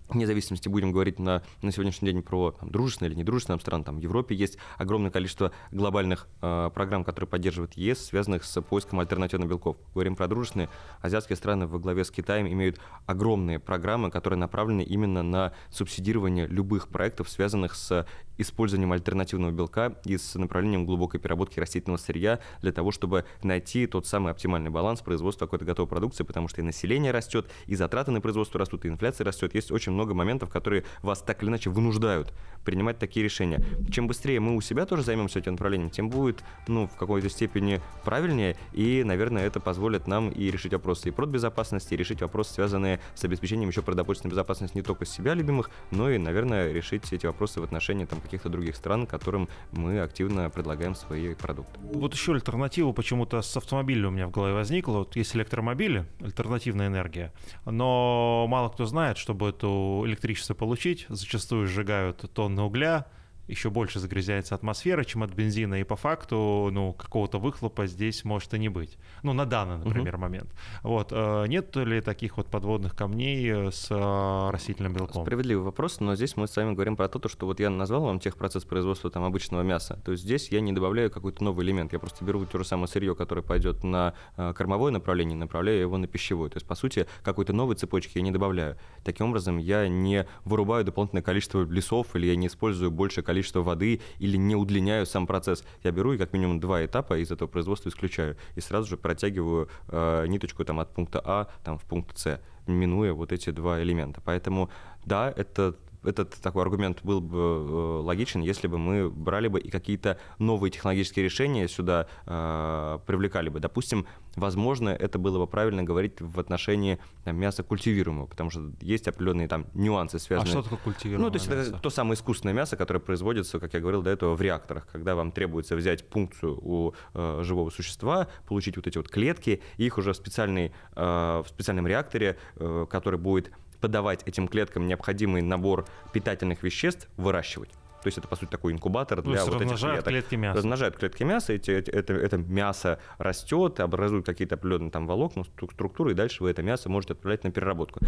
вне 0.09 0.27
зависимости 0.27 0.67
будем 0.69 0.91
говорить 0.91 1.19
на, 1.19 1.43
на 1.61 1.71
сегодняшний 1.71 2.11
день 2.11 2.21
про 2.21 2.51
там, 2.51 2.69
дружественные 2.69 3.11
или 3.11 3.19
недружественные 3.19 3.59
страны, 3.59 3.83
там 3.83 3.97
в 3.97 4.01
Европе 4.01 4.35
есть 4.35 4.57
огромное 4.77 5.11
количество 5.11 5.51
глобальных 5.71 6.27
э, 6.41 6.69
программ, 6.73 7.03
которые 7.03 7.27
поддерживает 7.27 7.73
ЕС, 7.73 8.05
связанных 8.05 8.43
с 8.43 8.61
поиском 8.61 8.99
альтернативных 8.99 9.49
белков. 9.49 9.77
Говорим 9.93 10.15
про 10.15 10.27
дружественные, 10.27 10.69
азиатские 11.01 11.35
страны 11.35 11.67
во 11.67 11.79
главе 11.79 12.03
с 12.03 12.11
Китаем 12.11 12.47
имеют 12.47 12.79
огромные 13.05 13.59
программы, 13.59 14.11
которые 14.11 14.39
направлены 14.39 14.81
именно 14.81 15.23
на 15.23 15.53
субсидирование 15.69 16.47
любых 16.47 16.87
проектов, 16.89 17.29
связанных 17.29 17.75
с 17.75 18.05
использованием 18.37 18.91
альтернативного 18.91 19.51
белка 19.51 19.95
и 20.05 20.17
с 20.17 20.35
направлением 20.35 20.85
глубокой 20.85 21.19
переработки 21.19 21.59
растительного 21.59 21.97
сырья 21.97 22.39
для 22.61 22.71
того, 22.71 22.91
чтобы 22.91 23.25
найти 23.43 23.87
тот 23.87 24.07
самый 24.07 24.31
оптимальный 24.31 24.69
баланс 24.69 25.01
производства 25.01 25.45
какой-то 25.45 25.65
готовой 25.65 25.89
продукции, 25.89 26.23
потому 26.23 26.47
что 26.47 26.61
и 26.61 26.63
население 26.63 27.11
растет, 27.11 27.49
и 27.65 27.75
затраты 27.75 28.11
на 28.11 28.21
производство 28.21 28.59
растут, 28.59 28.85
и 28.85 28.87
инфляция 28.87 29.25
растет. 29.25 29.55
Есть 29.55 29.71
очень 29.71 29.91
много 29.91 30.13
моментов, 30.13 30.49
которые 30.49 30.83
вас 31.01 31.21
так 31.21 31.41
или 31.43 31.49
иначе 31.49 31.69
вынуждают 31.69 32.33
принимать 32.63 32.97
такие 32.97 33.23
решения. 33.23 33.63
Чем 33.91 34.07
быстрее 34.07 34.39
мы 34.39 34.55
у 34.55 34.61
себя 34.61 34.85
тоже 34.85 35.03
займемся 35.03 35.39
этим 35.39 35.53
направлением, 35.53 35.89
тем 35.89 36.09
будет, 36.09 36.43
ну, 36.67 36.87
в 36.87 36.95
какой-то 36.95 37.29
степени 37.29 37.79
правильнее, 38.03 38.57
и, 38.73 39.03
наверное, 39.03 39.45
это 39.45 39.59
позволит 39.59 40.07
нам 40.07 40.29
и 40.29 40.51
решить 40.51 40.73
вопросы 40.73 41.09
и 41.09 41.11
продбезопасности, 41.11 41.93
и 41.93 41.97
решить 41.97 42.21
вопросы, 42.21 42.53
связанные 42.53 42.99
с 43.13 43.23
обеспечением 43.23 43.69
еще 43.69 43.81
продовольственной 43.81 44.31
безопасности 44.31 44.75
не 44.75 44.81
только 44.81 45.05
себя 45.05 45.33
любимых, 45.33 45.69
но 45.91 46.09
и, 46.09 46.17
наверное, 46.17 46.71
решить 46.71 47.13
эти 47.13 47.25
вопросы 47.25 47.61
в 47.61 47.63
отношении 47.63 48.05
там, 48.05 48.19
каких-то 48.25 48.49
других 48.49 48.75
стран, 48.75 49.07
которым 49.07 49.47
мы 49.71 49.99
активно 49.99 50.49
предлагаем 50.49 50.95
свои 50.95 51.33
продукты. 51.33 51.79
Вот 51.81 52.13
еще 52.13 52.33
альтернатива 52.33 52.91
почему-то 52.91 53.41
с 53.41 53.57
автомобиля 53.57 54.09
у 54.09 54.11
меня 54.11 54.27
в 54.27 54.31
голове 54.31 54.53
возникла. 54.53 54.99
Вот 54.99 55.15
есть 55.15 55.35
электромобили, 55.35 56.05
альтернативная 56.19 56.87
энергия, 56.87 57.33
но 57.65 58.45
мало 58.47 58.69
кто 58.69 58.85
знает, 58.85 59.17
чтобы 59.17 59.49
эту 59.49 60.03
электричество 60.05 60.53
получить, 60.53 61.05
зачастую 61.09 61.67
сжигают 61.67 62.25
тонны 62.33 62.61
угля, 62.61 63.07
еще 63.47 63.69
больше 63.69 63.99
загрязняется 63.99 64.55
атмосфера, 64.55 65.03
чем 65.03 65.23
от 65.23 65.31
бензина, 65.31 65.79
и 65.79 65.83
по 65.83 65.95
факту, 65.95 66.69
ну, 66.71 66.93
какого-то 66.93 67.39
выхлопа 67.39 67.87
здесь 67.87 68.23
может 68.23 68.53
и 68.53 68.59
не 68.59 68.69
быть. 68.69 68.97
Ну, 69.23 69.33
на 69.33 69.45
данный, 69.45 69.77
например, 69.77 70.15
uh-huh. 70.15 70.19
момент. 70.19 70.53
Вот. 70.83 71.09
Э, 71.11 71.45
нет 71.47 71.75
ли 71.75 72.01
таких 72.01 72.37
вот 72.37 72.47
подводных 72.47 72.95
камней 72.95 73.49
э, 73.49 73.71
с 73.71 73.87
э, 73.89 74.49
растительным 74.51 74.93
белком? 74.93 75.23
Справедливый 75.23 75.63
вопрос, 75.63 75.99
но 75.99 76.15
здесь 76.15 76.35
мы 76.37 76.47
с 76.47 76.55
вами 76.55 76.73
говорим 76.73 76.95
про 76.95 77.07
то, 77.07 77.27
что 77.29 77.45
вот 77.45 77.59
я 77.59 77.69
назвал 77.69 78.03
вам 78.05 78.19
техпроцесс 78.19 78.63
производства 78.63 79.09
там 79.09 79.23
обычного 79.23 79.61
мяса. 79.61 79.99
То 80.03 80.11
есть 80.11 80.23
здесь 80.23 80.49
я 80.49 80.59
не 80.61 80.73
добавляю 80.73 81.11
какой-то 81.11 81.43
новый 81.43 81.65
элемент, 81.65 81.93
я 81.93 81.99
просто 81.99 82.25
беру 82.25 82.45
то 82.45 82.57
же 82.57 82.65
самое 82.65 82.87
сырье, 82.87 83.15
которое 83.15 83.41
пойдет 83.41 83.83
на 83.83 84.13
кормовое 84.35 84.91
направление, 84.91 85.37
направляю 85.37 85.79
его 85.79 85.97
на 85.97 86.07
пищевое. 86.07 86.49
То 86.49 86.57
есть, 86.57 86.67
по 86.67 86.75
сути, 86.75 87.07
какой-то 87.23 87.53
новой 87.53 87.75
цепочки 87.75 88.17
я 88.17 88.21
не 88.21 88.31
добавляю. 88.31 88.77
Таким 89.03 89.29
образом, 89.29 89.57
я 89.57 89.87
не 89.87 90.27
вырубаю 90.43 90.83
дополнительное 90.83 91.23
количество 91.23 91.63
лесов 91.63 92.15
или 92.15 92.27
я 92.27 92.35
не 92.35 92.47
использую 92.47 92.91
больше 92.91 93.21
количество 93.21 93.34
количество 93.35 93.61
воды 93.61 93.99
или 94.19 94.37
не 94.37 94.55
удлиняю 94.55 95.05
сам 95.05 95.27
процесс. 95.27 95.65
Я 95.83 95.91
беру 95.91 96.13
и 96.13 96.17
как 96.17 96.31
минимум 96.31 96.61
два 96.61 96.85
этапа 96.85 97.17
из 97.17 97.31
этого 97.31 97.49
производства 97.49 97.89
исключаю. 97.89 98.37
И 98.55 98.61
сразу 98.61 98.87
же 98.87 98.97
протягиваю 98.97 99.67
э, 99.89 100.25
ниточку 100.27 100.63
там, 100.63 100.79
от 100.79 100.93
пункта 100.93 101.21
А 101.25 101.47
там, 101.65 101.77
в 101.77 101.83
пункт 101.83 102.17
С, 102.17 102.39
минуя 102.65 103.11
вот 103.13 103.33
эти 103.33 103.49
два 103.49 103.81
элемента. 103.83 104.21
Поэтому 104.23 104.69
да, 105.05 105.33
это 105.35 105.75
этот 106.07 106.35
такой 106.35 106.63
аргумент 106.63 106.99
был 107.03 107.21
бы 107.21 107.37
э, 107.37 107.99
логичен, 108.03 108.41
если 108.41 108.67
бы 108.67 108.77
мы 108.77 109.09
брали 109.09 109.47
бы 109.47 109.59
и 109.59 109.69
какие-то 109.69 110.19
новые 110.39 110.71
технологические 110.71 111.25
решения 111.25 111.67
сюда 111.67 112.07
э, 112.25 112.99
привлекали 113.05 113.49
бы. 113.49 113.59
Допустим, 113.59 114.05
возможно, 114.35 114.89
это 114.89 115.17
было 115.19 115.39
бы 115.39 115.47
правильно 115.47 115.83
говорить 115.83 116.21
в 116.21 116.39
отношении 116.39 116.99
там, 117.23 117.37
мяса 117.37 117.63
культивируемого, 117.63 118.27
потому 118.27 118.49
что 118.49 118.71
есть 118.81 119.07
определенные 119.07 119.47
там 119.47 119.67
нюансы, 119.73 120.19
связанные... 120.19 120.49
А 120.49 120.51
что 120.51 120.63
такое 120.63 120.79
культивируемое 120.79 121.25
Ну, 121.25 121.31
то 121.31 121.37
есть 121.37 121.49
мясо? 121.49 121.69
это 121.69 121.79
то 121.79 121.89
самое 121.89 122.15
искусственное 122.15 122.53
мясо, 122.53 122.77
которое 122.77 122.99
производится, 122.99 123.59
как 123.59 123.73
я 123.73 123.79
говорил 123.79 124.01
до 124.01 124.09
этого, 124.09 124.35
в 124.35 124.41
реакторах, 124.41 124.87
когда 124.91 125.15
вам 125.15 125.31
требуется 125.31 125.75
взять 125.75 126.07
пункцию 126.07 126.57
у 126.61 126.93
э, 127.13 127.41
живого 127.43 127.69
существа, 127.69 128.27
получить 128.47 128.75
вот 128.75 128.87
эти 128.87 128.97
вот 128.97 129.09
клетки, 129.09 129.61
и 129.77 129.85
их 129.85 129.97
уже 129.97 130.13
в, 130.13 130.15
специальный, 130.15 130.73
э, 130.95 131.43
в 131.45 131.45
специальном 131.47 131.87
реакторе, 131.87 132.37
э, 132.55 132.85
который 132.89 133.19
будет 133.19 133.51
подавать 133.85 134.23
этим 134.25 134.47
клеткам 134.47 134.87
необходимый 134.87 135.43
набор 135.43 135.85
питательных 136.11 136.63
веществ, 136.63 137.07
выращивать. 137.17 137.69
То 138.01 138.07
есть 138.07 138.17
это, 138.17 138.27
по 138.27 138.35
сути, 138.35 138.49
такой 138.49 138.73
инкубатор 138.73 139.21
для 139.21 139.45
вот 139.45 139.61
этих 139.61 139.79
клеток. 139.79 140.05
клетки 140.05 140.35
мяса. 140.35 140.57
Размножают 140.57 140.97
клетки 140.97 141.21
мяса, 141.21 141.53
эти, 141.53 141.69
эти, 141.69 141.91
это, 141.91 142.13
это 142.13 142.37
мясо 142.37 142.99
растет, 143.19 143.79
образует 143.79 144.25
какие-то 144.25 144.55
определенные 144.55 144.89
там 144.89 145.05
волокна, 145.05 145.43
структуры, 145.43 146.11
и 146.11 146.13
дальше 146.15 146.41
вы 146.41 146.49
это 146.49 146.63
мясо 146.63 146.89
можете 146.89 147.13
отправлять 147.13 147.43
на 147.43 147.51
переработку. 147.51 147.99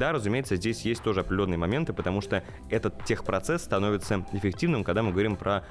Да, 0.00 0.12
разумеется, 0.12 0.56
здесь 0.56 0.82
есть 0.86 1.02
тоже 1.02 1.20
определенные 1.20 1.58
моменты, 1.58 1.92
потому 1.92 2.22
что 2.22 2.42
этот 2.70 3.04
техпроцесс 3.04 3.62
становится 3.62 4.24
эффективным, 4.32 4.84
когда 4.84 5.02
мы 5.02 5.10
говорим 5.10 5.36
про 5.36 5.64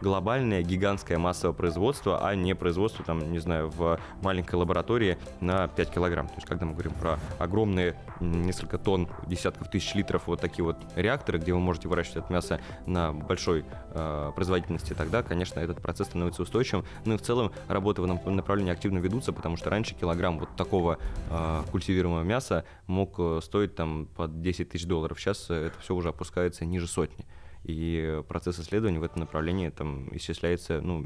глобальное 0.00 0.62
гигантское 0.62 1.18
массовое 1.18 1.54
производство, 1.54 2.26
а 2.26 2.34
не 2.34 2.54
производство, 2.54 3.04
там, 3.04 3.32
не 3.32 3.38
знаю, 3.38 3.70
в 3.70 3.98
маленькой 4.22 4.56
лаборатории 4.56 5.18
на 5.40 5.68
5 5.68 5.90
килограмм. 5.90 6.28
То 6.28 6.34
есть, 6.34 6.46
когда 6.46 6.66
мы 6.66 6.72
говорим 6.72 6.92
про 6.92 7.18
огромные 7.38 7.96
несколько 8.20 8.78
тонн, 8.78 9.08
десятков 9.26 9.70
тысяч 9.70 9.94
литров 9.94 10.26
вот 10.26 10.40
такие 10.40 10.64
вот 10.64 10.76
реакторы, 10.94 11.38
где 11.38 11.52
вы 11.52 11.60
можете 11.60 11.88
выращивать 11.88 12.24
это 12.24 12.32
мясо 12.32 12.60
на 12.86 13.12
большой 13.12 13.64
э, 13.90 14.32
производительности, 14.34 14.94
тогда, 14.94 15.22
конечно, 15.22 15.60
этот 15.60 15.80
процесс 15.80 16.08
становится 16.08 16.42
устойчивым. 16.42 16.84
Ну 17.04 17.14
и 17.14 17.16
в 17.16 17.22
целом 17.22 17.52
работы 17.68 18.02
в 18.02 18.04
этом 18.04 18.36
направлении 18.36 18.72
активно 18.72 18.98
ведутся, 18.98 19.32
потому 19.32 19.56
что 19.56 19.70
раньше 19.70 19.94
килограмм 19.94 20.38
вот 20.38 20.48
такого 20.56 20.98
э, 21.30 21.62
культивируемого 21.70 22.22
мяса 22.22 22.64
мог 22.86 23.14
э, 23.18 23.40
стоить 23.42 23.74
там 23.74 24.06
под 24.06 24.40
10 24.40 24.70
тысяч 24.70 24.86
долларов. 24.86 25.20
Сейчас 25.20 25.50
это 25.50 25.78
все 25.80 25.94
уже 25.94 26.08
опускается 26.08 26.64
ниже 26.64 26.86
сотни 26.86 27.24
и 27.66 28.22
процесс 28.28 28.60
исследований 28.60 28.98
в 28.98 29.02
этом 29.02 29.20
направлении 29.20 29.70
там 29.70 30.08
исчисляется 30.16 30.80
ну, 30.80 31.04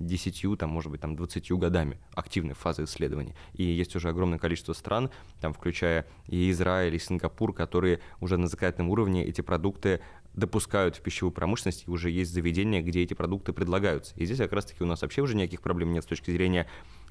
10, 0.00 0.58
там, 0.58 0.68
может 0.68 0.90
быть, 0.90 1.00
там, 1.00 1.16
20 1.16 1.50
годами 1.52 1.98
активной 2.14 2.54
фазы 2.54 2.84
исследований. 2.84 3.34
И 3.54 3.64
есть 3.64 3.96
уже 3.96 4.10
огромное 4.10 4.38
количество 4.38 4.74
стран, 4.74 5.10
там, 5.40 5.54
включая 5.54 6.06
и 6.28 6.50
Израиль, 6.50 6.94
и 6.94 6.98
Сингапур, 6.98 7.54
которые 7.54 8.00
уже 8.20 8.36
на 8.36 8.48
законодательном 8.48 8.90
уровне 8.90 9.24
эти 9.24 9.40
продукты 9.40 10.00
допускают 10.34 10.96
в 10.96 11.00
пищевую 11.00 11.32
промышленность, 11.32 11.84
и 11.86 11.90
уже 11.90 12.10
есть 12.10 12.32
заведения, 12.32 12.82
где 12.82 13.02
эти 13.02 13.14
продукты 13.14 13.54
предлагаются. 13.54 14.14
И 14.16 14.26
здесь 14.26 14.38
как 14.38 14.52
раз-таки 14.52 14.82
у 14.82 14.86
нас 14.86 15.00
вообще 15.00 15.22
уже 15.22 15.34
никаких 15.36 15.62
проблем 15.62 15.92
нет 15.92 16.04
с 16.04 16.06
точки 16.06 16.30
зрения 16.30 16.66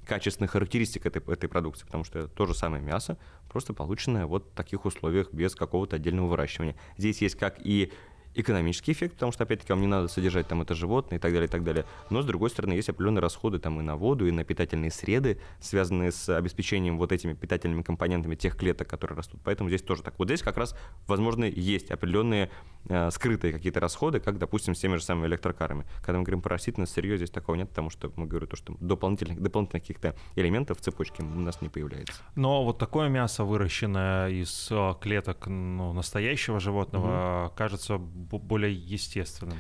качественных 0.06 0.52
характеристик 0.52 1.06
этой, 1.06 1.24
этой 1.32 1.48
продукции, 1.48 1.86
потому 1.86 2.04
что 2.04 2.28
то 2.28 2.46
же 2.46 2.54
самое 2.54 2.84
мясо, 2.84 3.18
просто 3.50 3.74
полученное 3.74 4.26
вот 4.26 4.50
в 4.52 4.56
таких 4.56 4.86
условиях 4.86 5.32
без 5.32 5.56
какого-то 5.56 5.96
отдельного 5.96 6.28
выращивания. 6.28 6.76
Здесь 6.98 7.22
есть 7.22 7.36
как 7.36 7.66
и 7.66 7.92
экономический 8.36 8.92
эффект, 8.92 9.14
потому 9.14 9.32
что, 9.32 9.44
опять-таки, 9.44 9.72
вам 9.74 9.82
не 9.82 9.88
надо 9.88 10.08
содержать 10.08 10.48
там 10.48 10.62
это 10.62 10.76
животное 10.76 11.18
и 11.18 11.22
так 11.22 11.32
далее, 11.32 11.48
и 11.48 11.52
так 11.52 11.64
далее. 11.64 11.86
Но, 12.10 12.22
с 12.22 12.26
другой 12.26 12.50
стороны, 12.50 12.74
есть 12.74 12.90
определенные 12.90 13.22
расходы 13.22 13.60
там 13.60 13.80
и 13.80 13.84
на 13.84 13.96
воду, 13.96 14.28
и 14.28 14.32
на 14.32 14.44
питательные 14.44 14.92
среды, 14.92 15.40
связанные 15.60 16.12
с 16.12 16.30
обеспечением 16.30 16.98
вот 16.98 17.12
этими 17.12 17.34
питательными 17.34 17.82
компонентами 17.82 18.36
тех 18.36 18.58
клеток, 18.58 18.88
которые 18.88 19.18
растут. 19.18 19.42
Поэтому 19.44 19.70
здесь 19.70 19.82
тоже 19.82 20.04
так. 20.04 20.16
Вот 20.18 20.28
здесь 20.28 20.42
как 20.42 20.58
раз, 20.58 20.76
возможно, 21.08 21.46
есть 21.46 21.92
определенные 21.92 22.50
э, 22.90 23.12
скрытые 23.12 23.54
какие-то 23.54 23.80
расходы, 23.80 24.20
как, 24.20 24.38
допустим, 24.38 24.76
с 24.76 24.80
теми 24.80 24.96
же 24.96 25.04
самыми 25.04 25.28
электрокарами. 25.28 25.86
Когда 26.04 26.20
мы 26.20 26.24
говорим 26.24 26.42
про 26.42 26.56
растительное 26.56 26.88
сырье, 26.88 27.18
здесь 27.18 27.30
такого 27.30 27.56
нет, 27.56 27.70
потому 27.70 27.90
что 27.90 28.12
мы 28.16 28.26
говорим 28.26 28.48
то, 28.48 28.56
что 28.56 28.76
дополнительных, 28.80 29.42
дополнительных 29.42 29.84
каких-то 29.84 30.16
элементов 30.36 30.80
в 30.80 30.82
цепочке 30.82 31.24
у 31.24 31.26
нас 31.26 31.62
не 31.62 31.70
появляется. 31.70 32.22
Но 32.36 32.64
вот 32.64 32.78
такое 32.78 33.10
мясо, 33.10 33.44
выращенное 33.44 34.30
из 34.30 34.68
э, 34.72 34.94
клеток 35.02 35.48
ну, 35.48 35.94
настоящего 35.94 36.60
животного, 36.60 37.46
угу. 37.46 37.56
кажется 37.56 38.00
более 38.24 38.74
естественным. 38.74 39.58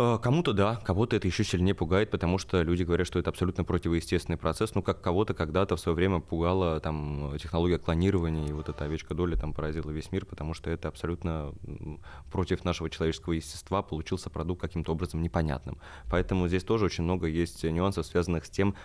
Э, 0.00 0.16
кому-то 0.22 0.52
да, 0.52 0.76
кого-то 0.76 1.16
это 1.16 1.26
еще 1.26 1.42
сильнее 1.42 1.74
пугает, 1.74 2.10
потому 2.10 2.38
что 2.38 2.62
люди 2.62 2.84
говорят, 2.84 3.08
что 3.08 3.18
это 3.18 3.30
абсолютно 3.30 3.64
противоестественный 3.64 4.38
процесс. 4.38 4.76
Ну, 4.76 4.82
как 4.82 5.00
кого-то 5.00 5.34
когда-то 5.34 5.74
в 5.74 5.80
свое 5.80 5.96
время 5.96 6.20
пугала 6.20 6.78
там 6.78 7.36
технология 7.42 7.78
клонирования, 7.78 8.46
и 8.46 8.52
вот 8.52 8.68
эта 8.68 8.84
овечка 8.84 9.14
доля 9.14 9.36
там 9.36 9.52
поразила 9.52 9.90
весь 9.90 10.12
мир, 10.12 10.24
потому 10.24 10.54
что 10.54 10.70
это 10.70 10.86
абсолютно 10.86 11.52
против 12.30 12.64
нашего 12.64 12.88
человеческого 12.88 13.32
естества 13.32 13.82
получился 13.82 14.30
продукт 14.30 14.60
каким-то 14.60 14.92
образом 14.92 15.20
непонятным. 15.20 15.78
Поэтому 16.08 16.46
здесь 16.46 16.62
тоже 16.62 16.84
очень 16.84 17.02
много 17.02 17.26
есть 17.26 17.64
нюансов, 17.64 18.06
связанных 18.06 18.46
с 18.46 18.50
тем, 18.50 18.76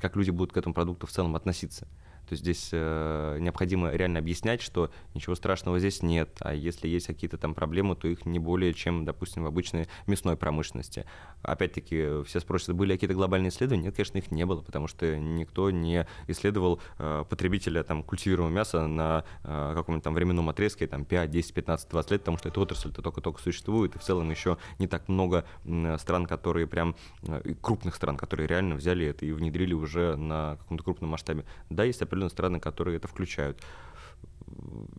как 0.00 0.14
люди 0.14 0.30
будут 0.30 0.52
к 0.52 0.56
этому 0.56 0.72
продукту 0.72 1.08
в 1.08 1.10
целом 1.10 1.34
относиться. 1.34 1.88
То 2.26 2.32
есть 2.32 2.42
здесь 2.42 2.70
э, 2.72 3.38
необходимо 3.40 3.90
реально 3.90 4.18
объяснять, 4.18 4.62
что 4.62 4.90
ничего 5.14 5.34
страшного 5.34 5.78
здесь 5.78 6.02
нет, 6.02 6.38
а 6.40 6.54
если 6.54 6.88
есть 6.88 7.06
какие-то 7.06 7.38
там 7.38 7.54
проблемы, 7.54 7.96
то 7.96 8.08
их 8.08 8.26
не 8.26 8.38
более 8.38 8.74
чем, 8.74 9.04
допустим, 9.04 9.44
в 9.44 9.46
обычной 9.46 9.88
мясной 10.06 10.36
промышленности. 10.36 11.04
Опять-таки, 11.42 12.22
все 12.24 12.40
спросят, 12.40 12.74
были 12.74 12.92
какие-то 12.92 13.14
глобальные 13.14 13.50
исследования? 13.50 13.84
Нет, 13.84 13.96
конечно, 13.96 14.18
их 14.18 14.30
не 14.30 14.46
было, 14.46 14.62
потому 14.62 14.88
что 14.88 15.16
никто 15.16 15.70
не 15.70 16.06
исследовал 16.26 16.80
э, 16.98 17.24
потребителя 17.28 17.82
там, 17.82 18.02
культивируемого 18.02 18.54
мяса 18.54 18.86
на 18.86 19.24
э, 19.42 19.72
каком-нибудь 19.74 20.04
там 20.04 20.14
временном 20.14 20.48
отрезке, 20.48 20.86
там 20.86 21.04
5, 21.04 21.30
10, 21.30 21.54
15, 21.54 21.90
20 21.90 22.10
лет, 22.10 22.20
потому 22.20 22.38
что 22.38 22.48
эта 22.48 22.60
отрасль-то 22.60 23.02
только-только 23.02 23.40
существует, 23.40 23.94
и 23.96 23.98
в 23.98 24.02
целом 24.02 24.30
еще 24.30 24.58
не 24.78 24.86
так 24.86 25.08
много 25.08 25.44
стран, 25.98 26.26
которые 26.26 26.66
прям, 26.66 26.96
э, 27.22 27.54
крупных 27.60 27.94
стран, 27.94 28.16
которые 28.16 28.46
реально 28.46 28.74
взяли 28.76 29.06
это 29.06 29.26
и 29.26 29.32
внедрили 29.32 29.74
уже 29.74 30.16
на 30.16 30.56
каком-то 30.56 30.84
крупном 30.84 31.10
масштабе. 31.10 31.44
Да, 31.70 31.84
есть 31.84 32.02
страны, 32.28 32.60
которые 32.60 32.96
это 32.96 33.08
включают 33.08 33.60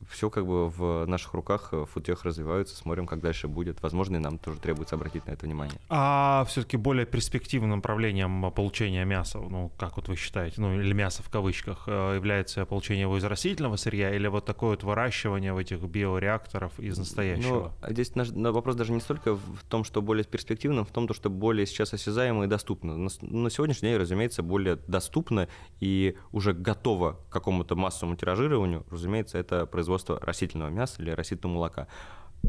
все 0.10 0.30
как 0.30 0.46
бы 0.46 0.70
в 0.70 1.06
наших 1.06 1.34
руках, 1.34 1.70
э, 1.72 1.86
футех 1.92 2.24
развиваются, 2.24 2.76
смотрим, 2.76 3.08
как 3.08 3.22
дальше 3.22 3.48
будет. 3.48 3.82
Возможно, 3.82 4.18
и 4.18 4.20
нам 4.20 4.38
тоже 4.38 4.60
требуется 4.60 4.96
обратить 4.96 5.26
на 5.28 5.32
это 5.32 5.46
внимание. 5.46 5.80
А 5.90 6.46
все-таки 6.48 6.78
более 6.78 7.06
перспективным 7.06 7.72
направлением 7.72 8.52
получения 8.52 9.06
мяса, 9.06 9.40
ну, 9.40 9.72
как 9.78 9.98
вот 9.98 10.08
вы 10.08 10.16
считаете, 10.16 10.62
ну, 10.62 10.80
или 10.80 10.94
мяса 10.94 11.24
в 11.24 11.30
кавычках, 11.30 11.84
э, 11.88 12.16
является 12.16 12.66
получение 12.66 13.04
его 13.04 13.18
из 13.18 13.24
растительного 13.24 13.76
сырья 13.76 14.14
или 14.16 14.28
вот 14.28 14.46
такое 14.46 14.72
вот 14.72 14.84
выращивание 14.84 15.54
в 15.54 15.58
этих 15.58 15.82
биореакторов 15.82 16.80
из 16.80 16.98
настоящего? 16.98 17.74
Ну, 17.82 17.92
здесь 17.92 18.16
наш, 18.16 18.30
вопрос 18.30 18.76
даже 18.76 18.92
не 18.92 19.00
столько 19.00 19.36
в 19.36 19.64
том, 19.70 19.84
что 19.84 20.02
более 20.02 20.24
перспективным, 20.24 20.86
в 20.86 20.92
том, 20.92 21.12
что 21.14 21.30
более 21.30 21.66
сейчас 21.66 21.94
осязаемо 21.94 22.46
и 22.46 22.48
доступно. 22.48 22.98
На, 22.98 23.10
на 23.22 23.50
сегодняшний 23.50 23.90
день, 23.90 23.98
разумеется, 23.98 24.44
более 24.44 24.76
доступно 24.88 25.48
и 25.80 26.16
уже 26.32 26.54
готово 26.54 27.14
к 27.30 27.34
какому-то 27.34 27.76
массовому 27.76 28.16
тиражированию, 28.16 28.86
разумеется, 28.90 29.38
это 29.38 29.55
производство 29.66 30.20
растительного 30.20 30.70
мяса 30.70 31.02
или 31.02 31.12
растительного 31.12 31.56
молока. 31.56 31.88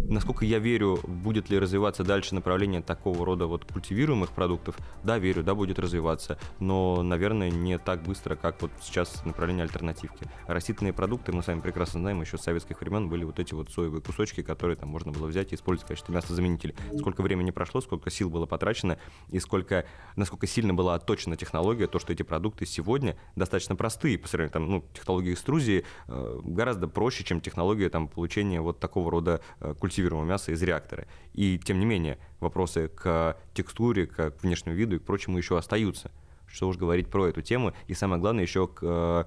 Насколько 0.09 0.45
я 0.45 0.59
верю, 0.59 1.01
будет 1.05 1.51
ли 1.51 1.59
развиваться 1.59 2.05
дальше 2.05 2.35
направление 2.35 2.81
такого 2.81 3.25
рода 3.25 3.47
вот 3.47 3.65
культивируемых 3.65 4.31
продуктов? 4.31 4.77
Да, 5.03 5.19
верю, 5.19 5.43
да, 5.43 5.55
будет 5.55 5.79
развиваться, 5.79 6.39
но, 6.61 7.03
наверное, 7.03 7.51
не 7.51 7.79
так 7.79 8.03
быстро, 8.03 8.37
как 8.37 8.63
вот 8.63 8.71
сейчас 8.81 9.25
направление 9.25 9.65
альтернативки. 9.65 10.27
Растительные 10.47 10.93
продукты, 10.93 11.33
мы 11.33 11.43
с 11.43 11.49
вами 11.49 11.61
прекрасно 11.61 12.01
знаем, 12.01 12.21
еще 12.21 12.39
с 12.39 12.43
советских 12.43 12.81
времен 12.81 13.09
были 13.09 13.25
вот 13.25 13.41
эти 13.41 13.55
вот 13.55 13.71
соевые 13.71 14.01
кусочки, 14.01 14.43
которые 14.43 14.77
там 14.77 14.89
можно 14.89 15.13
было 15.13 15.27
взять 15.27 15.53
и 15.53 15.57
использовать 15.57 15.87
в 15.87 15.89
качестве 15.89 16.15
мясозаменителя. 16.15 16.75
Сколько 16.99 17.23
времени 17.23 17.51
прошло, 17.51 17.81
сколько 17.81 18.11
сил 18.11 18.31
было 18.31 18.47
потрачено 18.47 18.99
и 19.31 19.41
сколько, 19.41 19.87
насколько 20.15 20.47
сильно 20.47 20.73
была 20.73 20.95
отточена 20.95 21.37
технология, 21.37 21.87
то, 21.87 21.99
что 21.99 22.13
эти 22.13 22.23
продукты 22.23 22.67
сегодня 22.67 23.17
достаточно 23.35 23.75
простые 23.77 24.19
по 24.19 24.29
сравнению, 24.29 24.53
там, 24.53 24.71
ну, 24.71 24.85
технологии 24.95 25.33
экструзии 25.33 25.85
э, 26.07 26.41
гораздо 26.45 26.87
проще, 26.87 27.25
чем 27.25 27.41
технология 27.41 27.89
там 27.89 28.09
получения 28.09 28.61
вот 28.61 28.79
такого 28.79 29.11
рода 29.11 29.41
э, 29.61 29.75
культивируемого 29.87 30.27
мяса 30.27 30.51
из 30.53 30.63
реактора. 30.63 31.07
И 31.33 31.59
тем 31.59 31.79
не 31.79 31.87
менее, 31.87 32.19
вопросы 32.41 32.89
к 32.89 33.37
текстуре, 33.55 34.07
к 34.07 34.35
внешнему 34.43 34.77
виду 34.77 34.97
и 34.97 34.99
к 34.99 35.05
прочему 35.05 35.39
еще 35.39 35.57
остаются 35.57 36.11
что 36.47 36.69
уж 36.69 36.77
говорить 36.77 37.09
про 37.09 37.27
эту 37.27 37.43
тему. 37.43 37.73
И 37.87 37.95
самое 37.95 38.21
главное, 38.21 38.43
еще 38.43 38.67
к, 38.67 38.79
э, 38.83 39.25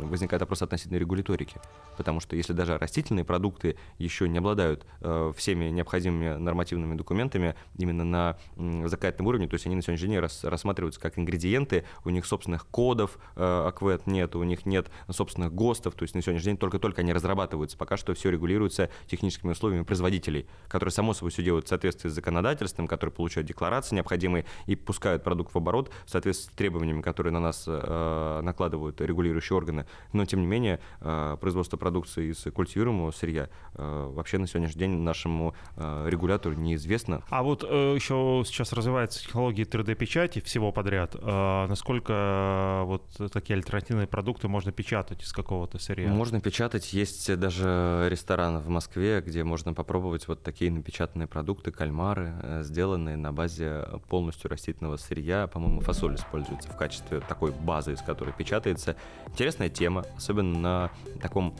возникает 0.00 0.40
вопрос 0.40 0.62
относительно 0.62 0.98
регуляторики. 0.98 1.60
Потому 1.96 2.20
что 2.20 2.36
если 2.36 2.52
даже 2.52 2.78
растительные 2.78 3.24
продукты 3.24 3.76
еще 3.98 4.28
не 4.28 4.38
обладают 4.38 4.86
э, 5.00 5.32
всеми 5.36 5.66
необходимыми 5.66 6.36
нормативными 6.38 6.94
документами 6.96 7.54
именно 7.76 8.04
на 8.04 8.38
законодательном 8.56 9.28
уровне, 9.28 9.48
то 9.48 9.54
есть 9.54 9.66
они 9.66 9.76
на 9.76 9.82
сегодняшний 9.82 10.08
день 10.08 10.18
рас, 10.18 10.44
рассматриваются 10.44 11.00
как 11.00 11.18
ингредиенты, 11.18 11.84
у 12.04 12.10
них 12.10 12.26
собственных 12.26 12.66
кодов 12.66 13.18
э, 13.36 13.64
АКВЭД 13.68 14.06
нет, 14.06 14.34
у 14.36 14.42
них 14.42 14.64
нет 14.66 14.90
собственных 15.10 15.54
ГОСТов, 15.54 15.94
то 15.94 16.04
есть 16.04 16.14
на 16.14 16.22
сегодняшний 16.22 16.52
день 16.52 16.56
только-только 16.56 17.02
они 17.02 17.12
разрабатываются. 17.12 17.76
Пока 17.76 17.96
что 17.96 18.14
все 18.14 18.30
регулируется 18.30 18.90
техническими 19.06 19.52
условиями 19.52 19.84
производителей, 19.84 20.46
которые, 20.68 20.92
само 20.92 21.14
собой, 21.14 21.30
все 21.30 21.42
делают 21.42 21.66
в 21.66 21.68
соответствии 21.68 22.08
с 22.08 22.12
законодательством, 22.12 22.86
которые 22.86 23.12
получают 23.12 23.46
декларации 23.46 23.96
необходимые 23.96 24.44
и 24.66 24.76
пускают 24.76 25.22
продукт 25.22 25.54
в 25.54 25.58
оборот 25.58 25.90
в 26.06 26.10
соответствии 26.10 26.51
требованиями, 26.54 27.02
которые 27.02 27.32
на 27.32 27.40
нас 27.40 27.64
э, 27.66 28.40
накладывают 28.42 29.00
регулирующие 29.00 29.56
органы. 29.56 29.86
Но, 30.12 30.24
тем 30.24 30.40
не 30.40 30.46
менее, 30.46 30.80
э, 31.00 31.36
производство 31.40 31.76
продукции 31.76 32.30
из 32.32 32.42
культивируемого 32.52 33.10
сырья 33.10 33.48
э, 33.74 34.10
вообще 34.12 34.38
на 34.38 34.46
сегодняшний 34.46 34.80
день 34.80 34.98
нашему 34.98 35.54
э, 35.76 36.06
регулятору 36.08 36.54
неизвестно. 36.54 37.22
А 37.30 37.42
вот 37.42 37.64
э, 37.68 37.94
еще 37.94 38.42
сейчас 38.46 38.72
развиваются 38.72 39.20
технологии 39.20 39.64
3D-печати 39.64 40.40
всего 40.40 40.72
подряд. 40.72 41.16
Э, 41.18 41.66
насколько 41.66 42.12
э, 42.12 42.84
вот 42.84 43.32
такие 43.32 43.56
альтернативные 43.56 44.06
продукты 44.06 44.48
можно 44.48 44.72
печатать 44.72 45.22
из 45.22 45.32
какого-то 45.32 45.78
сырья? 45.78 46.08
Можно 46.08 46.40
печатать. 46.40 46.92
Есть 46.92 47.34
даже 47.38 48.08
ресторан 48.10 48.58
в 48.58 48.68
Москве, 48.68 49.20
где 49.20 49.44
можно 49.44 49.74
попробовать 49.74 50.28
вот 50.28 50.42
такие 50.42 50.70
напечатанные 50.70 51.26
продукты, 51.26 51.70
кальмары, 51.70 52.34
э, 52.42 52.62
сделанные 52.62 53.16
на 53.16 53.32
базе 53.32 53.86
полностью 54.08 54.50
растительного 54.50 54.96
сырья. 54.96 55.46
По-моему, 55.46 55.80
фасоль 55.80 56.16
используется 56.16 56.41
в 56.48 56.76
качестве 56.76 57.20
такой 57.20 57.52
базы, 57.52 57.92
из 57.92 58.02
которой 58.02 58.32
печатается. 58.32 58.96
Интересная 59.26 59.68
тема, 59.68 60.04
особенно 60.16 60.58
на 60.58 60.90
таком 61.20 61.54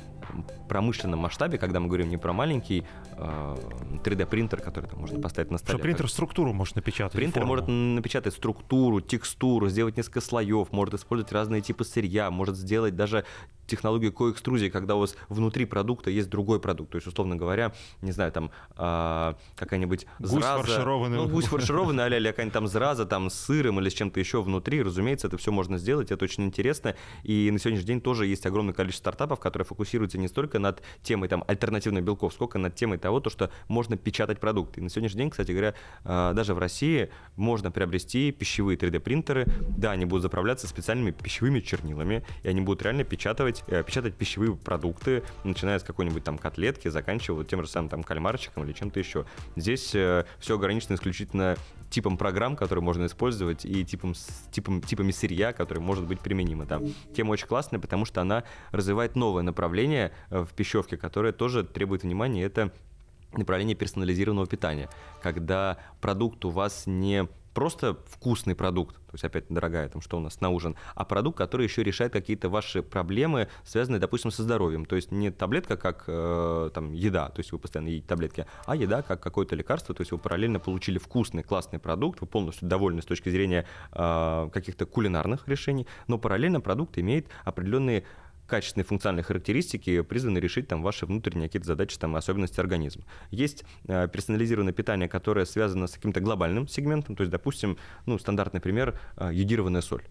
промышленном 0.69 1.21
масштабе, 1.21 1.59
когда 1.59 1.81
мы 1.81 1.89
говорим 1.89 2.09
не 2.09 2.17
про 2.17 2.33
маленький 2.33 2.85
э, 3.17 3.57
3D-принтер, 4.05 4.61
который 4.61 4.87
там 4.87 5.01
можно 5.01 5.21
поставить 5.21 5.51
на 5.51 5.59
столе. 5.59 5.79
Что 5.79 5.83
принтер 5.83 6.11
структуру 6.11 6.53
может 6.53 6.77
напечатать? 6.77 7.13
Принтер 7.13 7.43
форму. 7.43 7.49
может 7.49 7.69
напечатать 7.69 8.35
структуру, 8.35 9.01
текстуру, 9.01 9.69
сделать 9.69 9.97
несколько 9.97 10.21
слоев, 10.21 10.73
может 10.73 10.95
использовать 10.95 11.33
разные 11.33 11.63
типы 11.63 11.85
сырья, 11.85 12.31
может 12.31 12.57
сделать 12.57 12.97
даже 12.97 13.25
технологию 13.67 14.13
коэкструзии, 14.13 14.69
когда 14.69 14.97
у 14.97 15.01
вас 15.01 15.17
внутри 15.29 15.65
продукта 15.65 16.11
есть 16.11 16.29
другой 16.29 16.61
продукт. 16.61 16.91
То 16.91 16.97
есть, 16.97 17.07
условно 17.07 17.37
говоря, 17.37 17.73
не 18.03 18.13
знаю, 18.13 18.33
там 18.33 18.51
э, 18.77 19.35
какая-нибудь 19.57 20.07
гусь 20.19 20.31
зраза. 20.31 20.65
Фаршированный. 20.65 21.17
Ну, 21.17 21.29
гусь 21.29 21.47
фаршированный, 21.47 22.05
а 22.05 22.11
какая-нибудь 22.11 22.53
там 22.53 22.67
зраза 22.67 23.07
там 23.07 23.31
с 23.31 23.35
сыром 23.35 23.81
или 23.81 23.89
с 23.89 23.95
чем-то 23.95 24.21
еще 24.21 24.43
внутри. 24.43 24.83
Разумеется, 24.83 25.29
это 25.29 25.39
все 25.39 25.53
можно 25.53 25.79
сделать, 25.79 26.11
это 26.11 26.25
очень 26.25 26.45
интересно. 26.45 26.97
И 27.23 27.51
на 27.51 27.59
сегодняшний 27.59 27.87
день 27.87 28.01
тоже 28.01 28.27
есть 28.27 28.45
огромное 28.47 28.75
количество 28.75 29.03
стартапов, 29.03 29.41
которые 29.41 29.67
фокусируются 29.67 30.12
не 30.19 30.29
столько 30.29 30.59
над 30.59 30.83
темой 31.03 31.29
там 31.29 31.45
альтернативных 31.47 32.05
белков, 32.05 32.33
сколько 32.33 32.59
над 32.59 32.75
темой 32.75 32.99
того, 32.99 33.21
то, 33.21 33.31
что 33.31 33.51
можно 33.69 33.97
печатать 33.97 34.41
продукты. 34.41 34.81
И 34.81 34.83
на 34.83 34.91
сегодняшний 34.91 35.19
день, 35.19 35.31
кстати 35.31 35.53
говоря, 35.53 35.75
э, 36.05 36.33
даже 36.35 36.55
в 36.55 36.59
России 36.59 37.11
можно 37.37 37.71
приобрести 37.71 38.33
пищевые 38.33 38.77
3D-принтеры. 38.77 39.47
Да, 39.77 39.93
они 39.93 40.05
будут 40.05 40.23
заправляться 40.23 40.67
специальными 40.67 41.11
пищевыми 41.11 41.61
чернилами, 41.61 42.25
и 42.43 42.49
они 42.49 42.61
будут 42.61 42.83
реально 42.83 43.05
печатать 43.05 43.65
э, 43.69 43.83
печатать 43.85 44.15
пищевые 44.15 44.57
продукты, 44.57 45.23
начиная 45.45 45.79
с 45.79 45.83
какой-нибудь 45.83 46.25
там 46.25 46.39
котлетки, 46.39 46.89
заканчивая 46.89 47.39
вот 47.39 47.49
тем 47.49 47.63
же 47.63 47.69
самым 47.69 47.89
там 47.89 48.03
кальмарчиком 48.03 48.65
или 48.65 48.73
чем-то 48.73 48.99
еще. 48.99 49.27
Здесь 49.57 49.95
э, 49.95 50.25
все 50.39 50.57
ограничено 50.57 50.95
исключительно 50.95 51.57
типом 51.93 52.17
программ, 52.17 52.57
которые 52.57 52.83
можно 52.83 53.07
использовать, 53.07 53.65
и 53.65 53.85
типом, 53.85 54.15
типом, 54.51 54.81
типами 54.81 55.13
сырья, 55.13 55.53
которые 55.53 55.85
может 55.85 56.07
быть 56.07 56.21
применимы 56.21 56.67
там. 56.67 56.83
Тема 57.15 57.33
очень 57.33 57.47
классная, 57.47 57.79
потому 57.79 58.07
что 58.07 58.21
она 58.23 58.45
развивает 58.71 59.15
новое 59.15 59.43
направление 59.43 60.02
э, 60.31 60.45
в 60.45 60.53
пищевке, 60.55 60.97
которое 60.97 61.33
тоже 61.33 61.63
требует 61.63 62.03
внимания. 62.03 62.43
Это 62.43 62.73
направление 63.33 63.77
персонализированного 63.77 64.47
питания, 64.47 64.89
когда 65.23 65.79
продукт 66.01 66.45
у 66.45 66.51
вас 66.51 66.85
не 66.87 67.29
просто 67.55 67.99
вкусный 68.07 68.55
продукт, 68.55 68.97
то 68.97 69.13
есть 69.13 69.25
опять 69.25 69.45
дорогая, 69.49 69.89
там, 69.89 70.01
что 70.01 70.17
у 70.17 70.21
нас 70.21 70.41
на 70.41 70.51
ужин, 70.51 70.77
а 70.95 71.05
продукт, 71.05 71.37
который 71.37 71.65
еще 71.65 71.83
решает 71.83 72.13
какие-то 72.13 72.49
ваши 72.49 72.83
проблемы, 72.83 73.49
связанные, 73.65 74.01
допустим, 74.01 74.31
со 74.31 74.43
здоровьем. 74.43 74.85
То 74.87 74.97
есть 74.97 75.13
не 75.13 75.31
таблетка 75.31 75.77
как 75.77 76.05
э, 76.07 76.71
там 76.73 76.93
еда, 76.93 77.29
то 77.29 77.41
есть 77.41 77.53
вы 77.53 77.59
постоянно 77.59 77.89
едите 77.89 78.07
таблетки, 78.07 78.47
а 78.65 78.75
еда 78.75 79.03
как 79.03 79.21
какое-то 79.21 79.55
лекарство, 79.55 79.95
то 79.95 80.01
есть 80.01 80.13
вы 80.13 80.19
параллельно 80.19 80.61
получили 80.61 80.99
вкусный, 80.99 81.43
классный 81.43 81.79
продукт, 81.79 82.21
вы 82.21 82.27
полностью 82.27 82.69
довольны 82.69 83.03
с 83.03 83.07
точки 83.07 83.29
зрения 83.29 83.67
э, 83.93 84.49
каких-то 84.53 84.87
кулинарных 84.87 85.47
решений, 85.47 85.87
но 86.07 86.19
параллельно 86.19 86.61
продукт 86.61 86.99
имеет 86.99 87.27
определенные 87.45 88.05
качественные 88.53 88.85
функциональные 88.85 89.25
характеристики 89.25 90.03
призваны 90.03 90.37
решить 90.37 90.69
там 90.69 90.83
ваши 90.83 91.07
внутренние 91.07 91.49
какие-то 91.49 91.69
задачи, 91.69 91.99
там 91.99 92.15
особенности 92.17 92.61
организма. 92.61 93.05
Есть 93.31 93.65
э, 93.89 94.09
персонализированное 94.13 94.75
питание, 94.75 95.09
которое 95.09 95.47
связано 95.47 95.87
с 95.87 95.93
каким-то 95.93 96.21
глобальным 96.21 96.69
сегментом, 96.69 97.17
то 97.17 97.23
есть, 97.23 97.31
допустим, 97.31 97.79
ну, 98.05 98.19
стандартный 98.19 98.61
пример 98.61 99.01
э,– 99.17 99.31
йодированная 99.33 99.81
соль 99.81 100.03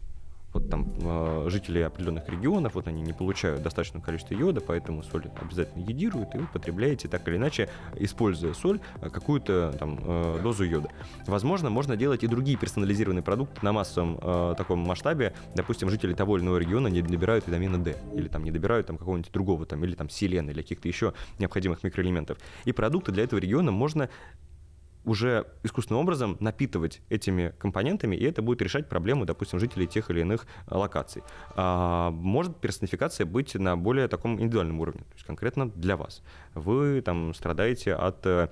вот 0.53 0.69
там 0.69 0.93
э, 1.01 1.47
жители 1.49 1.79
определенных 1.79 2.27
регионов, 2.29 2.75
вот 2.75 2.87
они 2.87 3.01
не 3.01 3.13
получают 3.13 3.61
достаточное 3.61 4.01
количество 4.01 4.33
йода, 4.33 4.61
поэтому 4.61 5.03
соль 5.03 5.25
обязательно 5.39 5.83
йодируют, 5.83 6.35
и 6.35 6.39
вы 6.39 6.47
потребляете 6.47 7.07
так 7.07 7.27
или 7.27 7.37
иначе, 7.37 7.69
используя 7.97 8.53
соль, 8.53 8.79
э, 9.01 9.09
какую-то 9.09 9.73
там 9.79 9.99
э, 10.03 10.39
дозу 10.43 10.63
йода. 10.63 10.89
Возможно, 11.27 11.69
можно 11.69 11.95
делать 11.95 12.23
и 12.23 12.27
другие 12.27 12.57
персонализированные 12.57 13.23
продукты 13.23 13.59
на 13.61 13.71
массовом 13.71 14.19
э, 14.21 14.55
таком 14.57 14.79
масштабе. 14.79 15.33
Допустим, 15.55 15.89
жители 15.89 16.13
того 16.13 16.37
или 16.37 16.43
иного 16.43 16.57
региона 16.57 16.87
не 16.87 17.01
добирают 17.01 17.47
витамина 17.47 17.81
D, 17.81 17.95
или 18.13 18.27
там 18.27 18.43
не 18.43 18.51
добирают 18.51 18.87
там 18.87 18.97
какого-нибудь 18.97 19.31
другого, 19.31 19.65
там, 19.65 19.83
или 19.83 19.95
там 19.95 20.09
селена, 20.09 20.51
или 20.51 20.61
каких-то 20.61 20.87
еще 20.87 21.13
необходимых 21.39 21.83
микроэлементов. 21.83 22.37
И 22.65 22.71
продукты 22.71 23.11
для 23.11 23.23
этого 23.23 23.39
региона 23.39 23.71
можно 23.71 24.09
уже 25.05 25.47
искусственным 25.63 26.01
образом 26.01 26.37
напитывать 26.39 27.01
этими 27.09 27.53
компонентами, 27.57 28.15
и 28.15 28.23
это 28.23 28.41
будет 28.41 28.61
решать 28.61 28.87
проблему, 28.87 29.25
допустим, 29.25 29.59
жителей 29.59 29.87
тех 29.87 30.09
или 30.09 30.21
иных 30.21 30.45
э, 30.67 30.75
локаций. 30.75 31.23
А, 31.55 32.11
может 32.11 32.57
персонификация 32.57 33.25
быть 33.25 33.55
на 33.55 33.75
более 33.77 34.07
таком 34.07 34.35
индивидуальном 34.35 34.79
уровне, 34.79 35.01
то 35.01 35.13
есть 35.15 35.25
конкретно 35.25 35.69
для 35.69 35.97
вас. 35.97 36.21
Вы 36.53 37.01
там 37.01 37.33
страдаете 37.33 37.93
от, 37.93 38.25
э, 38.25 38.49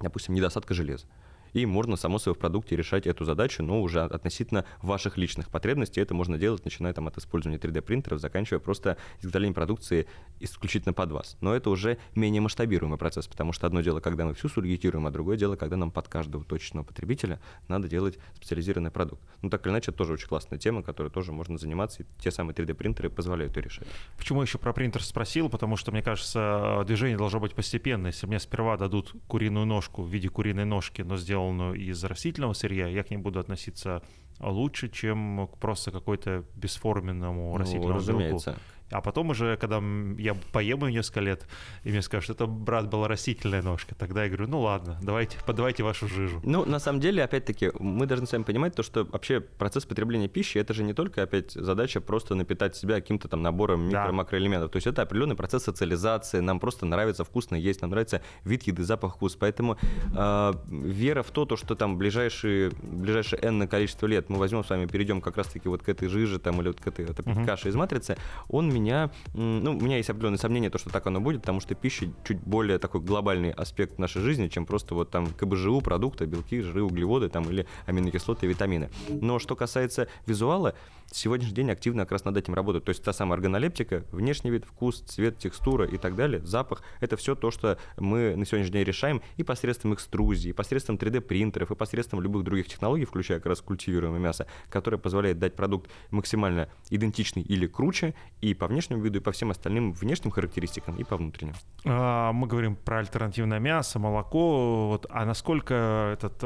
допустим, 0.00 0.34
недостатка 0.34 0.74
железа 0.74 1.06
и 1.52 1.66
можно, 1.66 1.96
само 1.96 2.18
собой, 2.18 2.36
в 2.36 2.38
продукте 2.38 2.76
решать 2.76 3.06
эту 3.06 3.24
задачу, 3.24 3.62
но 3.62 3.80
уже 3.80 4.02
относительно 4.02 4.64
ваших 4.82 5.16
личных 5.16 5.48
потребностей. 5.48 6.00
Это 6.00 6.14
можно 6.14 6.38
делать, 6.38 6.64
начиная 6.64 6.92
там, 6.92 7.08
от 7.08 7.18
использования 7.18 7.58
3D-принтеров, 7.58 8.20
заканчивая 8.20 8.60
просто 8.60 8.96
изготовлением 9.20 9.54
продукции 9.54 10.06
исключительно 10.40 10.92
под 10.92 11.12
вас. 11.12 11.36
Но 11.40 11.54
это 11.54 11.70
уже 11.70 11.98
менее 12.14 12.40
масштабируемый 12.40 12.98
процесс, 12.98 13.26
потому 13.26 13.52
что 13.52 13.66
одно 13.66 13.80
дело, 13.80 14.00
когда 14.00 14.24
мы 14.24 14.34
всю 14.34 14.48
сульгитируем, 14.48 15.06
а 15.06 15.10
другое 15.10 15.36
дело, 15.36 15.56
когда 15.56 15.76
нам 15.76 15.90
под 15.90 16.08
каждого 16.08 16.44
точечного 16.44 16.84
потребителя 16.84 17.40
надо 17.68 17.88
делать 17.88 18.18
специализированный 18.34 18.90
продукт. 18.90 19.22
Ну, 19.42 19.50
так 19.50 19.64
или 19.66 19.72
иначе, 19.72 19.90
это 19.90 19.98
тоже 19.98 20.14
очень 20.14 20.28
классная 20.28 20.58
тема, 20.58 20.82
которой 20.82 21.10
тоже 21.10 21.32
можно 21.32 21.58
заниматься, 21.58 22.02
и 22.02 22.06
те 22.20 22.30
самые 22.30 22.54
3D-принтеры 22.54 23.10
позволяют 23.10 23.56
ее 23.56 23.62
решать. 23.62 23.88
Почему 24.16 24.42
еще 24.42 24.58
про 24.58 24.72
принтер 24.72 25.02
спросил? 25.02 25.48
Потому 25.48 25.76
что, 25.76 25.92
мне 25.92 26.02
кажется, 26.02 26.84
движение 26.86 27.16
должно 27.16 27.40
быть 27.40 27.54
постепенное. 27.54 28.10
Если 28.10 28.26
мне 28.26 28.38
сперва 28.38 28.76
дадут 28.76 29.14
куриную 29.26 29.66
ножку 29.66 30.02
в 30.02 30.08
виде 30.08 30.28
куриной 30.28 30.64
ножки, 30.64 31.02
но 31.02 31.16
сделать 31.16 31.37
сделанную 31.38 31.74
из 31.74 32.02
растительного 32.04 32.52
сырья, 32.52 32.88
я 32.88 33.02
к 33.02 33.10
ней 33.10 33.16
буду 33.16 33.38
относиться 33.38 34.02
лучше, 34.40 34.88
чем 34.88 35.48
к 35.48 35.58
просто 35.58 35.90
какой-то 35.90 36.44
бесформенному 36.56 37.52
ну, 37.52 37.56
растительному 37.56 37.94
разумеется. 37.94 38.50
белку. 38.50 38.62
А 38.90 39.00
потом 39.00 39.30
уже, 39.30 39.56
когда 39.56 39.82
я 40.18 40.34
поем 40.52 40.84
ее 40.86 40.92
несколько 40.92 41.20
лет, 41.20 41.46
и 41.84 41.90
мне 41.90 42.02
скажут, 42.02 42.30
это, 42.30 42.46
брат, 42.46 42.88
была 42.88 43.08
растительная 43.08 43.62
ножка, 43.62 43.94
тогда 43.94 44.24
я 44.24 44.30
говорю, 44.30 44.48
ну 44.48 44.60
ладно, 44.60 44.98
давайте, 45.02 45.38
подавайте 45.46 45.82
вашу 45.82 46.08
жижу. 46.08 46.40
Ну, 46.44 46.64
на 46.64 46.78
самом 46.78 47.00
деле, 47.00 47.22
опять-таки, 47.22 47.70
мы 47.78 48.06
должны 48.06 48.26
с 48.26 48.32
вами 48.32 48.44
понимать 48.44 48.74
то, 48.74 48.82
что 48.82 49.04
вообще 49.04 49.40
процесс 49.40 49.84
потребления 49.84 50.28
пищи, 50.28 50.58
это 50.58 50.72
же 50.72 50.84
не 50.84 50.94
только, 50.94 51.22
опять, 51.22 51.52
задача 51.52 52.00
просто 52.00 52.34
напитать 52.34 52.76
себя 52.76 52.94
каким-то 52.94 53.28
там 53.28 53.42
набором 53.42 53.88
микро-макроэлементов. 53.88 54.70
То 54.70 54.76
есть 54.76 54.86
это 54.86 55.02
определенный 55.02 55.36
процесс 55.36 55.64
социализации, 55.64 56.40
нам 56.40 56.58
просто 56.58 56.86
нравится 56.86 57.24
вкусно 57.24 57.56
есть, 57.56 57.82
нам 57.82 57.90
нравится 57.90 58.22
вид 58.44 58.62
еды, 58.62 58.84
запах, 58.84 59.16
вкус. 59.16 59.36
Поэтому 59.36 59.76
э, 60.16 60.52
вера 60.70 61.22
в 61.22 61.30
то, 61.30 61.44
то, 61.44 61.56
что 61.56 61.74
там 61.74 61.98
ближайшие, 61.98 62.70
ближайшее 62.82 63.40
энное 63.44 63.66
количество 63.66 64.06
лет 64.06 64.30
мы 64.30 64.38
возьмем 64.38 64.64
с 64.64 64.70
вами, 64.70 64.86
перейдем 64.86 65.20
как 65.20 65.36
раз-таки 65.36 65.68
вот 65.68 65.82
к 65.82 65.88
этой 65.88 66.08
жиже 66.08 66.38
там 66.38 66.60
или 66.60 66.68
вот 66.68 66.80
к 66.80 66.86
этой 66.86 67.04
вот, 67.04 67.18
uh-huh. 67.18 67.44
каше 67.44 67.68
из 67.68 67.74
матрицы, 67.74 68.16
он 68.48 68.68
меня, 68.78 69.10
ну, 69.34 69.76
у 69.76 69.80
меня 69.80 69.96
есть 69.96 70.10
определенные 70.10 70.38
сомнения, 70.38 70.70
то, 70.70 70.78
что 70.78 70.90
так 70.90 71.06
оно 71.06 71.20
будет, 71.20 71.40
потому 71.42 71.60
что 71.60 71.74
пища 71.74 72.06
чуть 72.26 72.40
более 72.40 72.78
такой 72.78 73.00
глобальный 73.00 73.50
аспект 73.50 73.98
нашей 73.98 74.22
жизни, 74.22 74.48
чем 74.48 74.66
просто 74.66 74.94
вот 74.94 75.10
там 75.10 75.26
КБЖУ, 75.26 75.80
продукты, 75.80 76.26
белки, 76.26 76.60
жиры, 76.60 76.82
углеводы 76.82 77.28
там 77.28 77.48
или 77.50 77.66
аминокислоты, 77.86 78.46
витамины. 78.46 78.90
Но 79.08 79.38
что 79.38 79.56
касается 79.56 80.08
визуала, 80.26 80.74
сегодняшний 81.10 81.54
день 81.54 81.70
активно 81.70 82.02
как 82.04 82.12
раз 82.12 82.24
над 82.24 82.36
этим 82.36 82.54
работают. 82.54 82.84
То 82.84 82.90
есть 82.90 83.02
та 83.02 83.12
самая 83.12 83.34
органолептика, 83.34 84.04
внешний 84.12 84.50
вид, 84.50 84.64
вкус, 84.64 85.00
цвет, 85.00 85.38
текстура 85.38 85.86
и 85.86 85.96
так 85.96 86.16
далее, 86.16 86.44
запах, 86.44 86.82
это 87.00 87.16
все 87.16 87.34
то, 87.34 87.50
что 87.50 87.78
мы 87.96 88.36
на 88.36 88.44
сегодняшний 88.44 88.72
день 88.72 88.84
решаем 88.84 89.22
и 89.36 89.42
посредством 89.42 89.94
экструзии, 89.94 90.50
и 90.50 90.52
посредством 90.52 90.96
3D-принтеров, 90.96 91.70
и 91.70 91.74
посредством 91.74 92.20
любых 92.20 92.44
других 92.44 92.68
технологий, 92.68 93.04
включая 93.04 93.38
как 93.38 93.46
раз 93.46 93.60
культивируемое 93.60 94.20
мясо, 94.20 94.46
которое 94.70 94.98
позволяет 94.98 95.38
дать 95.38 95.54
продукт 95.54 95.90
максимально 96.10 96.68
идентичный 96.90 97.42
или 97.42 97.66
круче 97.66 98.14
и 98.40 98.54
по 98.54 98.67
внешнему 98.68 99.02
виду, 99.02 99.18
и 99.18 99.22
по 99.22 99.32
всем 99.32 99.50
остальным 99.50 99.92
внешним 99.92 100.30
характеристикам, 100.30 100.96
и 100.96 101.04
по 101.04 101.16
внутренним. 101.16 101.54
А, 101.84 102.32
мы 102.32 102.46
говорим 102.46 102.76
про 102.76 102.98
альтернативное 102.98 103.58
мясо, 103.58 103.98
молоко, 103.98 104.88
вот, 104.88 105.06
а 105.10 105.24
насколько 105.24 106.10
этот 106.12 106.38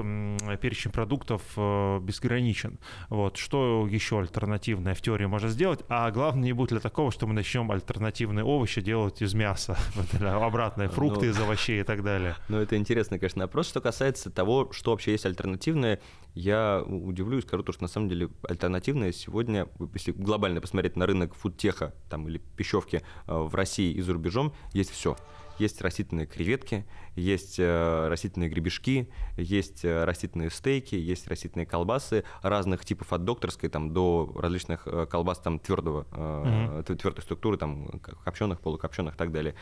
перечень 0.61 0.91
продуктов 0.91 1.43
э, 1.57 1.99
безграничен? 2.01 2.79
Вот, 3.09 3.37
что 3.37 3.87
еще 3.89 4.19
альтернативно 4.19 4.53
альтернативное 4.63 4.95
в 4.95 5.01
теории 5.01 5.27
можно 5.27 5.49
сделать, 5.49 5.81
а 5.89 6.11
главное 6.11 6.45
не 6.45 6.53
будет 6.53 6.73
ли 6.73 6.79
такого, 6.79 7.11
что 7.11 7.27
мы 7.27 7.35
начнем 7.35 7.71
альтернативные 7.71 8.45
овощи 8.45 8.81
делать 8.81 9.23
из 9.23 9.35
мяса, 9.35 9.77
обратные 10.21 10.89
фрукты 10.89 11.27
ну, 11.27 11.33
из 11.33 11.41
овощей 11.41 11.81
и 11.81 11.85
так 11.85 12.03
далее. 12.03 12.37
Ну, 12.49 12.59
это 12.59 12.77
интересный, 12.77 13.19
конечно, 13.19 13.43
вопрос. 13.43 13.69
Что 13.69 13.81
касается 13.81 14.31
того, 14.31 14.71
что 14.73 14.91
вообще 14.91 15.13
есть 15.13 15.27
альтернативное, 15.27 16.01
я 16.35 16.83
удивлюсь, 16.87 17.45
скажу 17.45 17.63
то, 17.63 17.73
что 17.73 17.83
на 17.83 17.89
самом 17.89 18.09
деле 18.09 18.29
альтернативное 18.49 19.13
сегодня, 19.13 19.69
если 19.95 20.13
глобально 20.13 20.61
посмотреть 20.61 20.97
на 20.97 21.07
рынок 21.07 21.35
фудтеха 21.35 21.95
там, 22.09 22.29
или 22.29 22.39
пищевки 22.57 23.03
э, 23.27 23.35
в 23.35 23.55
России 23.55 23.93
и 23.93 24.01
за 24.01 24.13
рубежом, 24.13 24.53
есть 24.73 24.91
все 24.91 25.17
есть 25.59 25.81
растительные 25.81 26.27
креветки, 26.27 26.85
есть 27.17 27.59
э, 27.59 28.09
растительные 28.09 28.49
гребешки, 28.49 29.11
есть 29.37 29.85
э, 29.85 30.05
растительные 30.05 30.51
стейки, 30.51 30.95
есть 30.95 31.29
растительные 31.29 31.67
колбасы 31.67 32.25
разных 32.43 32.85
типов 32.85 33.13
от 33.13 33.25
докторской 33.25 33.69
там 33.69 33.93
до 33.93 34.33
различных 34.35 34.87
э, 34.87 35.07
колбас 35.07 35.39
там 35.39 35.59
твердого 35.59 36.07
mm-hmm. 36.11 36.97
твердой 36.97 37.23
структуры 37.23 37.57
там 37.57 37.89
копченых, 38.25 38.61
полукопченых 38.61 39.15
и 39.15 39.19
так 39.19 39.33
далее. 39.33 39.55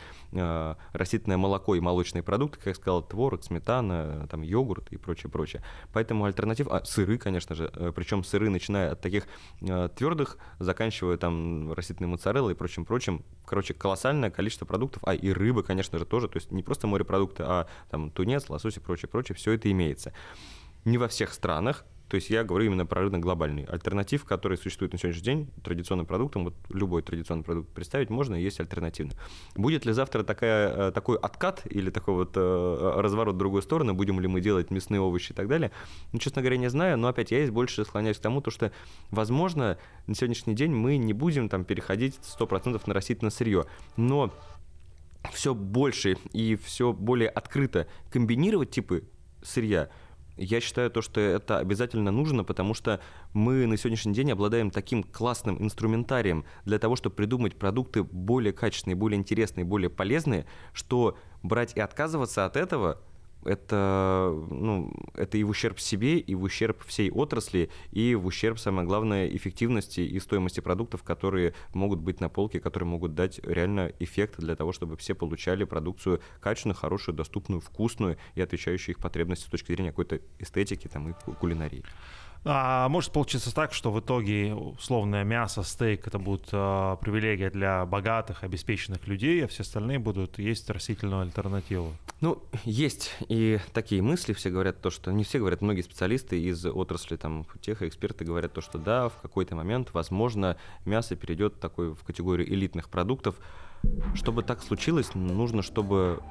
Растительное 0.93 1.37
молоко 1.37 1.75
и 1.75 1.79
молочные 1.79 2.23
продукты, 2.23 2.57
как 2.57 2.67
я 2.67 2.75
сказал, 2.75 3.01
творог, 3.03 3.43
сметана, 3.43 4.27
там 4.29 4.41
йогурт 4.41 4.91
и 4.91 4.97
прочее, 4.97 5.29
прочее. 5.29 5.63
Поэтому 5.93 6.25
альтернатив, 6.25 6.67
а, 6.69 6.83
сыры, 6.85 7.17
конечно 7.17 7.55
же, 7.55 7.71
причем 7.95 8.23
сыры, 8.23 8.49
начиная 8.49 8.91
от 8.91 9.01
таких 9.01 9.27
твердых, 9.59 10.37
заканчивая 10.59 11.17
там 11.17 11.73
растительной 11.73 12.09
моцареллой 12.09 12.53
и 12.53 12.55
прочим, 12.55 12.85
прочим. 12.85 13.23
Короче, 13.45 13.73
колоссальное 13.73 14.29
количество 14.29 14.65
продуктов, 14.65 15.03
а 15.05 15.13
и 15.13 15.31
рыбы, 15.31 15.63
конечно 15.63 15.97
же, 15.97 16.05
тоже, 16.05 16.27
то 16.27 16.37
есть 16.37 16.51
не 16.51 16.63
просто 16.63 16.87
морепродукты, 16.87 17.40
а 17.43 17.67
там 17.89 18.11
тунец, 18.11 18.49
лосось 18.49 18.77
и 18.77 18.79
прочее, 18.79 19.09
прочее, 19.09 19.35
все 19.35 19.51
это 19.51 19.71
имеется. 19.71 20.13
Не 20.85 20.97
во 20.97 21.07
всех 21.07 21.33
странах, 21.33 21.85
то 22.11 22.15
есть 22.15 22.29
я 22.29 22.43
говорю 22.43 22.65
именно 22.65 22.85
про 22.85 23.03
рынок 23.03 23.21
глобальный. 23.21 23.63
Альтернатив, 23.63 24.25
который 24.25 24.57
существует 24.57 24.91
на 24.91 24.99
сегодняшний 24.99 25.23
день 25.23 25.49
традиционным 25.63 26.05
продуктам, 26.05 26.43
вот 26.43 26.55
любой 26.67 27.03
традиционный 27.03 27.45
продукт 27.45 27.69
представить 27.69 28.09
можно, 28.09 28.35
есть 28.35 28.59
альтернативный. 28.59 29.15
Будет 29.55 29.85
ли 29.85 29.93
завтра 29.93 30.23
такая, 30.23 30.89
э, 30.89 30.91
такой 30.91 31.17
откат 31.17 31.61
или 31.63 31.89
такой 31.89 32.15
вот 32.15 32.33
э, 32.35 32.93
разворот 32.97 33.35
в 33.35 33.37
другую 33.37 33.61
сторону, 33.61 33.93
будем 33.93 34.19
ли 34.19 34.27
мы 34.27 34.41
делать 34.41 34.71
мясные 34.71 34.99
овощи 34.99 35.31
и 35.31 35.33
так 35.33 35.47
далее, 35.47 35.71
ну, 36.11 36.19
честно 36.19 36.41
говоря, 36.41 36.57
не 36.57 36.69
знаю, 36.69 36.97
но 36.97 37.07
опять 37.07 37.31
я 37.31 37.39
есть 37.39 37.53
больше 37.53 37.85
склоняюсь 37.85 38.17
к 38.17 38.21
тому, 38.21 38.41
то, 38.41 38.51
что, 38.51 38.73
возможно, 39.09 39.77
на 40.05 40.13
сегодняшний 40.13 40.53
день 40.53 40.73
мы 40.73 40.97
не 40.97 41.13
будем 41.13 41.47
там 41.47 41.63
переходить 41.63 42.19
100% 42.37 42.81
на 42.87 42.93
растительное 42.93 43.31
сырье, 43.31 43.67
но 43.95 44.33
все 45.31 45.53
больше 45.53 46.17
и 46.33 46.55
все 46.55 46.93
более 46.93 47.29
открыто 47.29 47.87
комбинировать 48.09 48.71
типы 48.71 49.07
сырья, 49.43 49.89
я 50.37 50.59
считаю 50.59 50.89
то, 50.89 51.01
что 51.01 51.19
это 51.19 51.59
обязательно 51.59 52.09
нужно, 52.09 52.43
потому 52.43 52.73
что 52.73 52.99
мы 53.33 53.67
на 53.67 53.77
сегодняшний 53.77 54.13
день 54.13 54.31
обладаем 54.31 54.71
таким 54.71 55.03
классным 55.03 55.61
инструментарием 55.61 56.45
для 56.65 56.79
того, 56.79 56.95
чтобы 56.95 57.15
придумать 57.15 57.57
продукты 57.57 58.03
более 58.03 58.53
качественные, 58.53 58.95
более 58.95 59.19
интересные, 59.19 59.65
более 59.65 59.89
полезные, 59.89 60.47
что 60.73 61.17
брать 61.43 61.73
и 61.75 61.79
отказываться 61.79 62.45
от 62.45 62.55
этого 62.55 63.01
это, 63.45 64.33
ну, 64.49 64.93
это 65.15 65.37
и 65.37 65.43
в 65.43 65.49
ущерб 65.49 65.79
себе, 65.79 66.17
и 66.17 66.35
в 66.35 66.43
ущерб 66.43 66.83
всей 66.85 67.11
отрасли, 67.11 67.69
и 67.91 68.15
в 68.15 68.25
ущерб, 68.25 68.59
самое 68.59 68.87
главное, 68.87 69.27
эффективности 69.27 70.01
и 70.01 70.19
стоимости 70.19 70.59
продуктов, 70.59 71.03
которые 71.03 71.53
могут 71.73 71.99
быть 71.99 72.19
на 72.19 72.29
полке, 72.29 72.59
которые 72.59 72.87
могут 72.87 73.15
дать 73.15 73.39
реально 73.43 73.91
эффект 73.99 74.39
для 74.39 74.55
того, 74.55 74.71
чтобы 74.71 74.97
все 74.97 75.15
получали 75.15 75.63
продукцию 75.63 76.21
качественную, 76.39 76.75
хорошую, 76.75 77.15
доступную, 77.15 77.61
вкусную 77.61 78.17
и 78.35 78.41
отвечающую 78.41 78.95
их 78.95 79.01
потребности 79.01 79.45
с 79.45 79.49
точки 79.49 79.73
зрения 79.73 79.89
какой-то 79.89 80.21
эстетики 80.39 80.87
там, 80.87 81.09
и 81.09 81.13
кулинарии. 81.39 81.83
А 82.43 82.89
может 82.89 83.11
получиться 83.11 83.53
так, 83.53 83.71
что 83.71 83.91
в 83.91 83.99
итоге 83.99 84.55
условное 84.55 85.23
мясо, 85.23 85.61
стейк 85.61 86.07
это 86.07 86.17
будет 86.17 86.47
э, 86.51 86.97
привилегия 86.99 87.51
для 87.51 87.85
богатых, 87.85 88.43
обеспеченных 88.43 89.07
людей, 89.07 89.45
а 89.45 89.47
все 89.47 89.61
остальные 89.61 89.99
будут 89.99 90.39
есть 90.39 90.67
растительную 90.71 91.21
альтернативу? 91.21 91.93
Ну, 92.19 92.41
есть 92.63 93.11
и 93.29 93.59
такие 93.73 94.01
мысли. 94.01 94.33
Все 94.33 94.49
говорят 94.49 94.81
то, 94.81 94.89
что... 94.89 95.11
Не 95.11 95.23
все 95.23 95.37
говорят, 95.37 95.61
многие 95.61 95.81
специалисты 95.81 96.41
из 96.41 96.65
отрасли 96.65 97.15
там, 97.15 97.45
тех 97.61 97.83
эксперты 97.83 98.25
говорят 98.25 98.53
то, 98.53 98.61
что 98.61 98.79
да, 98.79 99.09
в 99.09 99.21
какой-то 99.21 99.55
момент, 99.55 99.89
возможно, 99.93 100.57
мясо 100.85 101.15
перейдет 101.15 101.59
такой 101.59 101.93
в 101.93 102.03
категорию 102.03 102.51
элитных 102.51 102.89
продуктов, 102.89 103.35
чтобы 104.13 104.43
так 104.43 104.61
случилось, 104.61 105.13
нужно, 105.15 105.61
чтобы 105.61 106.21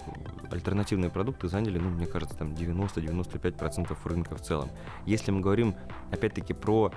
альтернативные 0.51 1.11
продукты 1.11 1.49
заняли, 1.49 1.79
ну, 1.79 1.91
мне 1.91 2.07
кажется, 2.07 2.37
там 2.37 2.53
90-95% 2.53 3.97
рынка 4.05 4.37
в 4.37 4.41
целом. 4.41 4.69
Если 5.07 5.31
мы 5.31 5.41
говорим, 5.41 5.75
опять-таки, 6.11 6.53
про 6.53 6.93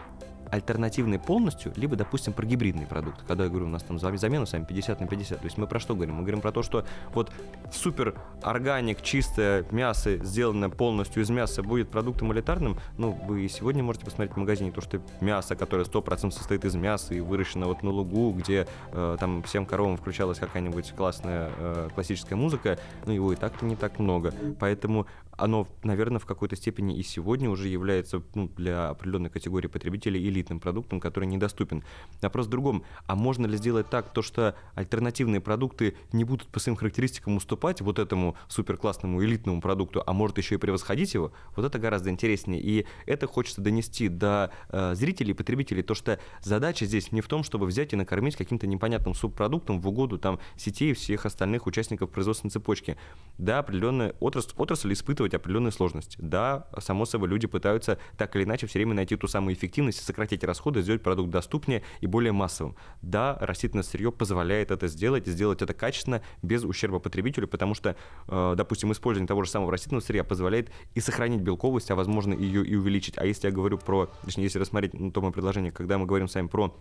альтернативный 0.53 1.17
полностью, 1.17 1.73
либо, 1.75 1.95
допустим, 1.95 2.31
про 2.31 2.45
гибридный 2.45 2.85
продукт. 2.85 3.23
Когда 3.27 3.45
я 3.45 3.49
говорю, 3.49 3.65
у 3.65 3.69
нас 3.69 3.81
там 3.81 3.97
замена 3.97 4.45
сами 4.45 4.65
50 4.65 5.01
на 5.01 5.07
50. 5.07 5.39
То 5.39 5.45
есть 5.45 5.57
мы 5.57 5.65
про 5.65 5.79
что 5.79 5.95
говорим? 5.95 6.15
Мы 6.15 6.21
говорим 6.21 6.41
про 6.41 6.51
то, 6.51 6.61
что 6.61 6.85
вот 7.13 7.31
супер 7.71 8.13
органик, 8.43 9.01
чистое 9.01 9.65
мясо, 9.71 10.17
сделанное 10.17 10.69
полностью 10.69 11.23
из 11.23 11.31
мяса, 11.31 11.63
будет 11.63 11.89
продуктом 11.89 12.31
элитарным. 12.33 12.77
Ну, 12.99 13.11
вы 13.25 13.47
сегодня 13.49 13.83
можете 13.83 14.05
посмотреть 14.05 14.35
в 14.35 14.39
магазине 14.39 14.71
то, 14.71 14.81
что 14.81 15.01
мясо, 15.21 15.55
которое 15.55 15.85
100% 15.85 16.29
состоит 16.29 16.65
из 16.65 16.75
мяса 16.75 17.15
и 17.15 17.19
выращено 17.19 17.65
вот 17.65 17.81
на 17.81 17.89
лугу, 17.89 18.31
где 18.33 18.67
э, 18.91 19.17
там 19.19 19.41
всем 19.41 19.65
коровам 19.65 19.97
включалась 19.97 20.37
какая-нибудь 20.37 20.93
классная 20.95 21.49
э, 21.57 21.89
классическая 21.95 22.35
музыка, 22.35 22.77
ну, 23.07 23.13
его 23.13 23.33
и 23.33 23.35
так-то 23.35 23.65
не 23.65 23.75
так 23.75 23.97
много. 23.97 24.31
Поэтому 24.59 25.07
оно, 25.37 25.67
наверное, 25.83 26.19
в 26.19 26.25
какой-то 26.25 26.55
степени 26.55 26.97
и 26.97 27.03
сегодня 27.03 27.49
уже 27.49 27.67
является 27.67 28.21
ну, 28.35 28.47
для 28.49 28.89
определенной 28.89 29.29
категории 29.29 29.67
потребителей 29.67 30.21
элитным 30.43 30.59
продуктом, 30.59 30.99
который 30.99 31.25
недоступен. 31.25 31.83
Вопрос 32.21 32.47
в 32.47 32.49
другом. 32.49 32.83
А 33.07 33.15
можно 33.15 33.45
ли 33.45 33.57
сделать 33.57 33.89
так, 33.89 34.13
то, 34.13 34.21
что 34.21 34.55
альтернативные 34.75 35.41
продукты 35.41 35.95
не 36.11 36.23
будут 36.23 36.47
по 36.47 36.59
своим 36.59 36.75
характеристикам 36.75 37.37
уступать 37.37 37.81
вот 37.81 37.99
этому 37.99 38.35
суперклассному 38.47 39.23
элитному 39.23 39.61
продукту, 39.61 40.03
а 40.05 40.13
может 40.13 40.37
еще 40.37 40.55
и 40.55 40.57
превосходить 40.57 41.13
его? 41.13 41.31
Вот 41.55 41.65
это 41.65 41.79
гораздо 41.79 42.09
интереснее. 42.09 42.61
И 42.61 42.85
это 43.05 43.27
хочется 43.27 43.61
донести 43.61 44.09
до 44.09 44.51
э, 44.69 44.95
зрителей 44.95 45.31
и 45.31 45.33
потребителей, 45.33 45.83
то, 45.83 45.95
что 45.95 46.19
задача 46.41 46.85
здесь 46.85 47.11
не 47.11 47.21
в 47.21 47.27
том, 47.27 47.43
чтобы 47.43 47.65
взять 47.65 47.93
и 47.93 47.95
накормить 47.95 48.35
каким-то 48.35 48.67
непонятным 48.67 49.13
субпродуктом 49.13 49.79
в 49.79 49.87
угоду 49.87 50.17
там 50.17 50.39
сетей 50.57 50.91
и 50.91 50.93
всех 50.93 51.25
остальных 51.25 51.65
участников 51.67 52.09
производственной 52.09 52.51
цепочки. 52.51 52.97
Да, 53.37 53.59
определенная 53.59 54.15
отрасль, 54.19 54.51
отрасль 54.57 54.93
испытывать 54.93 55.33
определенные 55.33 55.71
сложности. 55.71 56.17
Да, 56.19 56.67
само 56.79 57.05
собой, 57.05 57.29
люди 57.29 57.47
пытаются 57.47 57.97
так 58.17 58.35
или 58.35 58.43
иначе 58.43 58.67
все 58.67 58.79
время 58.79 58.93
найти 58.93 59.15
ту 59.15 59.27
самую 59.27 59.55
эффективность, 59.55 60.03
сократить 60.03 60.32
расходы, 60.41 60.81
сделать 60.81 61.03
продукт 61.03 61.29
доступнее 61.29 61.84
и 62.01 62.07
более 62.07 62.31
массовым. 62.31 62.75
Да, 63.01 63.38
растительное 63.41 63.84
сырье 63.84 64.11
позволяет 64.11 64.71
это 64.71 64.88
сделать, 64.88 65.27
сделать 65.27 65.61
это 65.61 65.73
качественно, 65.73 66.21
без 66.41 66.63
ущерба 66.63 66.99
потребителю, 66.99 67.47
потому 67.47 67.75
что, 67.75 67.95
э, 68.27 68.53
допустим, 68.55 68.91
использование 68.91 69.27
того 69.27 69.43
же 69.43 69.49
самого 69.49 69.71
растительного 69.71 70.03
сырья 70.03 70.23
позволяет 70.23 70.71
и 70.95 70.99
сохранить 70.99 71.41
белковость, 71.41 71.91
а 71.91 71.95
возможно 71.95 72.34
ее 72.34 72.65
и 72.65 72.75
увеличить. 72.75 73.17
А 73.17 73.25
если 73.25 73.47
я 73.47 73.53
говорю 73.53 73.77
про, 73.77 74.09
точнее, 74.23 74.45
если 74.45 74.59
рассмотреть 74.59 74.93
на 74.93 75.11
то 75.11 75.21
мое 75.21 75.31
предложение, 75.31 75.71
когда 75.71 75.97
мы 75.97 76.05
говорим 76.05 76.27
с 76.27 76.36
вами 76.36 76.47
про 76.47 76.73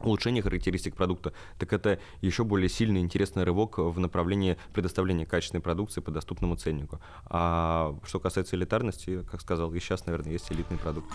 улучшение 0.00 0.42
характеристик 0.42 0.94
продукта, 0.94 1.32
так 1.58 1.72
это 1.72 1.98
еще 2.20 2.44
более 2.44 2.68
сильный 2.68 3.00
интересный 3.00 3.44
рывок 3.44 3.78
в 3.78 3.98
направлении 3.98 4.56
предоставления 4.72 5.26
качественной 5.26 5.62
продукции 5.62 6.00
по 6.00 6.10
доступному 6.10 6.56
ценнику. 6.56 7.00
А 7.26 7.96
что 8.04 8.20
касается 8.20 8.56
элитарности, 8.56 9.22
как 9.30 9.40
сказал, 9.40 9.72
и 9.74 9.80
сейчас, 9.80 10.06
наверное, 10.06 10.32
есть 10.32 10.50
элитный 10.52 10.78
продукт. 10.78 11.08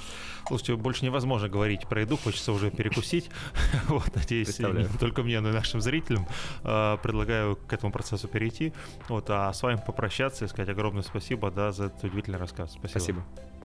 Слушайте, 0.48 0.76
больше 0.76 1.06
невозможно 1.06 1.50
говорить 1.50 1.88
про 1.88 2.02
еду, 2.02 2.18
хочется 2.18 2.52
уже 2.52 2.72
перекусить. 2.72 3.30
Вот, 3.88 4.16
надеюсь, 4.16 4.60
не 4.60 4.98
только 4.98 5.24
мне, 5.24 5.40
но 5.40 5.50
и 5.50 5.54
нашим 5.54 5.82
зрителям. 5.82 6.28
А, 6.64 6.98
предлагаю 6.98 7.56
к 7.56 7.74
этому 7.74 7.92
процессу 7.92 8.28
перейти. 8.28 8.74
Вот, 9.10 9.30
а 9.30 9.52
с 9.52 9.62
вами 9.62 9.82
попрощаться 9.86 10.46
и 10.46 10.48
сказать 10.48 10.70
огромное 10.70 11.04
спасибо 11.04 11.52
да, 11.52 11.72
за 11.72 11.86
этот 11.86 12.04
удивительный 12.04 12.40
рассказ. 12.40 12.72
Спасибо. 12.72 13.00
спасибо. 13.00 13.53